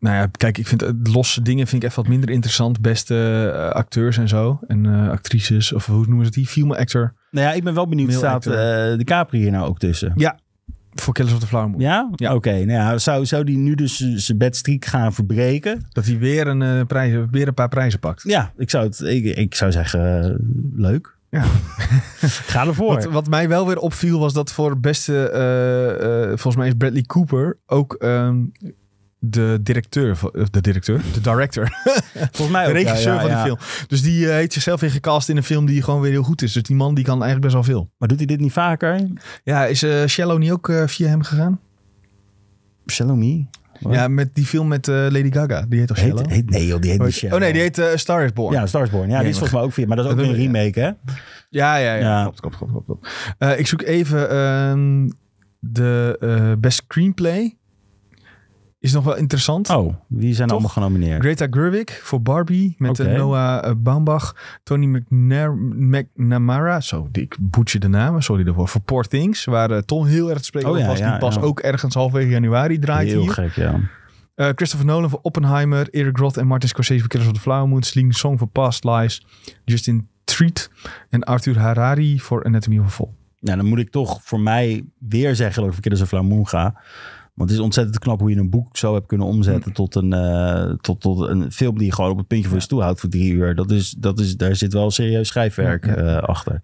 [0.00, 2.80] Nou ja, kijk, ik vind eh, losse dingen vind ik even wat minder interessant.
[2.80, 4.60] Beste eh, acteurs en zo.
[4.66, 6.46] En eh, actrices, of hoe noemen ze die?
[6.46, 8.12] Film actor Nou ja, ik ben wel benieuwd.
[8.12, 10.12] Staat de Capri hier nou ook tussen?
[10.94, 11.80] voor Killers of the Flower Moon.
[11.80, 12.10] Ja?
[12.14, 12.34] Ja.
[12.34, 15.86] Oké, nou ja, zou, zou die nu dus zijn bedstreak gaan verbreken?
[15.88, 18.22] Dat hij weer een, prijs, weer een paar prijzen pakt.
[18.22, 20.36] Ja, ik zou, het, ik, ik zou zeggen,
[20.74, 21.16] leuk.
[21.30, 21.42] Ja.
[22.52, 22.94] Ga ervoor.
[22.94, 25.30] Wat, wat mij wel weer opviel was dat voor beste,
[26.28, 28.44] volgens mij is Bradley Cooper ook ehm,
[29.20, 31.68] de directeur, van- of de directeur, de director,
[32.32, 32.76] Volgens mij de ook.
[32.76, 33.42] ja, regisseur ja, van de ja.
[33.44, 33.58] film.
[33.86, 36.42] Dus die eh, heeft zichzelf weer gecast in een film die gewoon weer heel goed
[36.42, 36.52] is.
[36.52, 37.90] Dus die man die kan eigenlijk best wel veel.
[37.98, 39.06] Maar doet hij dit niet vaker?
[39.44, 41.60] Ja, is eh Shallow niet ook eh, via hem gegaan?
[42.86, 43.44] Shallow Me?
[43.90, 45.64] Ja, met die film met eh, Lady Gaga.
[45.68, 46.18] Die heet toch Shallow?
[46.18, 47.34] Heet, heet, nee joh, die heet niet Shallow.
[47.36, 48.54] oh nee, die heet eh, Star is Born.
[48.54, 49.08] Ja, Star is Born.
[49.10, 49.86] Ja, die is volgens mij ook via.
[49.86, 50.86] Maar dat is ook Dat een remake, hè?
[50.86, 50.96] ja,
[51.76, 51.76] ja.
[51.76, 51.94] ja.
[51.96, 52.22] Ja.
[52.22, 52.72] Klopt, klopt, klopt.
[52.72, 53.08] klopt, klopt.
[53.38, 55.08] Eh, ik zoek even ehm,
[55.58, 57.56] de eh, best screenplay.
[58.80, 59.70] Is nog wel interessant.
[59.70, 60.56] Oh, wie zijn Toch?
[60.56, 61.20] allemaal genomineerd?
[61.20, 67.78] Greta Gerwig voor Barbie met eh, Noah eh, Baumbach, Tony McNair, McNamara, zo, ik boetje
[67.78, 70.74] de namen, sorry daarvoor, voor Poor Things, waar eh, Tom heel erg te spreken Oh
[70.74, 71.40] over ja, was, ja, die pas ja.
[71.40, 73.32] ook ergens halverwege januari draait Heel hier.
[73.32, 73.80] gek, ja.
[74.34, 77.82] Christopher Nolan voor Oppenheimer, Eric Roth en Martin Scorsese voor Killers of the Flower Moon,
[77.82, 79.26] Sling Song voor Past Lives,
[79.64, 80.70] Justin Treat
[81.08, 83.10] en Arthur Harari voor Anatomy of a Fall.
[83.40, 86.28] Nou, dan moet ik toch voor mij weer zeggen dat ik voor Killers of Flower
[86.28, 86.74] Moon ga.
[87.38, 90.12] Want het is ontzettend knap hoe je een boek zo hebt kunnen omzetten tot, een,
[90.12, 93.00] eh, tot, tot een film die je gewoon op het puntje van je stoel houdt
[93.00, 93.54] voor drie uur.
[93.54, 96.62] Dat is, dat is, daar zit wel serieus schrijfwerk Ja, eh, achter.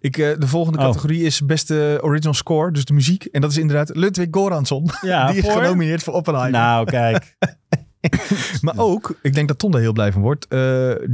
[0.00, 0.84] Ik, eh, de volgende Oh.
[0.84, 3.24] categorie is beste original score, dus de muziek.
[3.24, 4.90] En dat is inderdaad Ludwig Goransson.
[5.00, 5.62] Ja, die is voor?
[5.62, 6.60] genomineerd voor Oppenheimer.
[6.60, 7.36] Nou, kijk.
[8.60, 10.46] Maar ook, ik denk dat Tom daar heel blij van wordt,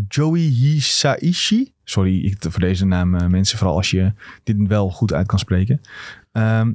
[0.08, 1.72] Joey Hisaishi.
[1.84, 4.12] Sorry ik, voor deze naam, mensen, vooral als je
[4.42, 5.80] dit wel goed uit kan spreken.
[6.32, 6.72] Ehm,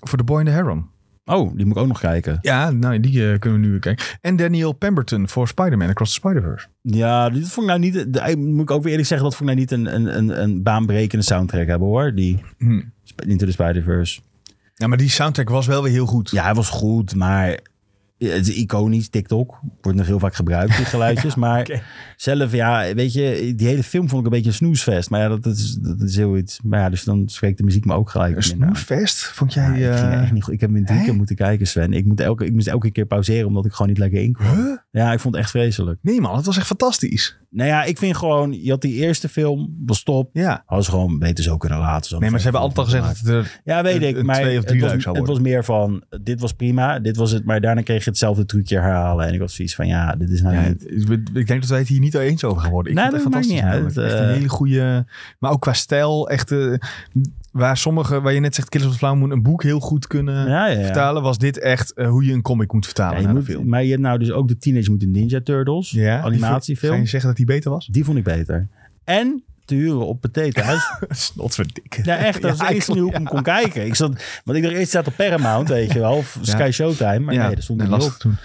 [0.00, 0.92] voor The Boy and the Heron.
[1.26, 2.38] Oh, die moet ik ook nog kijken.
[2.40, 4.04] Ja, nou, die eh, kunnen we nu weer kijken.
[4.20, 6.66] En Daniel Pemberton voor Spider-Man Across the Spider-Verse.
[6.82, 8.12] Ja, dit vond ik nou niet...
[8.14, 10.42] de- moet ik ook weer eerlijk zeggen, dat vond ik nou niet een, een, een,
[10.42, 12.14] een baanbrekende soundtrack hebben hoor.
[12.14, 12.82] Die Hm.
[13.26, 14.20] Into the Spider-Verse.
[14.74, 16.30] Ja, maar die soundtrack was wel weer heel goed.
[16.30, 17.58] Ja, hij was goed, maar
[18.30, 19.08] het is iconisch.
[19.08, 21.34] TikTok wordt nog heel vaak gebruikt, die geluidjes.
[21.34, 21.82] maar
[22.16, 25.10] zelf, ja, weet je, die hele film vond ik een beetje een snoesfest.
[25.10, 26.60] Maar ja, dat, is, dat is heel iets.
[26.64, 28.42] Maar ja, dus dan spreekt de muziek me ook gelijk Een.
[28.42, 29.90] Snoesfest, vond Ja, jij...
[29.92, 30.54] ik, ging eh, echt niet goed.
[30.54, 31.92] ik heb hem in drie keer moeten kijken, Sven.
[31.92, 34.56] Ik, moet elke, ik moest elke keer pauzeren, omdat ik gewoon niet lekker in kwam.
[34.56, 34.76] huh?
[34.94, 35.98] Ja, ik vond het echt vreselijk.
[36.02, 37.38] Nee man, het was echt fantastisch.
[37.50, 40.30] Nou ja, ik vind gewoon, je had die eerste film, was top.
[40.32, 40.62] Ja.
[40.66, 42.10] Hadden ze gewoon beter zo kunnen laten.
[42.10, 43.60] zo Nee, maar ze hebben altijd al gezegd dat het er...
[43.64, 44.16] Ja, weet een- ik.
[44.16, 46.98] een Maar twee of drie het, was, zou het was meer van, dit was prima,
[46.98, 47.44] dit was het.
[47.44, 49.26] Maar daarna kreeg je hetzelfde trucje herhalen.
[49.26, 50.82] En ik was zoiets van, ja, dit is nou Ja, niet...
[51.34, 52.92] ik denk dat wij het hier niet eens over gaan worden.
[52.92, 53.94] Ik Nee, vond het dat echt maakt fantastisch.
[53.94, 54.12] niet uit.
[54.12, 55.06] Echt een Eh, hele goede...
[55.38, 56.50] Maar ook qua stijl, echt...
[56.52, 56.74] eh,
[57.52, 60.06] waar sommige, waar je net zegt, Killers of the Flower Moon, een boek heel goed
[60.06, 60.84] kunnen Ja, ja, ja.
[60.84, 63.68] vertalen, was dit echt eh, hoe je een comic moet vertalen je moet, film.
[63.68, 66.92] maar je hebt nou dus ook de Teenage Mutant Ninja Turtles Ja, animatiefilm.
[66.94, 67.86] Ga je zeggen dat die beter was?
[67.86, 68.68] Die vond ik beter.
[69.04, 70.82] En te huren op Pathé thuis.
[71.08, 72.00] Snotverdikke.
[72.04, 72.42] Ja, echt.
[72.42, 73.86] Dat Ja, is de enige hoe ik hem kon kijken.
[73.86, 76.12] Ik zat, want ik dacht eerst staat op Paramount, weet je wel.
[76.16, 77.18] Of Sky Showtime.
[77.18, 78.12] Maar nee, dat stond er nee, niet op.
[78.12, 78.36] toen.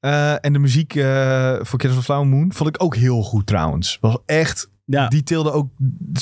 [0.00, 3.46] Eh, en de muziek eh, voor Killers of Flower Moon vond ik ook heel goed
[3.46, 3.98] trouwens.
[4.00, 5.70] Was echt, Ja, die tilde ook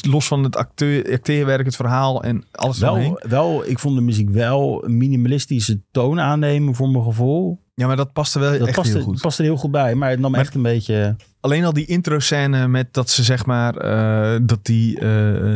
[0.08, 4.30] los van het acteur, acteerwerk, het verhaal en alles wel, wel, ik vond de muziek
[4.30, 7.60] wel een minimalistische toon aannemen voor mijn gevoel.
[7.80, 9.20] Ja, maar dat paste wel Dat echt paste, heel goed.
[9.20, 9.94] paste er heel goed bij.
[9.94, 11.16] Maar het nam Maar- echt een beetje...
[11.42, 15.08] Alleen al die intro-scène met dat ze zeg maar, eh, dat die eh,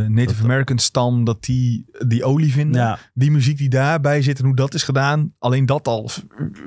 [0.08, 2.80] Native American stam, dat die die olie vinden.
[2.80, 6.10] Ja, Die muziek die daarbij zit en hoe dat is gedaan, alleen dat al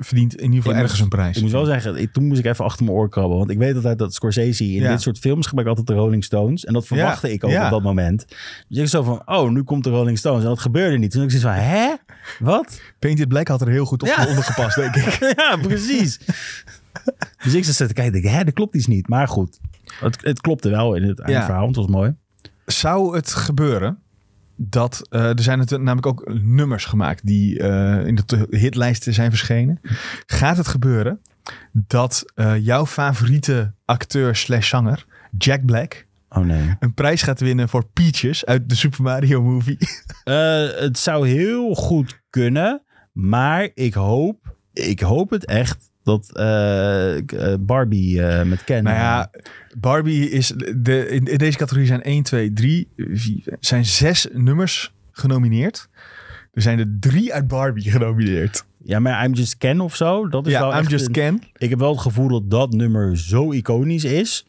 [0.00, 1.36] verdient in ieder geval Ik ergens moet- een prijs.
[1.36, 3.38] ik moet wel zeggen, ik- toen moest ik even achter mijn oor krabben.
[3.38, 4.90] Want ik weet altijd dat Scorsese in Ja.
[4.90, 6.64] dit soort films gebruikt altijd de Rolling Stones.
[6.64, 8.24] En dat verwachtte ik ook op dat moment.
[8.68, 10.42] Dus ik zo van, oh, nu komt de Rolling Stones.
[10.42, 11.10] En dat gebeurde niet.
[11.10, 11.88] Toen ik zoiets van, hè?
[12.38, 12.80] Wat?
[12.98, 14.26] Painted Black had er heel goed op Ja.
[14.28, 15.18] ondergepast, denk ik.
[15.36, 16.20] ja, precies.
[17.42, 19.08] dus ik zat te kijken, denk, hè, dat klopt iets niet.
[19.08, 19.58] Maar goed,
[20.00, 21.66] het, het klopte wel in het eindverhaal.
[21.66, 22.14] Het was mooi.
[22.66, 23.98] Zou het gebeuren
[24.60, 29.30] dat eh, er zijn natuurlijk namelijk ook nummers gemaakt die eh, in de hitlijsten zijn
[29.30, 29.80] verschenen.
[30.26, 31.20] Gaat het gebeuren
[31.72, 35.06] dat eh, jouw favoriete acteur slash zanger
[35.38, 36.76] Jack Black Oh nee.
[36.80, 39.76] een prijs gaat winnen voor Peaches uit de Super Mario movie?
[40.24, 42.82] Eh, het zou heel goed kunnen.
[43.12, 48.84] Maar ik hoop, ik hoop het echt dat eh, eh, Barbie met Ken...
[48.84, 49.30] nou ja,
[49.78, 54.94] Barbie is de, in, in deze categorie zijn 1, 2, 3, 4, zijn zes nummers
[55.10, 55.88] genomineerd.
[56.52, 58.64] Er zijn er drie uit Barbie genomineerd.
[58.84, 60.28] Ja, maar I'm Just Ken of zo.
[60.28, 61.42] Dat is wel Ja, I'm echt Just een- Ken.
[61.56, 64.46] Ik heb wel het gevoel dat dat nummer zo iconisch is.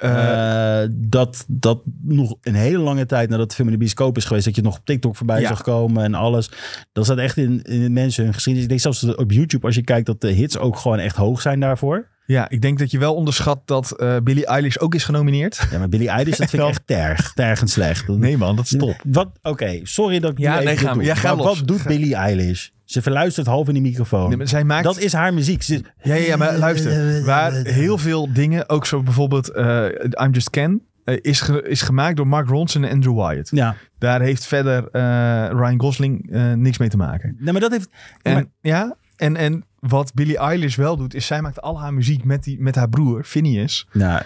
[0.00, 4.16] Eh, eh, dat dat nog een hele lange tijd nadat de film in de bioscoop
[4.16, 5.48] is geweest, dat je nog op TikTok voorbij Ja.
[5.48, 6.50] zag komen en alles.
[6.92, 8.62] Dat staat echt in, in mensen hun geschiedenis.
[8.64, 11.16] Ik denk zelfs dat op YouTube, als je kijkt, dat de hits ook gewoon echt
[11.16, 12.06] hoog zijn daarvoor.
[12.26, 15.66] Ja, ik denk dat je wel onderschat dat eh Billie Eilish ook is genomineerd.
[15.70, 17.32] Ja, maar Billie Eilish, dat vind ik echt terg.
[17.32, 18.06] Tergend slecht.
[18.06, 19.02] Dat- Nee man, dat is top.
[19.04, 19.28] Wat?
[19.42, 21.44] Oké, sorry dat ik Ja, nee, ja, los.
[21.58, 22.68] Wat doet Billie Eilish?
[22.90, 24.28] Ze verluistert half in de microfoon.
[24.28, 24.84] Nee, maar zij maakt...
[24.84, 25.62] dat is haar muziek.
[25.62, 27.24] Ze- Ja, ja, ja, maar luister.
[27.24, 29.84] Waar heel veel dingen, ook zo bijvoorbeeld eh,
[30.24, 33.50] I'm Just Ken, eh, is, ge- is gemaakt door Mark Ronson en Andrew Wyatt.
[33.52, 35.02] Ja, Daar heeft verder eh,
[35.50, 37.36] Ryan Gosling niks mee te maken.
[37.38, 37.88] nee, maar dat heeft...
[38.22, 41.94] En, maar- ja, en, en wat Billie Eilish wel doet, is zij maakt al haar
[41.94, 43.86] muziek met, die, met haar broer, Phineas.
[43.92, 44.22] Nou,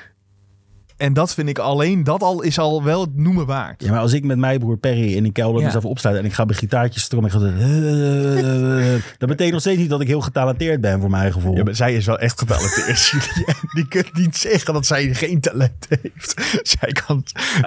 [0.97, 3.83] En dat vind ik alleen, dat al is al wel het noemen waard.
[3.83, 5.67] Ja, maar als ik met mijn broer Perry in een kelder Ja.
[5.67, 9.61] mezelf opsluit en ik ga op een gitaartje strommen, ik ga zo- dat betekent nog
[9.61, 11.57] steeds niet dat ik heel getalenteerd ben voor mijn gevoel.
[11.57, 13.13] Ja, maar zij is wel echt getalenteerd.
[13.75, 16.35] Die kunt niet zeggen dat zij geen talent heeft.
[16.79, 17.23] Zij, kan,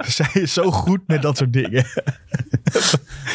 [0.06, 1.84] zij is zo goed met dat soort dingen.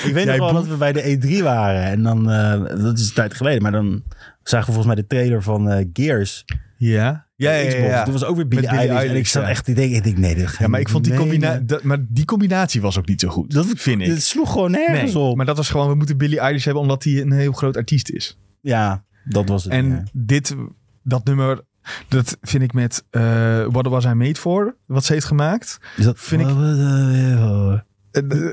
[0.04, 3.08] ik weet nog wel dat we bij de E3 waren en dan, eh, dat is
[3.08, 4.04] een tijd geleden, maar dan
[4.44, 6.46] zagen we volgens mij de trailer van eh, Gears.
[6.92, 7.68] Ja, ja, ja.
[7.68, 7.88] Xbox.
[7.88, 10.04] ja, Toen was ook weer Billie, Billie Eilish, en ik zat echt, ik denk, ik
[10.04, 11.66] denk nee, dit Ja, maar ik vond die, nee, combina nee.
[11.66, 13.54] dat, maar die combinatie was ook niet zo goed.
[13.54, 14.08] Dat vind ik.
[14.08, 15.36] Het sloeg gewoon nergens Nee, op.
[15.38, 18.10] maar dat was gewoon, we moeten Billie Eilish hebben omdat hij een heel groot artiest
[18.10, 18.38] is.
[18.62, 19.74] Ja, dat was het.
[19.74, 20.04] En ja.
[20.14, 20.56] dit,
[21.04, 21.62] dat nummer,
[22.08, 25.78] dat vind ik met eh What Was I Made For, wat ze heeft gemaakt.
[25.98, 26.56] Is dat, vind ik- ik...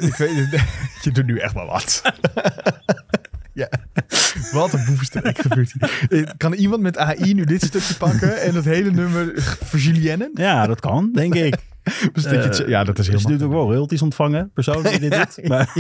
[0.03, 0.31] Ik weet,
[1.03, 2.03] je doet nu echt wel wat.
[3.53, 3.69] ja.
[4.53, 6.07] Wat een boevenstreek gebeurt hier.
[6.25, 9.33] Eh, Kan iemand met AI nu dit stukje pakken en dat hele nummer
[9.65, 10.31] verjuliennen?
[10.35, 11.55] Ja, dat kan, denk ik.
[12.13, 14.03] Dus dat je het zo- ja, dat is heel Dus je doet ook wel royalties
[14.03, 15.49] ontvangen, persoon die dit Ja, doet.
[15.49, 15.75] Maar,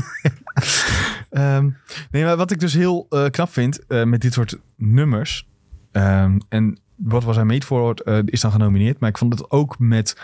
[1.30, 1.68] Ehm,
[2.10, 5.48] nee, maar wat ik dus heel eh, knap vind eh, met dit soort nummers.
[5.92, 9.00] ehm, en wat was hij made for eh, is dan genomineerd.
[9.00, 10.16] Maar ik vond het ook met.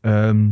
[0.00, 0.48] ehm,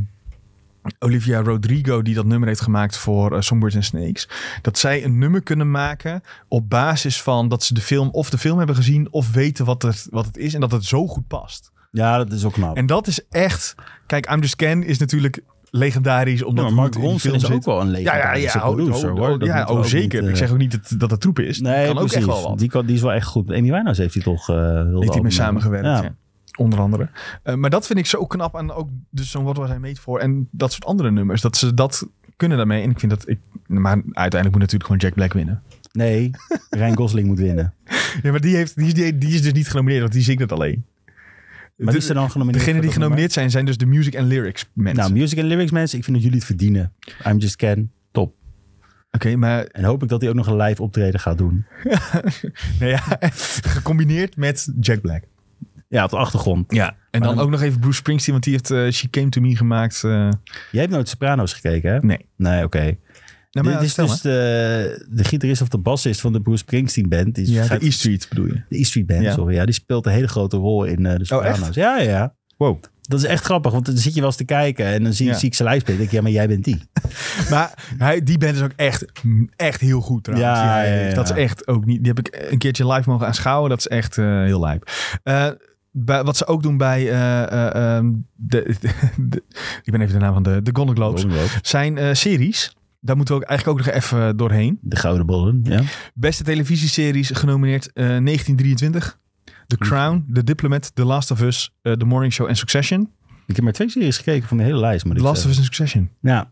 [0.99, 4.28] Olivia Rodrigo, die dat nummer heeft gemaakt voor uh, Songbirds and Snakes.
[4.62, 8.39] Dat zij een nummer kunnen maken op basis van dat ze de film of de
[8.39, 11.26] film hebben gezien of weten wat, er, wat het is en dat het zo goed
[11.26, 11.72] past.
[11.91, 12.76] Ja, dat is ook knap.
[12.76, 13.74] En dat is echt...
[14.07, 16.43] Kijk, I'm Just Ken is natuurlijk legendarisch.
[16.43, 19.18] Omdat ja, maar Mark Ronson is ook wel een legendarische ja, ja, ja, producer, oh,
[19.18, 19.45] hoor.
[19.45, 20.20] Ja, oh, zeker.
[20.20, 20.30] Niet, uh...
[20.30, 21.61] Ik zeg ook niet dat, dat het troep is.
[21.61, 22.16] Nee, kan precies.
[22.16, 22.59] ook echt wel wat.
[22.59, 23.49] Die, kan, die is wel echt goed.
[23.49, 26.14] Amy Winehouse heeft hij toch uh, heel Heeft hij mee samengewerkt, ja.
[26.59, 27.09] Onder andere.
[27.44, 28.55] Uh, maar dat vind ik zo knap.
[28.55, 30.20] En ook dus zo'n What Was I Made For.
[30.20, 31.40] En dat soort andere nummers.
[31.40, 32.82] Dat ze dat kunnen daarmee.
[32.82, 33.38] En ik vind dat ik...
[33.66, 35.62] Maar uiteindelijk moet natuurlijk gewoon Jack Black winnen.
[35.92, 36.30] Nee,
[36.70, 37.74] Ryan Gosling moet winnen.
[38.22, 40.00] Ja, maar die, heeft, die, die, die is dus niet genomineerd.
[40.00, 40.84] Want die zingt het alleen.
[41.76, 42.64] Maar die zijn dan genomineerd.
[42.64, 45.03] Degenen die genomineerd zijn, zijn dus de music en lyrics mensen.
[45.03, 46.92] Nou, music en lyrics mensen, ik vind dat jullie het verdienen.
[47.26, 48.34] I'm Just Ken, top.
[49.11, 49.64] Oké, okay, maar...
[49.64, 51.66] En hoop ik dat hij ook nog een live optreden gaat doen.
[52.80, 53.18] nee, ja,
[53.76, 55.22] gecombineerd met Jack Black.
[55.93, 56.72] Ja, op de achtergrond.
[56.72, 59.28] Ja, en dan, dan, ook nog even Bruce Springsteen, want die heeft uh, She Came
[59.28, 60.03] To Me gemaakt.
[60.05, 60.28] Uh...
[60.70, 61.99] Jij hebt nooit Sopranos gekeken, hè?
[61.99, 62.26] Nee.
[62.36, 62.64] Nee, oké.
[62.64, 62.99] Okay.
[63.51, 67.34] Nou, Dit is dus de, de gitarist of de bassist van de Bruce Springsteen band.
[67.34, 68.62] Die ja, de E Street bedoel je?
[68.68, 69.32] De E Street band, ja.
[69.32, 69.55] sorry.
[69.55, 71.68] Ja, die speelt een hele grote rol in uh, de Sopranos.
[71.68, 72.34] Oh, ja, ja.
[72.57, 72.82] Wow.
[73.01, 75.26] Dat is echt grappig, want dan zit je wel eens te kijken en dan zie,
[75.26, 75.34] ja.
[75.34, 75.99] zie ik zijn lijf spelen.
[75.99, 76.82] denk ik, ja, maar jij bent die.
[77.51, 79.05] maar hij, die band is ook echt,
[79.57, 80.59] echt heel goed trouwens.
[80.59, 82.05] Ja, ja, ja, Dat is echt ook niet...
[82.05, 83.70] Die heb ik een keertje live mogen aanschouwen.
[83.70, 84.90] Dat is echt uh, heel lijp.
[85.24, 85.49] Uh,
[85.93, 87.12] bij, wat ze ook doen bij uh,
[87.53, 89.43] uh, um, de, de, de,
[89.82, 92.76] ik ben even de naam van de, de Golden Globes, Golden zijn uh, series.
[93.01, 94.78] Daar moeten we ook eigenlijk ook nog even doorheen.
[94.80, 95.82] De Gouden Bollen, ja.
[96.14, 99.18] Beste televisieseries genomineerd 1923.
[99.66, 103.11] The Crown, The Diplomat, The Last of Us, The Morning Show en Succession.
[103.47, 105.05] Ik heb maar twee series gekeken van de hele lijst.
[105.05, 106.11] The Last of Us en Succession.
[106.20, 106.51] Ja.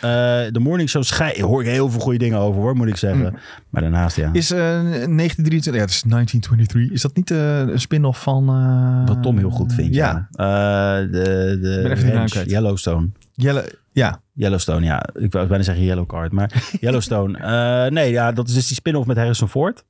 [0.00, 3.32] De Morning Show schij, hoor ik heel veel goede dingen over hoor, moet ik zeggen.
[3.32, 3.38] Mm.
[3.70, 4.30] Maar daarnaast ja.
[4.32, 6.92] Is 1923, ja, het is 1923.
[6.92, 8.46] Is dat niet een spin-off van...
[9.06, 10.28] Wat Tom heel goed vindt, ja.
[10.30, 11.00] ja.
[11.00, 13.08] de de ranch, Yellowstone.
[13.34, 14.20] Yellow, ja.
[14.32, 15.04] Yellowstone, ja.
[15.14, 17.38] Ik wou bijna zeggen Yellow Card, maar Yellowstone.
[17.38, 19.84] Uh, nee, ja, dat is dus die spin-off met Harrison Ford.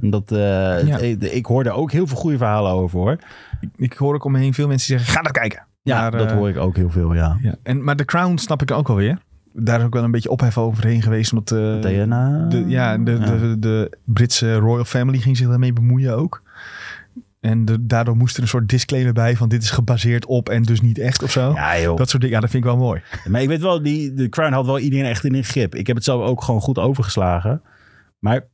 [0.00, 0.38] En dat, uh,
[0.86, 0.98] ja.
[0.98, 3.18] ik, ik hoor daar ook heel veel goede verhalen over, hoor.
[3.60, 5.66] Ik, ik hoor ook om me heen veel mensen zeggen, ga dat kijken.
[5.86, 7.38] Ja, maar, dat uh, hoor ik ook heel veel, ja.
[7.42, 7.54] ja.
[7.62, 9.18] En, maar The Crown snap ik ook alweer.
[9.52, 11.32] Daar is ook wel een beetje ophef overheen geweest.
[11.32, 12.46] Omdat uh, Diana...
[12.48, 13.18] de, ja, de, ja.
[13.18, 16.42] De, de, Britse royal family ging zich daarmee bemoeien ook.
[17.40, 20.62] En de, daardoor moest er een soort disclaimer bij van dit is gebaseerd op en
[20.62, 21.52] dus niet echt of zo.
[21.54, 21.96] Ja, joh.
[21.96, 23.02] Dat soort dingen, ja, dat vind ik wel mooi.
[23.28, 25.74] Maar ik weet wel, die, de Crown had wel iedereen echt in een grip.
[25.74, 27.62] Ik heb het zelf ook gewoon goed overgeslagen.
[28.18, 28.44] Maar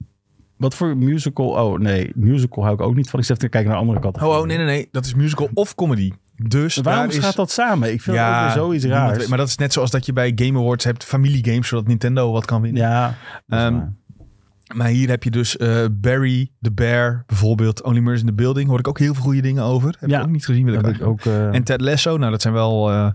[0.57, 1.47] wat voor musical?
[1.47, 3.21] Oh nee, musical hou ik ook niet van.
[3.21, 4.37] Ik zit te kijken naar andere categorieën.
[4.37, 4.89] Oh, oh nee, nee, nee.
[4.91, 6.13] Dat is musical of comedy.
[6.49, 7.19] Dus waarom is...
[7.19, 7.93] gaat dat samen?
[7.93, 9.19] Ik vind ja, ook weer zoiets raars.
[9.19, 12.33] Weet, maar dat is net zoals dat je bij Game Awards hebt familiegames, zodat Nintendo
[12.33, 12.83] wat kan winnen.
[12.83, 13.15] Ja,
[13.47, 14.01] um,
[14.75, 18.69] maar hier heb je dus uh, Barry, The Bear, bijvoorbeeld Only Murders in the Building.
[18.69, 19.97] Hoor ik ook heel veel goede dingen over.
[19.99, 20.19] Heb ja.
[20.19, 20.67] ik ook niet gezien.
[20.67, 21.55] Heb ik ook, uh...
[21.55, 23.09] En Ted Lasso, nou dat zijn wel uh,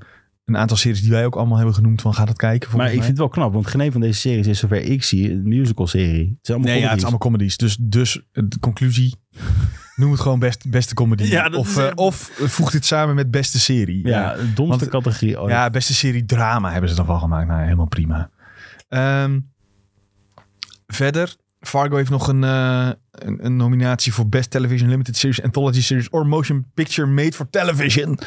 [0.45, 2.69] een aantal series die wij ook allemaal hebben genoemd van ga dat kijken.
[2.78, 2.93] Maar ik mij.
[2.93, 5.88] vind het wel knap, want geen van deze series is zover ik zie een musical
[5.88, 6.38] serie.
[6.41, 7.57] Het allemaal nee, ja, het is allemaal comedies.
[7.57, 9.15] Dus, dus de conclusie,
[9.97, 11.23] noem het gewoon best, beste comedy.
[11.23, 14.07] Ja, of, uh, of voeg dit samen met beste serie.
[14.07, 15.51] Ja, de domste want, categorie ooit.
[15.51, 17.47] Ja, beste serie drama hebben ze dan wel gemaakt.
[17.47, 18.29] Nou, helemaal prima.
[18.89, 19.49] Um,
[20.87, 25.81] verder, Fargo heeft nog een, uh, een, een, nominatie voor Best Television Limited Series, Anthology
[25.81, 28.19] Series or Motion Picture Made for Television.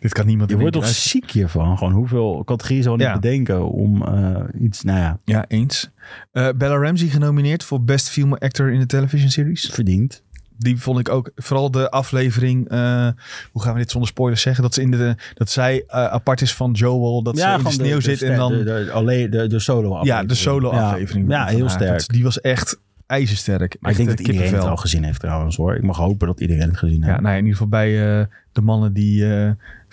[0.00, 1.78] Dit kan niemand Je wordt toch ziek hiervan?
[1.78, 3.12] Gewoon hoeveel categorieën zou ja.
[3.12, 5.18] bedenken om uh, iets, nou ja.
[5.24, 5.90] Ja, eens.
[6.32, 9.70] Uh, Bella Ramsey genomineerd voor Best Female Actor in the Television Series.
[9.72, 10.22] Verdiend.
[10.62, 13.08] Die vond ik ook, vooral de aflevering, uh,
[13.52, 14.62] hoe gaan we dit zonder spoilers zeggen?
[14.62, 17.64] Dat, ze in de, dat zij uh, apart is van Joel, dat ja, ze in
[17.64, 18.52] de sneeuw de, zit de, en dan...
[18.52, 20.20] De, alleen de, de solo aflevering.
[20.20, 21.30] Ja, de solo aflevering.
[21.30, 21.98] Ja, ja heel sterk.
[21.98, 23.76] Dat, die was echt ijzersterk.
[23.80, 25.74] Maar ik denk dat iedereen het al gezien heeft trouwens hoor.
[25.74, 27.16] Ik mag hopen dat iedereen het gezien heeft.
[27.16, 27.90] Ja, nou, in ieder geval bij
[28.52, 29.24] de mannen die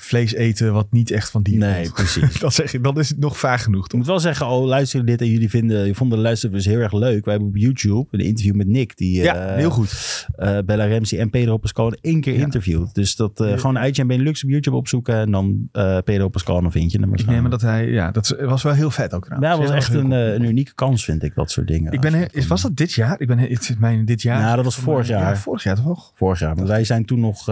[0.01, 2.39] vlees eten wat niet echt van dieren Nee, precies.
[2.39, 3.85] dat, zeg ik, dat is nog vaag genoeg.
[3.85, 6.65] Ik moet wel zeggen, oh luisteren dit en jullie vinden, je vonden de luisteren dus
[6.65, 7.25] heel erg leuk.
[7.25, 8.97] Wij hebben op YouTube een interview met Nick.
[8.97, 10.27] Die, ja, uh, heel goed.
[10.65, 12.39] Bella Ramsey en Pedro Pascal één keer ja.
[12.39, 12.93] interviewd.
[12.93, 13.57] Dus dat ja.
[13.57, 15.69] gewoon IGN Benelux op YouTube opzoeken en dan
[16.03, 17.13] Pedro Pascal dan vind je hem.
[17.13, 19.27] Ik neem maar dat hij, ja, dat was wel heel vet ook.
[19.29, 21.91] Ja, dat was echt een, een unieke kans vind ik, dat soort dingen.
[21.91, 23.19] Ik ben, is, was dat dit jaar?
[23.19, 24.41] Ik ben, het is mijn dit jaar.
[24.41, 25.33] Nou, dat was vorig jaar.
[25.33, 26.11] Ja, vorig jaar toch?
[26.15, 26.55] Vorig jaar.
[26.55, 27.47] Maar wij zijn toen nog...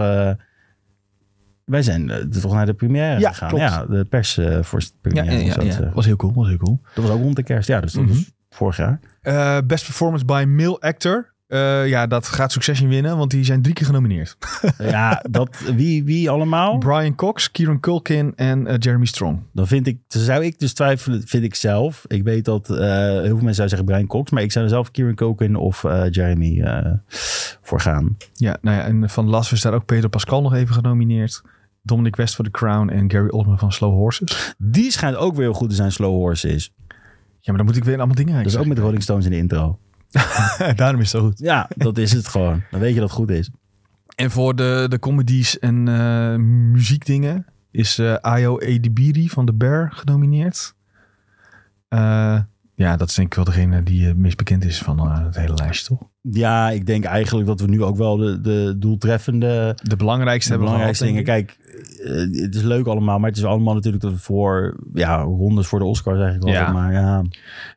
[1.68, 3.48] Wij zijn uh, toch naar de première ja, gegaan.
[3.48, 3.64] Klopt.
[3.64, 5.32] Ja, de pers uh, voor de première.
[5.32, 5.90] Ja, ja, ja, ja.
[5.94, 6.32] was heel cool.
[6.34, 6.80] Was heel cool.
[6.94, 7.68] Dat was ook rond de kerst.
[7.68, 8.16] Ja, dus dat mm -hmm.
[8.16, 9.00] was vorig jaar.
[9.22, 11.36] Uh, best performance by male actor.
[11.48, 14.36] Uh, ja, dat gaat Succession winnen, want die zijn drie keer genomineerd.
[14.78, 16.78] ja, dat, wie, wie allemaal?
[16.78, 19.42] Brian Cox, Kieran Culkin en uh, Jeremy Strong.
[19.52, 22.04] Dan vind ik, zou ik dus twijfelen, vind ik zelf.
[22.06, 24.70] Ik weet dat uh, heel veel mensen zouden zeggen Brian Cox, maar ik zou er
[24.70, 26.64] zelf Kieran Culkin of Jeremy
[27.62, 28.16] voor gaan.
[28.32, 31.42] Ja, nou ja, en van Las is daar ook Pedro Pascal nog even genomineerd.
[31.82, 34.54] Dominic West voor The Crown en Gary Oldman van Slow Horses.
[34.58, 36.72] Die schijnt ook weer heel goed te zijn, Slow Horses.
[37.40, 39.24] Ja, maar dan moet ik weer allemaal dingen Dat is ook met de Rolling Stones
[39.24, 39.78] in de intro.
[40.76, 41.38] Daarom is het zo goed.
[41.38, 42.62] Ja, dat is het gewoon.
[42.70, 43.50] Dan weet je dat het goed is.
[44.14, 46.36] En voor de, de comedies en eh,
[46.72, 50.74] muziekdingen is eh Ayo Edibiri van The Bear genomineerd.
[51.88, 52.40] Eh,
[52.74, 55.54] ja, dat is denk ik wel degene die het meest bekend is van het hele
[55.54, 56.08] lijstje, toch?
[56.20, 60.54] Ja, ik denk eigenlijk dat we nu ook wel de, de doeltreffende, De belangrijkste de
[60.54, 61.24] hebben belangrijkste dingen.
[61.24, 61.56] Kijk,
[62.42, 66.20] het is leuk allemaal, maar het is allemaal natuurlijk voor, ja, rondes voor de Oscars
[66.20, 66.62] eigenlijk wel.
[66.64, 66.72] Ja.
[66.72, 67.22] Maar ja.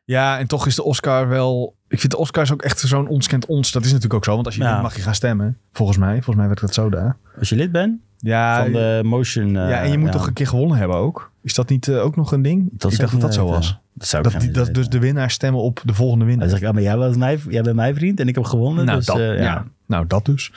[0.04, 1.76] Ja, en toch is de Oscar wel...
[1.88, 3.72] Ik vind de Oscars ook echt zo'n ons kent ons.
[3.72, 4.80] Dat is natuurlijk ook zo, want als je Ja.
[4.82, 5.58] mag je gaan stemmen.
[5.72, 6.12] Volgens mij.
[6.14, 7.16] Volgens mij werkt dat zo daar.
[7.38, 9.46] als je lid bent Ja, van de motion...
[9.46, 11.30] eh, ja en je moet toch een keer gewonnen hebben ook?
[11.42, 12.68] Is dat niet eh, ook nog een ding?
[12.72, 13.80] Dat ik dacht dat dat zo was.
[13.94, 16.48] Dat zou Dat, die, dat dus de winnaar stemmen op de volgende winnaar.
[16.48, 18.44] Dan zeg ik, ah, maar jij, was mijn, jij bent mijn vriend en ik heb
[18.44, 18.84] gewonnen.
[18.84, 19.64] Nou, dus, dat, eh, ja.
[19.86, 20.52] nou, dat dus.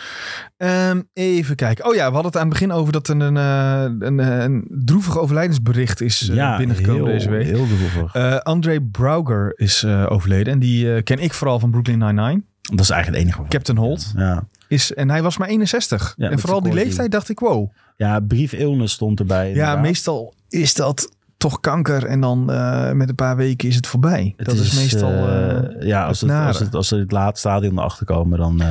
[0.58, 1.86] Ehm, even kijken.
[1.86, 4.44] Oh ja, we hadden het aan het begin over dat er een, eh, een, eh,
[4.44, 7.46] een droevig overlijdensbericht is eh, ja, binnengekomen heel, deze week.
[7.46, 8.14] Heel droevig.
[8.16, 10.54] Eh André Brauger is eh, overleden.
[10.54, 12.42] En die eh, ken ik vooral van Brooklyn Nine-Nine.
[12.62, 13.50] dat is eigenlijk het enige.
[13.50, 14.14] Captain Holt.
[14.16, 14.44] Ja.
[14.68, 16.14] Is, en hij was maar 61.
[16.18, 17.72] Ja, en vooral die leeftijd dacht ik, wow.
[17.96, 19.54] ja, brief illness stond erbij.
[19.54, 22.06] Ja, meestal is dat toch kanker.
[22.06, 24.34] En dan eh, met een paar weken is het voorbij.
[24.38, 25.12] Het dat is, meestal...
[25.12, 28.40] eh, eh, ja, als, het het, als, het, als ze het laat stadion erachter komen,
[28.40, 28.62] dan...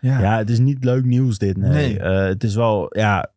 [0.00, 0.20] ja.
[0.20, 0.38] ja.
[0.38, 1.56] het is niet leuk nieuws dit.
[1.56, 1.70] Nee.
[1.70, 2.00] Nee.
[2.00, 3.30] Het is wel, ja,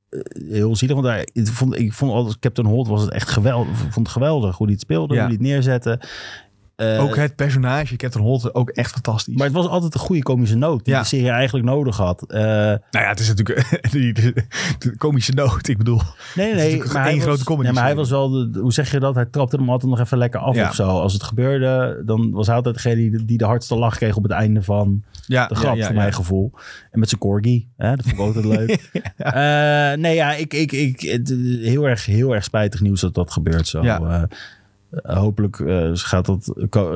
[0.49, 0.95] heel zielig.
[0.95, 3.77] Want hij, ik, vond, ik vond altijd Captain Holt was het echt geweldig.
[3.77, 5.19] Vond het geweldig hoe hij het speelde, Ja.
[5.19, 5.99] hoe hij het neerzette.
[6.77, 9.35] Eh, ook het personage, Captain Holt, ook echt fantastisch.
[9.35, 10.99] maar het was altijd een goede komische noot die Ja.
[10.99, 12.23] de serie eigenlijk nodig had.
[12.27, 14.45] Eh, Nou ja, het is natuurlijk die, de,
[14.97, 15.67] komische noot.
[15.67, 16.01] Ik bedoel,
[16.35, 18.73] nee, nee, maar één hij, grote was, comedy ja, maar hij was wel, de, hoe
[18.73, 19.15] zeg je dat?
[19.15, 20.67] Hij trapte hem altijd nog even lekker af Ja.
[20.67, 20.87] of zo.
[20.87, 24.23] Als het gebeurde, dan was hij altijd degene die, die de hardste lach kreeg op
[24.23, 26.51] het einde van ja, de grap, voor mijn gevoel.
[26.91, 28.75] En met zijn corgi, hè, dat vond ik altijd leuk.
[29.17, 29.33] Eh,
[29.93, 33.67] nee, ja, ik, ik, ik, het, heel, erg, heel erg spijtig nieuws dat dat gebeurt
[33.67, 33.83] zo.
[33.83, 34.27] Ja.
[35.03, 36.51] Hopelijk eh, gaat dat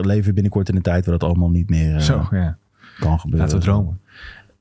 [0.06, 2.58] leven binnenkort in een tijd waar dat allemaal niet meer eh, Zo, ja.
[3.00, 3.46] kan gebeuren.
[3.46, 4.00] Laten we dromen.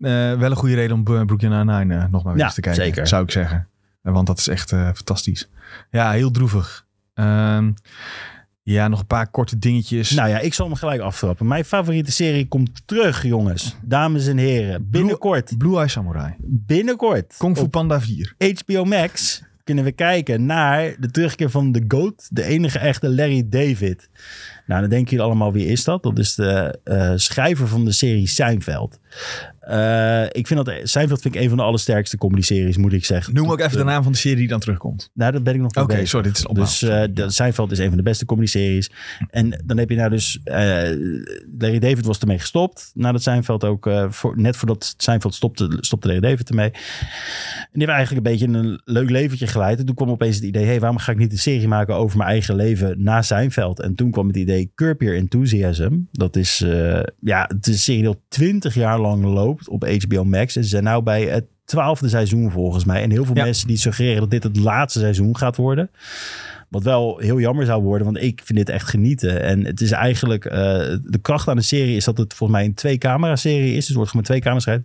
[0.00, 2.60] Eh, wel een goede reden om Bro- Brooklyn Nine-Nine eh, nog maar weer eens te
[2.60, 2.82] kijken.
[2.84, 3.06] zeker.
[3.06, 3.68] Zou ik zeggen.
[4.02, 5.50] Want dat is echt fantastisch.
[5.90, 6.86] Ja, heel droevig.
[7.14, 7.72] Ehm,
[8.62, 10.10] ja, nog een paar korte dingetjes.
[10.10, 11.46] Nou ja, ik zal hem gelijk aftrappen.
[11.46, 13.76] Mijn favoriete serie komt terug, jongens.
[13.82, 14.90] Dames en heren.
[14.90, 15.58] Binnenkort.
[15.58, 16.34] Blue Eye Samurai.
[16.38, 17.34] Binnenkort.
[17.38, 18.34] Kung Fu Panda 4.
[18.38, 23.48] HBO Max kunnen we kijken naar de terugkeer van de GOAT, de enige echte Larry
[23.48, 24.08] David.
[24.66, 26.02] Nou, dan denken jullie allemaal, wie is dat?
[26.02, 28.98] Dat is de eh, schrijver van de serie Seinfeld.
[29.60, 33.34] Eh, ik vind dat Seinfeld vind ik een van de allersterkste comedy-series, moet ik zeggen.
[33.34, 35.10] Noem ook even de naam van de serie die dan terugkomt.
[35.14, 36.08] Nou, dat ben ik nog Oké, niet bezig.
[36.08, 36.64] sorry, dit is opbouw.
[36.64, 38.90] Dus eh, de, Seinfeld is een van de beste comedy-series.
[39.30, 40.40] En dan heb je nou dus...
[40.44, 40.54] eh,
[41.58, 42.90] Larry David was ermee gestopt.
[42.94, 43.86] Nadat Seinfeld ook...
[43.86, 46.70] eh, voor, net voordat Seinfeld stopte, stopte Larry David ermee.
[46.70, 46.80] En
[47.72, 49.78] die heeft eigenlijk een beetje een leuk leventje geleid.
[49.78, 50.64] En toen kwam opeens het idee...
[50.64, 53.80] hey, waarom ga ik niet een serie maken over mijn eigen leven na Seinfeld?
[53.80, 55.98] En toen kwam het idee Curb Your Enthusiasm.
[56.12, 56.60] Dat is...
[56.60, 60.56] eh, ja, het is een serie die al twintig jaar lang loopt op HBO Max.
[60.56, 63.02] En ze zijn nou bij het twaalfde seizoen volgens mij.
[63.02, 63.44] En heel veel Ja.
[63.44, 65.90] mensen die suggereren dat dit het laatste seizoen gaat worden.
[66.68, 69.42] Wat wel heel jammer zou worden, want ik vind dit echt genieten.
[69.42, 70.58] En het is eigenlijk, eh,
[71.02, 73.76] de kracht aan de serie is dat het volgens mij een twee-camera-serie is.
[73.76, 74.82] Dus er wordt gewoon twee camera's.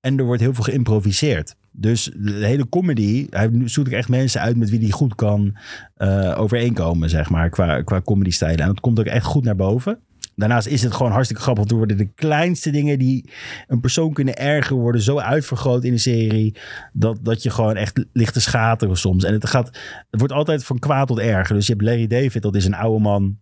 [0.00, 1.54] En er wordt heel veel geïmproviseerd.
[1.72, 5.56] Dus de hele comedy, hij zoekt ook echt mensen uit met wie hij goed kan
[5.94, 8.58] eh, overeenkomen, zeg maar, qua, qua comedy-stijlen.
[8.60, 9.98] En dat komt ook echt goed naar boven.
[10.38, 11.62] Daarnaast is het gewoon hartstikke grappig.
[11.62, 13.30] want Er worden de kleinste dingen die
[13.66, 16.56] een persoon kunnen ergeren, worden zo uitvergroot in de serie.
[16.92, 19.24] Dat, dat je gewoon echt ligt te schateren soms.
[19.24, 19.66] En het, gaat,
[20.10, 21.54] het wordt altijd van kwaad tot erger.
[21.54, 23.38] Dus je hebt Larry David, dat is een oude man.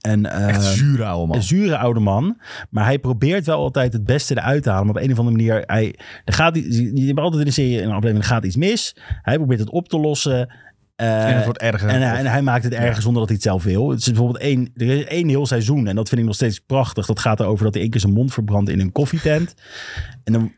[0.00, 1.36] En, eh, Echt zure oude man.
[1.36, 2.40] een zure oude man.
[2.70, 4.86] Maar hij probeert wel altijd het beste eruit te halen.
[4.86, 5.62] Maar op een of andere manier.
[5.66, 5.94] Hij,
[6.24, 8.96] er gaat, je hebt altijd in de serie, in een aflevering, er gaat iets mis.
[9.22, 10.54] Hij probeert het op te lossen.
[10.96, 11.88] Eh, en het wordt erger.
[11.88, 13.90] en, hij, en hij maakt het erger zonder dat hij het zelf wil.
[13.90, 15.86] Het is bijvoorbeeld één, er is één heel seizoen.
[15.86, 17.06] En dat vind ik nog steeds prachtig.
[17.06, 19.54] Dat gaat erover dat hij één keer zijn mond verbrandt in een koffietent.
[20.24, 20.52] En dan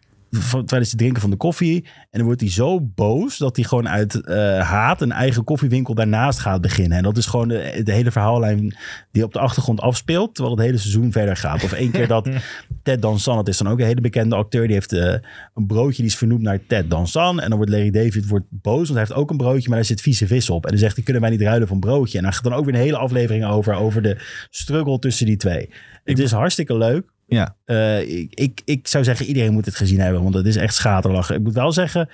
[0.66, 1.85] tijdens het drinken van de koffie.
[1.85, 5.95] En dan wordt hij zo boos dat hij gewoon uit eh, haat een eigen koffiewinkel
[5.95, 6.99] daarnaast gaat beginnen.
[6.99, 8.76] En dat is gewoon de, de hele verhaallijn
[9.12, 10.35] die op de achtergrond afspeelt.
[10.35, 11.64] Terwijl het hele seizoen verder gaat.
[11.64, 12.29] Of één keer dat
[12.83, 14.66] Ted Danson, dat is dan ook een hele bekende acteur.
[14.66, 15.14] Die heeft eh,
[15.55, 17.41] een broodje die is vernoemd naar Ted Danson.
[17.41, 19.87] En dan wordt Larry David wordt boos, want hij heeft ook een broodje, maar daar
[19.87, 20.64] zit vieze vis op.
[20.64, 22.18] En dan zegt hij, kunnen wij niet ruilen van broodje?
[22.18, 24.16] En daar gaat dan ook weer een hele aflevering over, over de
[24.51, 25.70] struggle tussen die twee.
[26.05, 27.16] Het is hartstikke leuk.
[27.30, 27.56] Ja.
[27.64, 30.74] Eh, ik, ik, ik zou zeggen, iedereen moet het gezien hebben, want het is echt
[30.74, 31.34] schaterlachen.
[31.36, 32.09] Ik moet wel zeggen,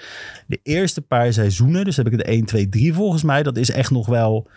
[0.47, 3.71] de eerste paar seizoenen, dus heb ik het 1, 2, 3 volgens mij, dat is
[3.71, 4.49] echt nog wel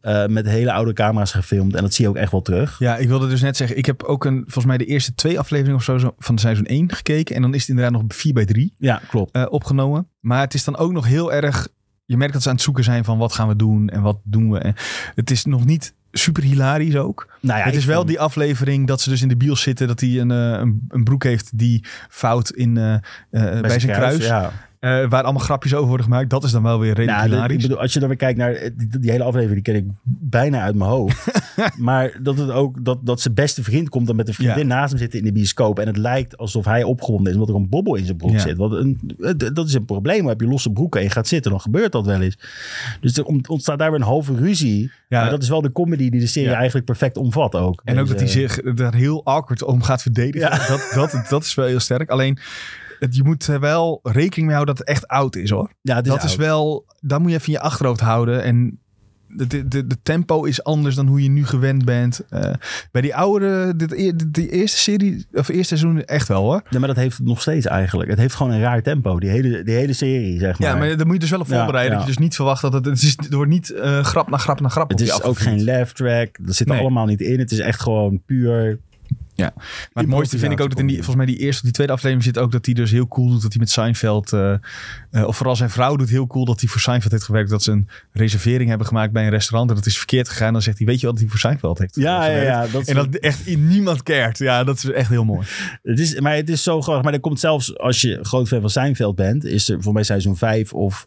[0.00, 1.74] eh, met hele oude camera's gefilmd.
[1.74, 2.78] En dat zie je ook echt wel terug.
[2.78, 5.38] Ja, ik wilde dus net zeggen, ik heb ook een, volgens mij de eerste twee
[5.38, 7.36] afleveringen of zo zo van seizoen 1 gekeken.
[7.36, 9.32] En dan is het inderdaad nog 4 bij 3 Ja, klopt.
[9.32, 10.08] eh, opgenomen.
[10.20, 11.68] Maar het is dan ook nog heel erg
[12.04, 14.20] je merkt dat ze aan het zoeken zijn van wat gaan we doen en wat
[14.24, 14.58] doen we.
[14.58, 14.74] En
[15.14, 17.28] het is nog niet super hilarisch ook.
[17.40, 19.86] Nou ja, het is wel die aflevering dat ze dus in de bios zitten.
[19.86, 23.92] Dat hij een, eh, een, een broek heeft die fout in, eh, eh, bij, zijn
[23.92, 24.26] kruis.
[24.26, 24.52] Ja.
[24.82, 26.30] Eh, waar allemaal grapjes over worden gemaakt.
[26.30, 27.56] Dat is dan wel weer redelijk Nou, hilarisch.
[27.56, 29.82] ik bedoel, als je dan weer kijkt naar eh, die, die hele aflevering, die ken
[29.84, 31.26] ik bijna uit mijn hoofd.
[31.78, 34.90] maar dat het ook dat, dat zijn beste vriend komt dan met een vriendin naast
[34.90, 35.78] hem zitten in de bioscoop.
[35.78, 38.38] En het lijkt alsof hij opgewonden is omdat er een bobbel in zijn broek Ja.
[38.38, 38.56] zit.
[38.56, 40.26] Want een, het- dat is een probleem.
[40.26, 42.38] Heb je losse broeken en je gaat zitten, dan gebeurt dat wel eens.
[43.00, 44.90] Dus er ont- ontstaat daar weer een halve ruzie.
[45.08, 45.20] Ja.
[45.20, 46.54] Maar dat is wel de comedy die de serie Ja.
[46.56, 47.80] eigenlijk perfect omvat ook.
[47.84, 50.50] En ook dat hij zich daar heel awkward om gaat verdedigen.
[50.68, 52.10] Dat, dat, dat is wel heel sterk.
[52.10, 52.38] Alleen,
[53.10, 55.70] je moet er wel rekening mee houden dat het echt oud is hoor.
[55.82, 58.42] Ja, dat is wel, dat moet je even in je achterhoofd houden.
[58.42, 58.78] En
[59.36, 62.20] de, de, tempo is anders dan hoe je nu gewend bent.
[62.28, 62.52] Eh,
[62.90, 66.62] bij die oude, dit, e- dit- die eerste serie, of eerste seizoen echt wel hoor.
[66.70, 68.10] Ja, maar dat heeft het nog steeds eigenlijk.
[68.10, 69.20] Het heeft gewoon een raar tempo.
[69.20, 70.68] Die hele, die hele serie, zeg maar.
[70.68, 71.92] Ja, maar dan moet je dus wel op voorbereiden.
[71.92, 71.98] ja.
[71.98, 74.36] Dat je dus niet verwacht dat het, het, is, er wordt niet eh, grap na
[74.36, 76.38] grap na grap Het is ook geen laugh track.
[76.40, 76.82] Dat zit er Nee.
[76.82, 77.38] allemaal niet in.
[77.38, 78.78] Het is echt gewoon puur...
[79.36, 79.52] Maar
[79.92, 81.92] het mooiste vind ik ook dat in die, volgens mij die eerste of die tweede
[81.92, 84.54] aflevering zit ook dat hij dus heel cool doet dat hij met Seinfeld, eh,
[85.12, 87.50] eh, of vooral zijn vrouw doet heel cool dat hij voor Seinfeld heeft gewerkt.
[87.50, 90.52] Dat ze een reservering hebben gemaakt bij een restaurant en dat is verkeerd gegaan.
[90.52, 92.66] Dan zegt hij, weet je wat hij voor Seinfeld heeft Ja, ja, ja.
[92.66, 94.38] Dat is, En dat echt in niemand cared.
[94.38, 95.46] Ja, dat is echt heel mooi.
[95.82, 97.04] het is, maar het is zo grappig.
[97.04, 100.02] Maar er komt zelfs, als je groot fan van Seinfeld bent, is er voor mij
[100.02, 101.06] seizoen 5 of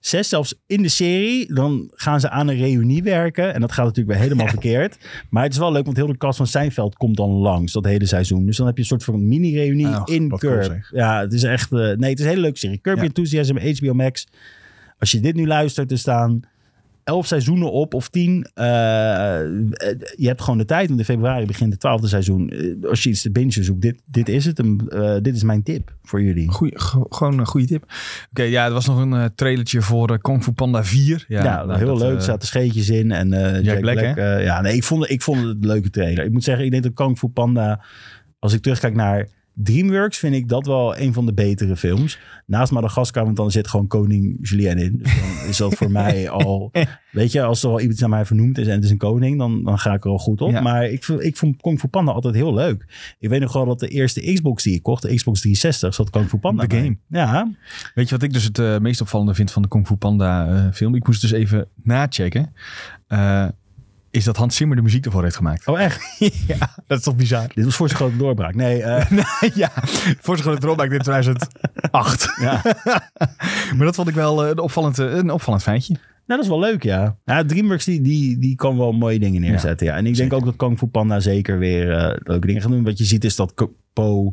[0.00, 1.54] 6 zelfs in de serie.
[1.54, 3.54] Dan gaan ze aan een reunie werken.
[3.54, 4.96] En dat gaat natuurlijk weer helemaal verkeerd.
[5.30, 7.84] Maar het is wel leuk, want heel de cast van Seinfeld komt dan langs dat
[7.84, 8.46] hele seizoen.
[8.46, 10.88] Dus dan heb je een soort van mini-reunie Oh, in Curb.
[10.90, 11.72] ja, het is echt...
[11.72, 12.78] eh, nee, het is een hele leuke serie.
[12.82, 13.00] Curb Ja.
[13.02, 14.26] Your Enthusiasm, HBO Max.
[14.98, 16.40] Als je dit nu luistert, er staan
[17.04, 18.46] elf seizoenen op of tien.
[18.54, 18.64] Eh,
[20.16, 20.86] je hebt gewoon de tijd.
[20.88, 22.48] Want in februari begint het twaalfde seizoen.
[22.50, 24.58] Eh, als je iets te bingen zoekt, dit, dit is het.
[24.58, 26.48] Een, eh, dit is mijn tip voor jullie.
[26.48, 27.84] Goeie, go- gewoon een goede tip.
[28.30, 31.24] Oké, ja, er was nog een eh, trailertje voor eh, Kung Fu Panda 4.
[31.28, 32.10] Ja, Ja, nou, heel dat, leuk.
[32.10, 33.10] eh, Er zaten scheetjes in.
[33.12, 34.16] En eh, Jack, Black, Black.
[34.16, 36.24] eh, ja, nee, ik vond, ik vond het een leuke trailer.
[36.24, 37.84] Ik moet zeggen, ik denk dat Kung Fu Panda...
[38.38, 42.18] Als ik terugkijk naar DreamWorks, vind ik dat wel een van de betere films.
[42.46, 44.98] Naast Madagaskar, want dan zit gewoon koning Julien in.
[45.02, 46.70] Dus dan is dat voor mij al...
[47.10, 49.38] Weet je, als er wel iemand naar mij vernoemd is en het is een koning,
[49.38, 50.50] dan, dan ga ik er al goed op.
[50.50, 50.60] Ja.
[50.60, 52.86] Maar ik, vond- ik vond Kung Fu Panda altijd heel leuk.
[53.18, 56.10] Ik weet nog wel dat de eerste Xbox die ik kocht, de Xbox 360, zat
[56.10, 56.80] Kung Fu Panda De bij.
[56.82, 56.96] game.
[57.08, 57.50] Ja,
[57.94, 60.46] Weet je wat ik dus het eh, meest opvallende vind van de Kung Fu Panda
[60.66, 60.94] eh, film?
[60.94, 62.52] Ik moest dus even nachecken.
[63.06, 63.46] Eh,
[64.12, 65.66] is dat Hans Zimmer de muziek ervoor heeft gemaakt.
[65.66, 66.18] oh echt?
[66.48, 67.46] ja, dat is toch bizar.
[67.54, 68.54] Dit was voor zijn grote doorbraak.
[68.54, 69.70] Nee, eh, ja,
[70.20, 72.34] voor zijn grote drawback in 2008.
[72.40, 72.60] ja.
[73.76, 75.96] maar dat vond ik wel eh, een, opvallend, eh, een opvallend feitje.
[76.26, 77.16] Nou, dat is wel leuk, ja.
[77.24, 79.96] ja DreamWorks die, die, die kan wel mooie dingen neerzetten, ja.
[79.96, 82.84] En ik denk ook dat Kung Fu Panda zeker weer eh, leuke dingen gaat doen.
[82.84, 83.54] Wat je ziet is dat
[83.92, 84.32] Po,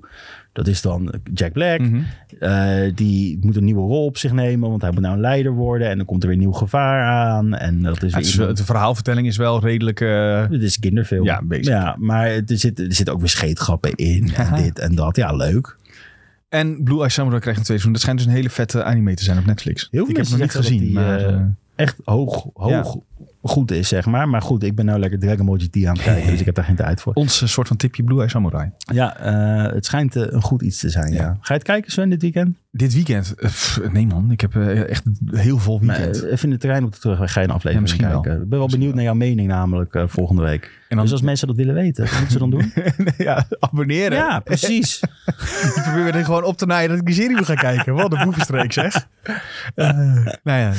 [0.53, 1.79] dat is dan Jack Black.
[1.79, 1.99] Mhm.
[2.39, 5.51] eh, die moet een nieuwe rol op zich nemen, want hij moet nou een leider
[5.51, 5.89] worden.
[5.89, 7.53] En dan komt er weer nieuw gevaar aan.
[7.55, 10.01] En dat is Ja, het is, iemand- de verhaalvertelling is wel redelijk...
[10.01, 11.23] eh, Het is kinderfilm.
[11.25, 11.41] Ja.
[11.49, 14.33] Ja, maar er zitten er zit ook weer scheetgrappen in.
[14.35, 15.15] En dit en dat.
[15.15, 15.77] Ja, leuk.
[16.49, 17.91] en Blue Eye Samurai krijgt een tweede seizoen.
[17.91, 19.87] Dat schijnt dus een hele vette anime te zijn op Netflix.
[19.91, 21.19] Heel veel ik heb hem nog niet gezien, maar...
[21.25, 21.41] eh,
[21.75, 22.97] Echt hoog, hoog
[23.41, 24.29] goed is, zeg maar.
[24.29, 26.29] Maar goed, ik ben nou lekker Dragon Ball GT aan het kijken.
[26.31, 27.13] dus ik heb daar geen tijd voor.
[27.13, 28.71] ons eh, soort van tipje Blue Eye Samurai.
[28.77, 31.13] Ja, eh, het schijnt eh, een goed iets te zijn.
[31.13, 31.21] Ja.
[31.21, 31.27] Ja.
[31.41, 32.57] Ga je het kijken, Sven, dit weekend?
[32.71, 33.33] Dit weekend?
[33.35, 36.23] pff, nee man, ik heb echt heel vol Maar, weekend.
[36.23, 38.41] eh, even in de trein op de terugweg ga je een Ja, aflevering misschien wel.
[38.41, 40.63] Ik ben wel benieuwd naar jouw mening namelijk volgende week.
[40.63, 42.73] en dan, Dus als mensen dat willen weten, wat moeten ze dan doen?
[43.27, 44.17] ja, abonneren.
[44.17, 44.99] ja, precies.
[45.75, 47.93] Ik probeer er gewoon op te naaien dat ik die serie wil gaan kijken.
[47.93, 49.07] Wat een boevenstreek zeg.
[49.75, 50.71] Nou ja,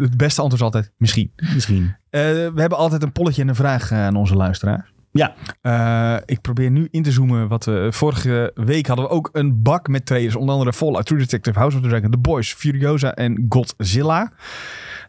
[0.00, 1.32] het beste antwoord is altijd misschien.
[1.54, 1.75] Misschien.
[2.16, 4.90] Eh, we hebben altijd een polletje en een vraag eh, aan onze luisteraar.
[5.12, 5.34] Ja.
[5.60, 7.48] Eh, ik probeer nu in te zoomen.
[7.48, 10.36] Wat we, vorige week hadden we ook een bak met trailers.
[10.36, 14.32] Onder andere Fallout, True Detective, House of the Dragon, The Boys, Furiosa en Godzilla.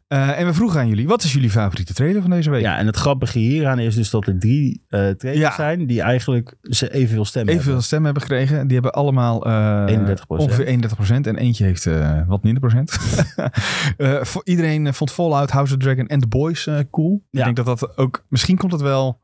[0.07, 2.61] Eh, en we vroegen aan jullie, wat is jullie favoriete trailer van deze week?
[2.61, 5.53] Ja, en het grappige hieraan is dus dat er drie eh trailers Ja.
[5.55, 7.87] zijn die eigenlijk ze evenveel stemmen Evenveel hebben.
[7.87, 8.63] stemmen hebben gekregen.
[8.67, 10.25] Die hebben allemaal eh 31%.
[10.27, 11.89] ongeveer 31% En eentje heeft
[12.27, 12.91] wat minder procent.
[14.31, 17.23] Voor iedereen vond Fallout, House of Dragon en The Boys cool.
[17.29, 17.39] Ja.
[17.39, 18.25] Ik denk dat dat ook...
[18.29, 19.19] Misschien komt het wel...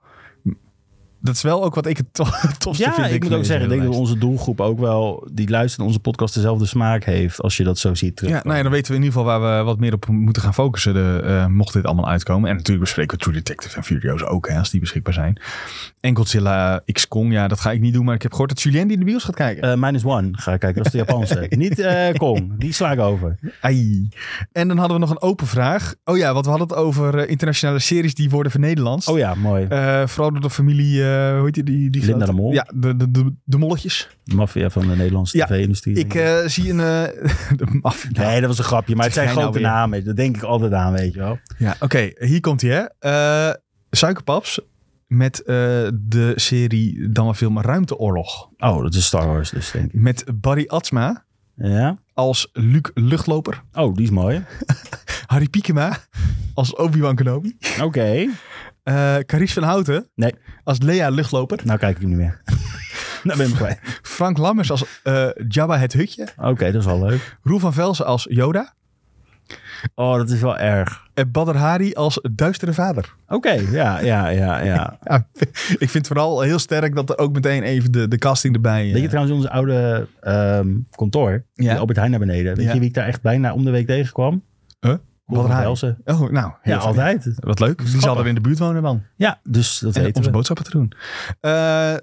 [1.23, 2.23] Dat is wel ook wat ik het to
[2.57, 3.11] tofste Ja, vind.
[3.11, 5.99] ik moet ook zeggen, ik denk dat onze doelgroep ook wel, die luistert naar onze
[5.99, 8.31] podcast, dezelfde smaak heeft als je dat zo ziet terug.
[8.31, 10.41] Ja, nou ja, dan weten we in ieder geval waar we wat meer op moeten
[10.41, 10.93] gaan focussen.
[10.93, 12.49] De, eh, mocht dit allemaal uitkomen.
[12.49, 15.39] En natuurlijk bespreken we True Detective en Furiosa ook, hè, als die beschikbaar zijn.
[15.99, 18.05] En Godzilla X Kong, ja, dat ga ik niet doen.
[18.05, 19.71] Maar ik heb gehoord dat Julien die in de bios gaat kijken.
[19.71, 21.45] Eh, minus one ga ik kijken, dat is de Japanse.
[21.63, 23.35] Niet eh Kong, die sla ik over.
[23.61, 24.09] Ai.
[24.51, 25.95] En dan hadden we nog een open vraag.
[26.05, 29.07] Oh ja, want we hadden het over internationale series die worden vernederlandst.
[29.07, 29.67] Oh ja, mooi.
[30.05, 31.01] Vooral door de familie
[31.37, 31.63] hoe heet die?
[31.63, 32.53] die, die Linda de Mol.
[32.53, 34.09] Ja, de, de, de, de molletjes.
[34.23, 35.95] De maffia van de Nederlandse Ja, tv-industrie.
[35.95, 36.79] Ik eh, zie een...
[36.79, 37.29] eh
[37.59, 38.09] de maffia.
[38.27, 38.95] Nee, dat was een grapje.
[38.95, 39.67] Maar het zijn nou grote weer?
[39.67, 40.05] namen.
[40.05, 41.39] Dat denk ik altijd aan, weet je wel.
[41.57, 42.09] Ja, oké.
[42.17, 43.09] hier komt hij, hè.
[43.49, 43.53] Eh,
[43.91, 44.59] suikerpaps
[45.07, 45.55] met eh,
[45.93, 48.49] de serie dan maar film Ruimteoorlog.
[48.57, 49.99] Oh, dat is Star Wars dus, denk ik.
[49.99, 51.25] Met Barry Atsma
[51.55, 51.97] Ja?
[52.13, 53.63] als Luc Luchtloper.
[53.73, 54.43] Oh, die is mooi.
[55.25, 55.97] Harry Piekema
[56.53, 57.57] als Obi-Wan Kenobi.
[57.81, 58.27] Oké.
[58.83, 60.33] Eh Carice van Houten Nee,
[60.63, 61.59] als Lea Luchtloper.
[61.63, 62.41] nou kijk ik hem niet meer.
[63.23, 63.79] nou ben ik kwijt.
[64.01, 66.27] Frank Lammers als eh, Jabba het Hutje.
[66.37, 67.37] Oké, dat is wel leuk.
[67.43, 68.73] Roel van Velsen als Yoda.
[69.95, 71.07] Oh, dat is wel erg.
[71.13, 73.13] En Badr Hari als Duistere Vader.
[73.27, 74.97] Oké, ja, ja, ja, ja.
[75.03, 75.27] Ja,
[75.67, 78.87] ik vind het vooral heel sterk dat er ook meteen even de, de casting erbij...
[78.87, 81.71] eh, Weet je trouwens, onze oude ehm, kantoor, Ja.
[81.73, 81.77] ja.
[81.77, 82.55] Albert Heijn naar beneden.
[82.55, 82.73] Weet Ja.
[82.73, 84.43] je wie ik daar echt bijna om de week tegenkwam?
[85.25, 85.97] Velsen.
[86.05, 86.31] Oh, nou.
[86.31, 86.79] Ja, fijn.
[86.79, 87.27] altijd.
[87.35, 87.85] Wat leuk.
[87.91, 89.03] Die zal er in de buurt wonen dan.
[89.15, 90.35] Ja, dus dat En weten onze we.
[90.35, 90.93] boodschappen te doen.
[91.39, 91.93] Eh,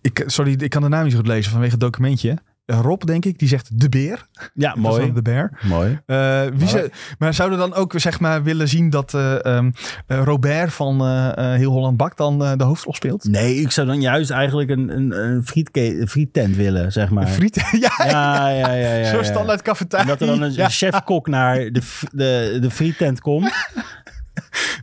[0.00, 2.38] ik, sorry, ik kan de naam niet goed lezen vanwege het documentje.
[2.70, 4.26] Rob, denk ik, die zegt de beer.
[4.54, 5.12] Ja, mooi.
[5.12, 5.50] De beer.
[5.62, 6.00] Mooi.
[6.06, 9.70] Eh, wie ze, maar zouden dan ook zeg maar willen zien dat eh, ehm,
[10.06, 11.06] eh, Robert van
[11.38, 13.24] Heel Holland Bak dan de hoofdrol speelt?
[13.24, 15.42] Nee, ik zou dan juist eigenlijk een, een, een
[15.72, 17.26] een friettent willen, zeg maar.
[17.26, 18.94] Friet, ja, Ja, ja, ja.
[18.94, 19.22] ja, zo ja.
[19.22, 20.06] standaard cafetaria.
[20.06, 20.68] Dat er dan een Ja.
[20.68, 21.80] chef-kok naar de,
[22.12, 23.52] de, de frietent komt.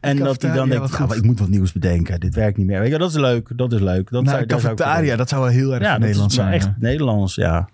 [0.02, 2.20] En dat hij dan denkt, nou, ik moet wat nieuws bedenken.
[2.20, 2.80] Dit werkt niet meer.
[2.80, 3.50] Weet je, dat is leuk.
[3.56, 4.12] Dat is leuk.
[4.12, 6.54] Dat Nou, zou, cafetaria, dat zou wel heel erg ja, dat Nederlands zijn.
[6.54, 7.70] echt Nederlands, ja.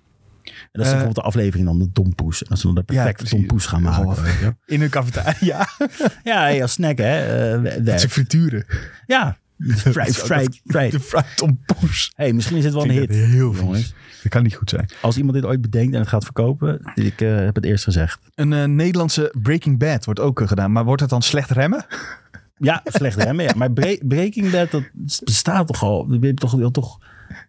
[0.71, 2.41] En dat is Eh, bijvoorbeeld de aflevering dan de tompoes.
[2.43, 3.39] En dat ze dan de perfecte precies.
[3.39, 4.05] tompoes gaan maken.
[4.07, 4.17] Oh.
[4.65, 5.67] In een cafetaria.
[6.23, 7.53] Ja, als snack, hè.
[7.55, 8.65] eh, Dat ze frituren.
[9.05, 9.37] Ja.
[9.75, 10.91] Fried, fried, fried.
[10.91, 12.11] De fruit tompoes.
[12.15, 13.07] Hey, misschien is dit wel een hit.
[13.07, 13.93] dat heel jongens.
[14.23, 14.89] Dat kan niet goed zijn.
[15.01, 18.19] Als iemand dit ooit bedenkt en het gaat verkopen, ik eh, heb het eerst gezegd.
[18.35, 20.71] Een Nederlandse Breaking Bad wordt ook gedaan.
[20.71, 21.85] Maar wordt het dan slecht remmen?
[22.57, 23.45] Ja, slecht remmen.
[23.45, 23.51] Ja.
[23.55, 24.83] Maar Bre- Breaking Bad, dat
[25.23, 26.07] bestaat toch al.
[26.13, 26.99] Je hebt toch, toch,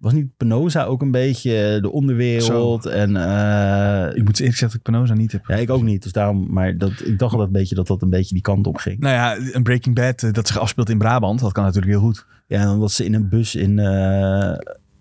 [0.01, 2.87] was niet Penosa ook een beetje de onderwereld?
[2.87, 5.45] En, eh, Ik moet eerlijk zeggen dat ik Penosa niet heb.
[5.47, 6.03] ja, ik ook niet.
[6.03, 8.67] Dus daarom, maar dat, ik dacht altijd een beetje dat dat een beetje die kant
[8.67, 8.99] op ging.
[9.01, 11.41] Nou ja, een Breaking Bad eh, dat zich afspeelt in Brabant.
[11.41, 12.27] Dat kan natuurlijk heel goed.
[12.47, 13.79] Ja, en omdat ze in een bus in...
[13.79, 14.53] eh,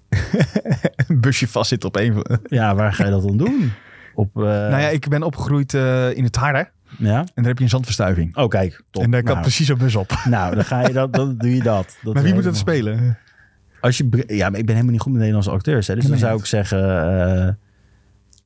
[1.08, 2.40] Een busje vastzit op een van...
[2.60, 3.72] ja, waar ga je dat dan doen?
[4.16, 5.74] Op, eh, nou ja, ik ben opgegroeid
[6.14, 6.70] in het Harde.
[6.98, 7.18] ja?
[7.20, 8.38] En daar heb je een zandverstuiving.
[8.38, 8.84] Oh, kijk.
[8.92, 9.04] Top.
[9.04, 10.22] En daar kan nou, precies een bus op.
[10.30, 11.98] nou, dan ga je dat, dan doe je dat.
[12.04, 13.18] dat maar wie moet dat het spelen?
[13.82, 15.88] Als je, ja, maar ik ben helemaal niet goed met Nederlandse acteurs.
[15.88, 16.80] Hè, dus dan zou ik zeggen
[17.48, 17.54] eh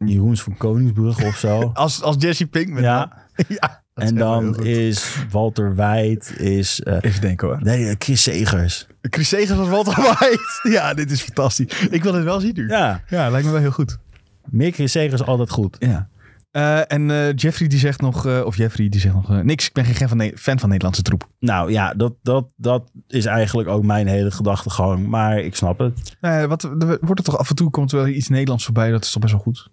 [0.10, 1.60] Jeroens van Koningsbrugge of zo.
[1.74, 2.82] Als, als Jesse Pinkman.
[2.84, 3.12] Ja.
[3.94, 6.82] en dan is Walter White, is...
[6.82, 7.58] eh, Even denken hoor.
[7.64, 8.88] nee, eh, Chris Segers.
[9.02, 10.60] Chris Segers als Walter White.
[10.70, 11.88] ja, dit is fantastisch.
[11.90, 12.68] Ik wil het wel zien nu.
[12.68, 13.98] Ja, Ja, lijkt me wel heel goed.
[14.46, 15.76] meer Chris Segers altijd goed.
[15.80, 16.08] Ja.
[16.56, 19.74] Eh, en eh, Jeffrey die zegt nog, eh, of Jeffrey die zegt nog, niks, ik
[19.74, 21.30] ben geen fan van, fan van Nederlandse troep.
[21.40, 25.08] Nou ja, dat, dat, dat is eigenlijk ook mijn hele gedachtegang.
[25.08, 26.16] Maar ik snap het.
[26.48, 29.04] Wat, er wordt er toch af en toe, komt er wel iets Nederlands voorbij, dat
[29.04, 29.70] is toch best wel goed.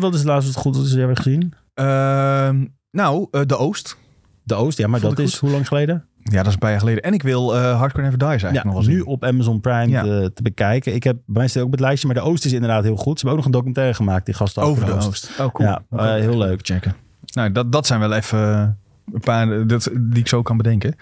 [0.00, 1.54] Wat is het laatste wat goed dat we hebben gezien?
[1.74, 3.96] Ehm, nou, De Oost.
[4.42, 6.08] De Oost, ja, maar Vond dat is hoe lang geleden?
[6.30, 7.02] Ja, dat is een paar jaar geleden.
[7.02, 9.88] En ik wil eh Hardcore Never Dies eigenlijk Ja, nog wel nu op Amazon Prime
[9.88, 10.02] Ja.
[10.02, 10.94] te, te bekijken.
[10.94, 12.96] Ik heb bij mij staat ook op het lijstje, maar de Oost is inderdaad heel
[12.96, 13.18] goed.
[13.20, 15.30] Ze hebben ook nog een documentaire gemaakt, die gasten Over de Oost.
[15.40, 15.68] Oh, cool.
[15.68, 16.60] Ja, eh, heel leuk.
[16.62, 16.94] Checken.
[17.34, 18.68] Nou, dat, dat zijn wel even eh,
[19.12, 20.94] een paar eh, dat, die ik zo kan bedenken.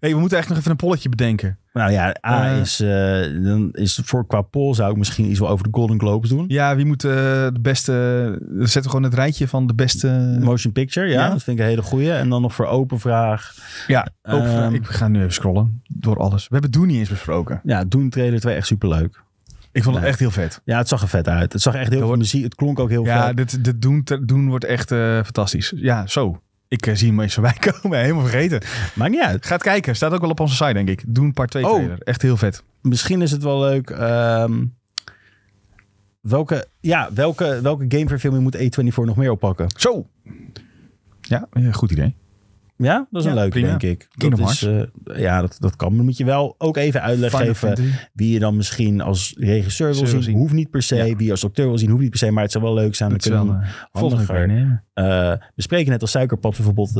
[0.00, 1.58] hey, we moeten echt nog even een polletje bedenken.
[1.72, 2.60] Nou ja, A Eh.
[2.60, 5.98] is, eh, dan is voor qua poll zou ik misschien iets wel over de Golden
[6.00, 6.44] Globes doen.
[6.48, 7.92] Ja, wie moet de beste...
[8.48, 10.36] We zetten gewoon het rijtje van de beste...
[10.40, 11.30] Motion Picture, ja, Ja.
[11.30, 12.12] dat vind ik een hele goeie.
[12.12, 13.54] En dan nog voor open vraag.
[13.86, 14.74] Ja, ook, Ehm.
[14.74, 16.42] ik ga nu even scrollen door alles.
[16.42, 17.60] We hebben Doen niet eens besproken.
[17.64, 19.22] Ja, Doen trailer 2 echt superleuk.
[19.72, 20.12] Ik vond het Nee.
[20.12, 20.60] echt heel vet.
[20.64, 21.52] Ja, het zag er vet uit.
[21.52, 22.44] Het zag echt heel veel wordt- muziek.
[22.44, 23.36] Het klonk ook heel Ja, vet.
[23.36, 24.88] dit, dit doen, doen wordt echt
[25.24, 25.72] fantastisch.
[25.76, 26.40] Ja, zo.
[26.68, 27.98] Ik eh, zie hem eens voorbij komen.
[28.00, 28.60] Helemaal vergeten.
[28.94, 29.46] Maakt niet uit.
[29.46, 29.96] Gaat kijken.
[29.96, 31.02] Staat ook wel op onze site, denk ik.
[31.06, 31.74] Doen part 2 Oh.
[31.74, 31.98] trailer.
[32.00, 32.62] Echt heel vet.
[32.82, 33.90] Misschien is het wel leuk.
[33.90, 34.64] ehm,
[36.20, 39.66] welke, ja, welke, welke gameverfilming moet A24 nog meer oppakken?
[39.76, 40.06] Zo.
[41.20, 42.14] Ja, ja, goed idee.
[42.78, 43.68] Ja, dat is een Ja, leuke, prima.
[43.76, 44.08] denk ik.
[44.16, 45.96] Kingdom dat is, eh, ja, dat, dat kan.
[45.96, 47.88] Maar moet je wel ook even uitleg Final geven Fantasy.
[48.12, 50.22] wie je dan misschien als regisseur wil zien.
[50.22, 50.36] zien.
[50.36, 50.96] Hoeft niet per se.
[50.96, 51.16] Ja.
[51.16, 52.30] Wie je als acteur wil zien, hoeft niet per se.
[52.30, 53.10] Maar het zou wel leuk zijn.
[53.10, 53.60] Dat kunnen we eh,
[53.92, 54.46] keer handiger.
[54.46, 54.84] nemen.
[54.94, 55.04] Eh,
[55.54, 56.94] we spreken net als Suikerpaps bijvoorbeeld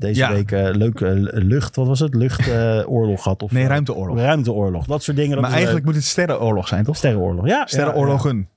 [0.00, 0.32] deze Ja.
[0.32, 2.14] week leuke lucht, wat was het?
[2.14, 3.42] Luchtoorlog gehad?
[3.42, 4.18] Of, Nee, ruimteoorlog.
[4.18, 4.86] ruimteoorlog.
[4.86, 5.32] Dat soort dingen.
[5.32, 5.94] Dat Maar eigenlijk leuk.
[5.94, 6.96] moet het sterrenoorlog zijn, toch?
[6.96, 7.46] Sterrenoorlog.
[7.46, 8.48] Ja, Sterrenoorlogen.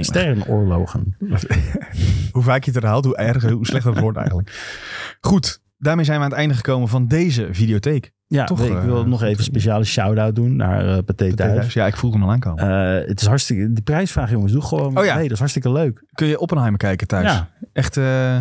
[0.00, 1.16] Sterrenoorlogen.
[2.32, 4.50] Hoe vaak je het herhaalt, hoe erger, hoe slechter het wordt eigenlijk.
[5.20, 8.12] Goed, daarmee zijn we aan het einde gekomen van deze videotheek.
[8.26, 11.72] Ja, Toch, ik wil eh, nog even een speciale shout-out doen naar uh, Pathé Thuis.
[11.72, 12.64] Ja, ik voel hem al aankomen.
[13.00, 13.72] Uh, het is hartstikke...
[13.72, 14.52] De prijsvraag, jongens.
[14.52, 15.14] Doe gewoon Oh ja.
[15.14, 15.22] mee.
[15.22, 16.04] Dat is hartstikke leuk.
[16.12, 17.32] Kun je Oppenheimer kijken thuis?
[17.32, 17.48] Ja.
[17.72, 18.38] Echt, eh,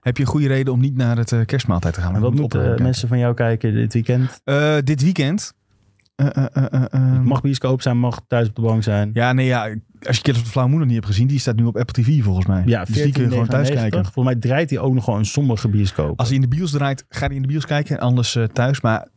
[0.00, 2.14] heb je een goede reden om niet naar het eh, kerstmaaltijd te gaan?
[2.14, 4.40] En wat Moet moeten mensen van jou kijken dit weekend?
[4.44, 5.52] Eh, dit weekend
[6.22, 9.10] Het mag bioscoop zijn, mag thuis op de bank zijn.
[9.12, 9.74] Ja, nee, ja.
[10.02, 12.02] Als je Killers of Flower Moon nog niet hebt gezien, die staat nu op Apple
[12.02, 12.62] TV volgens mij.
[12.66, 13.74] Ja, dus die kun je gewoon thuis 14,99.
[13.74, 14.02] kijken.
[14.04, 16.18] Volgens mij draait hij ook nog gewoon een sommige bioscoop.
[16.18, 17.96] Als hij in de bios draait, ga die in de bios kijken.
[17.96, 18.80] En anders eh, thuis.
[18.80, 19.08] Maar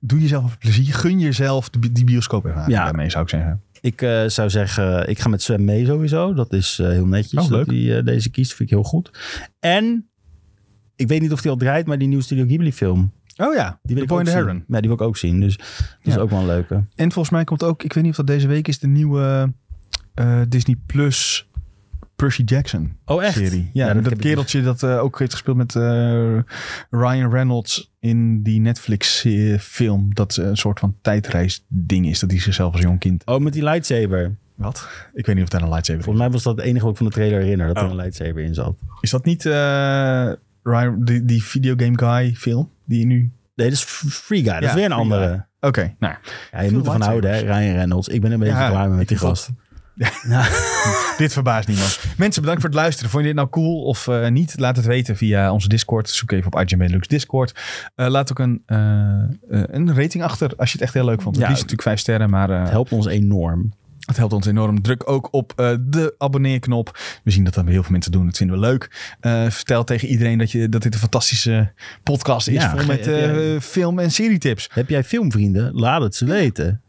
[0.00, 0.94] doe jezelf plezier.
[0.94, 2.84] Gun jezelf de, die bioscoop ervaring Ja.
[2.84, 3.62] daarmee, zou ik zeggen.
[3.80, 6.34] Ik eh, zou zeggen, ik ga met Sven mee sowieso.
[6.34, 8.54] Dat is eh, heel netjes Oh, dat hij eh, deze kiest.
[8.54, 9.10] Vind ik heel goed.
[9.60, 10.08] En
[10.96, 13.12] ik weet niet of hij al draait, maar die nieuwe Studio Ghibli film.
[13.36, 14.40] Oh ja, Die wil The ik Boy ook the zien.
[14.40, 14.64] Heron.
[14.68, 15.40] Ja, die wil ik ook zien.
[15.40, 15.66] Dus dat
[16.02, 16.74] is ook wel een leuke.
[16.94, 19.52] En volgens mij komt ook, ik weet niet of dat deze week is, de nieuwe
[20.14, 21.48] eh, Disney Plus
[22.16, 23.34] Percy Jackson Oh, echt?
[23.36, 23.70] serie.
[23.72, 26.38] Ja, dat kereltje dat eh, ook heeft gespeeld met eh,
[26.90, 29.26] Ryan Reynolds in die Netflix
[29.60, 30.14] film.
[30.14, 32.18] Dat een soort van tijdreis ding is.
[32.20, 33.26] Dat hij zichzelf als jong kind.
[33.26, 34.36] Oh, met die lightsaber.
[34.54, 34.88] Wat?
[35.14, 36.04] Ik weet niet of daar een lightsaber is.
[36.04, 37.66] Volgens mij was dat het enige wat ik van de trailer herinner.
[37.66, 37.90] Dat er Oh.
[37.90, 38.76] een lightsaber in zat.
[39.00, 39.44] Is dat niet
[40.64, 43.16] Ryan, die, die videogame guy film die je nu...
[43.54, 44.52] Nee, dat is Free Guy.
[44.52, 45.26] Dat Ja, is weer een Free andere.
[45.28, 45.46] Guy.
[45.60, 46.14] Oké, nou.
[46.52, 47.38] Ja, je moet ervan houden, hè.
[47.40, 48.08] Ryan Reynolds.
[48.08, 49.50] Ik ben een beetje Ja, klaar met die gast.
[51.18, 52.00] Dit verbaast niemand.
[52.16, 53.10] Mensen, bedankt voor het luisteren.
[53.10, 54.58] Vond je dit nou cool of eh, niet?
[54.58, 56.08] Laat het weten via onze Discord.
[56.10, 57.60] Zoek even op IGN Benelux Discord.
[57.94, 58.78] Eh, laat ook een, eh,
[59.48, 61.34] een rating achter als je het echt heel leuk vond.
[61.34, 61.50] Het Ja.
[61.50, 63.72] liefst natuurlijk vijf sterren, maar Het helpt ons enorm.
[64.06, 64.82] Het helpt ons enorm.
[64.82, 66.98] Druk ook op eh, de abonneerknop.
[67.24, 68.26] We zien dat dat heel veel mensen doen.
[68.26, 69.14] Dat vinden we leuk.
[69.20, 71.72] Eh, vertel tegen iedereen dat, je, dat dit een fantastische
[72.02, 72.54] podcast is.
[72.62, 74.68] Ja, vol met jij- eh, film- en serietips.
[74.72, 75.74] Heb jij filmvrienden?
[75.74, 76.82] Laat het ze weten.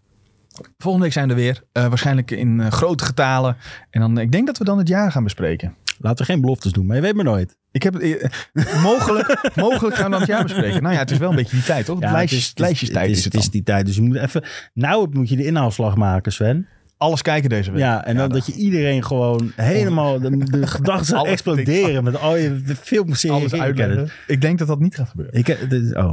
[0.77, 1.61] Volgende week zijn we er weer.
[1.71, 3.57] Waarschijnlijk in grote getalen.
[3.89, 5.75] En dan, ik denk dat we dan het jaar gaan bespreken.
[5.99, 7.57] Laten we geen beloftes doen, maar je weet maar nooit.
[7.71, 8.29] Ik heb, eh,
[8.83, 10.81] mogelijk, mogelijk gaan we dan het jaar bespreken.
[10.81, 11.99] Nou ja, het is wel een beetje die tijd, toch?
[11.99, 13.85] Ja, lijstjes, het is- het is- lijstjestijd het is, het is die tijd.
[13.85, 14.43] Dus je moet even...
[14.73, 16.67] Nou moet je de inhaalslag maken, Sven.
[17.05, 17.79] Alles kijken deze week.
[17.81, 20.19] Ja, en dan dat je iedereen gewoon helemaal...
[20.19, 23.35] De, de gedachten exploderen met al je filmseries.
[23.37, 24.09] alles uitleggen.
[24.27, 25.35] Ik denk dat dat niet gaat gebeuren.
[25.35, 26.11] Ik, heb- dit oh.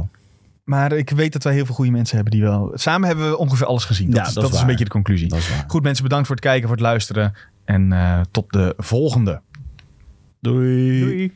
[0.63, 2.71] Maar ik weet dat wij heel veel goede mensen hebben die wel...
[2.73, 4.07] Samen hebben we ongeveer alles gezien.
[4.09, 5.27] Dat, Ja, is, dat dat is een beetje de conclusie.
[5.27, 5.63] Dat is waar.
[5.67, 7.33] Goed mensen, bedankt voor het kijken, voor het luisteren.
[7.65, 9.41] En eh, tot de volgende.
[10.39, 10.99] Doei.
[10.99, 11.33] Doei.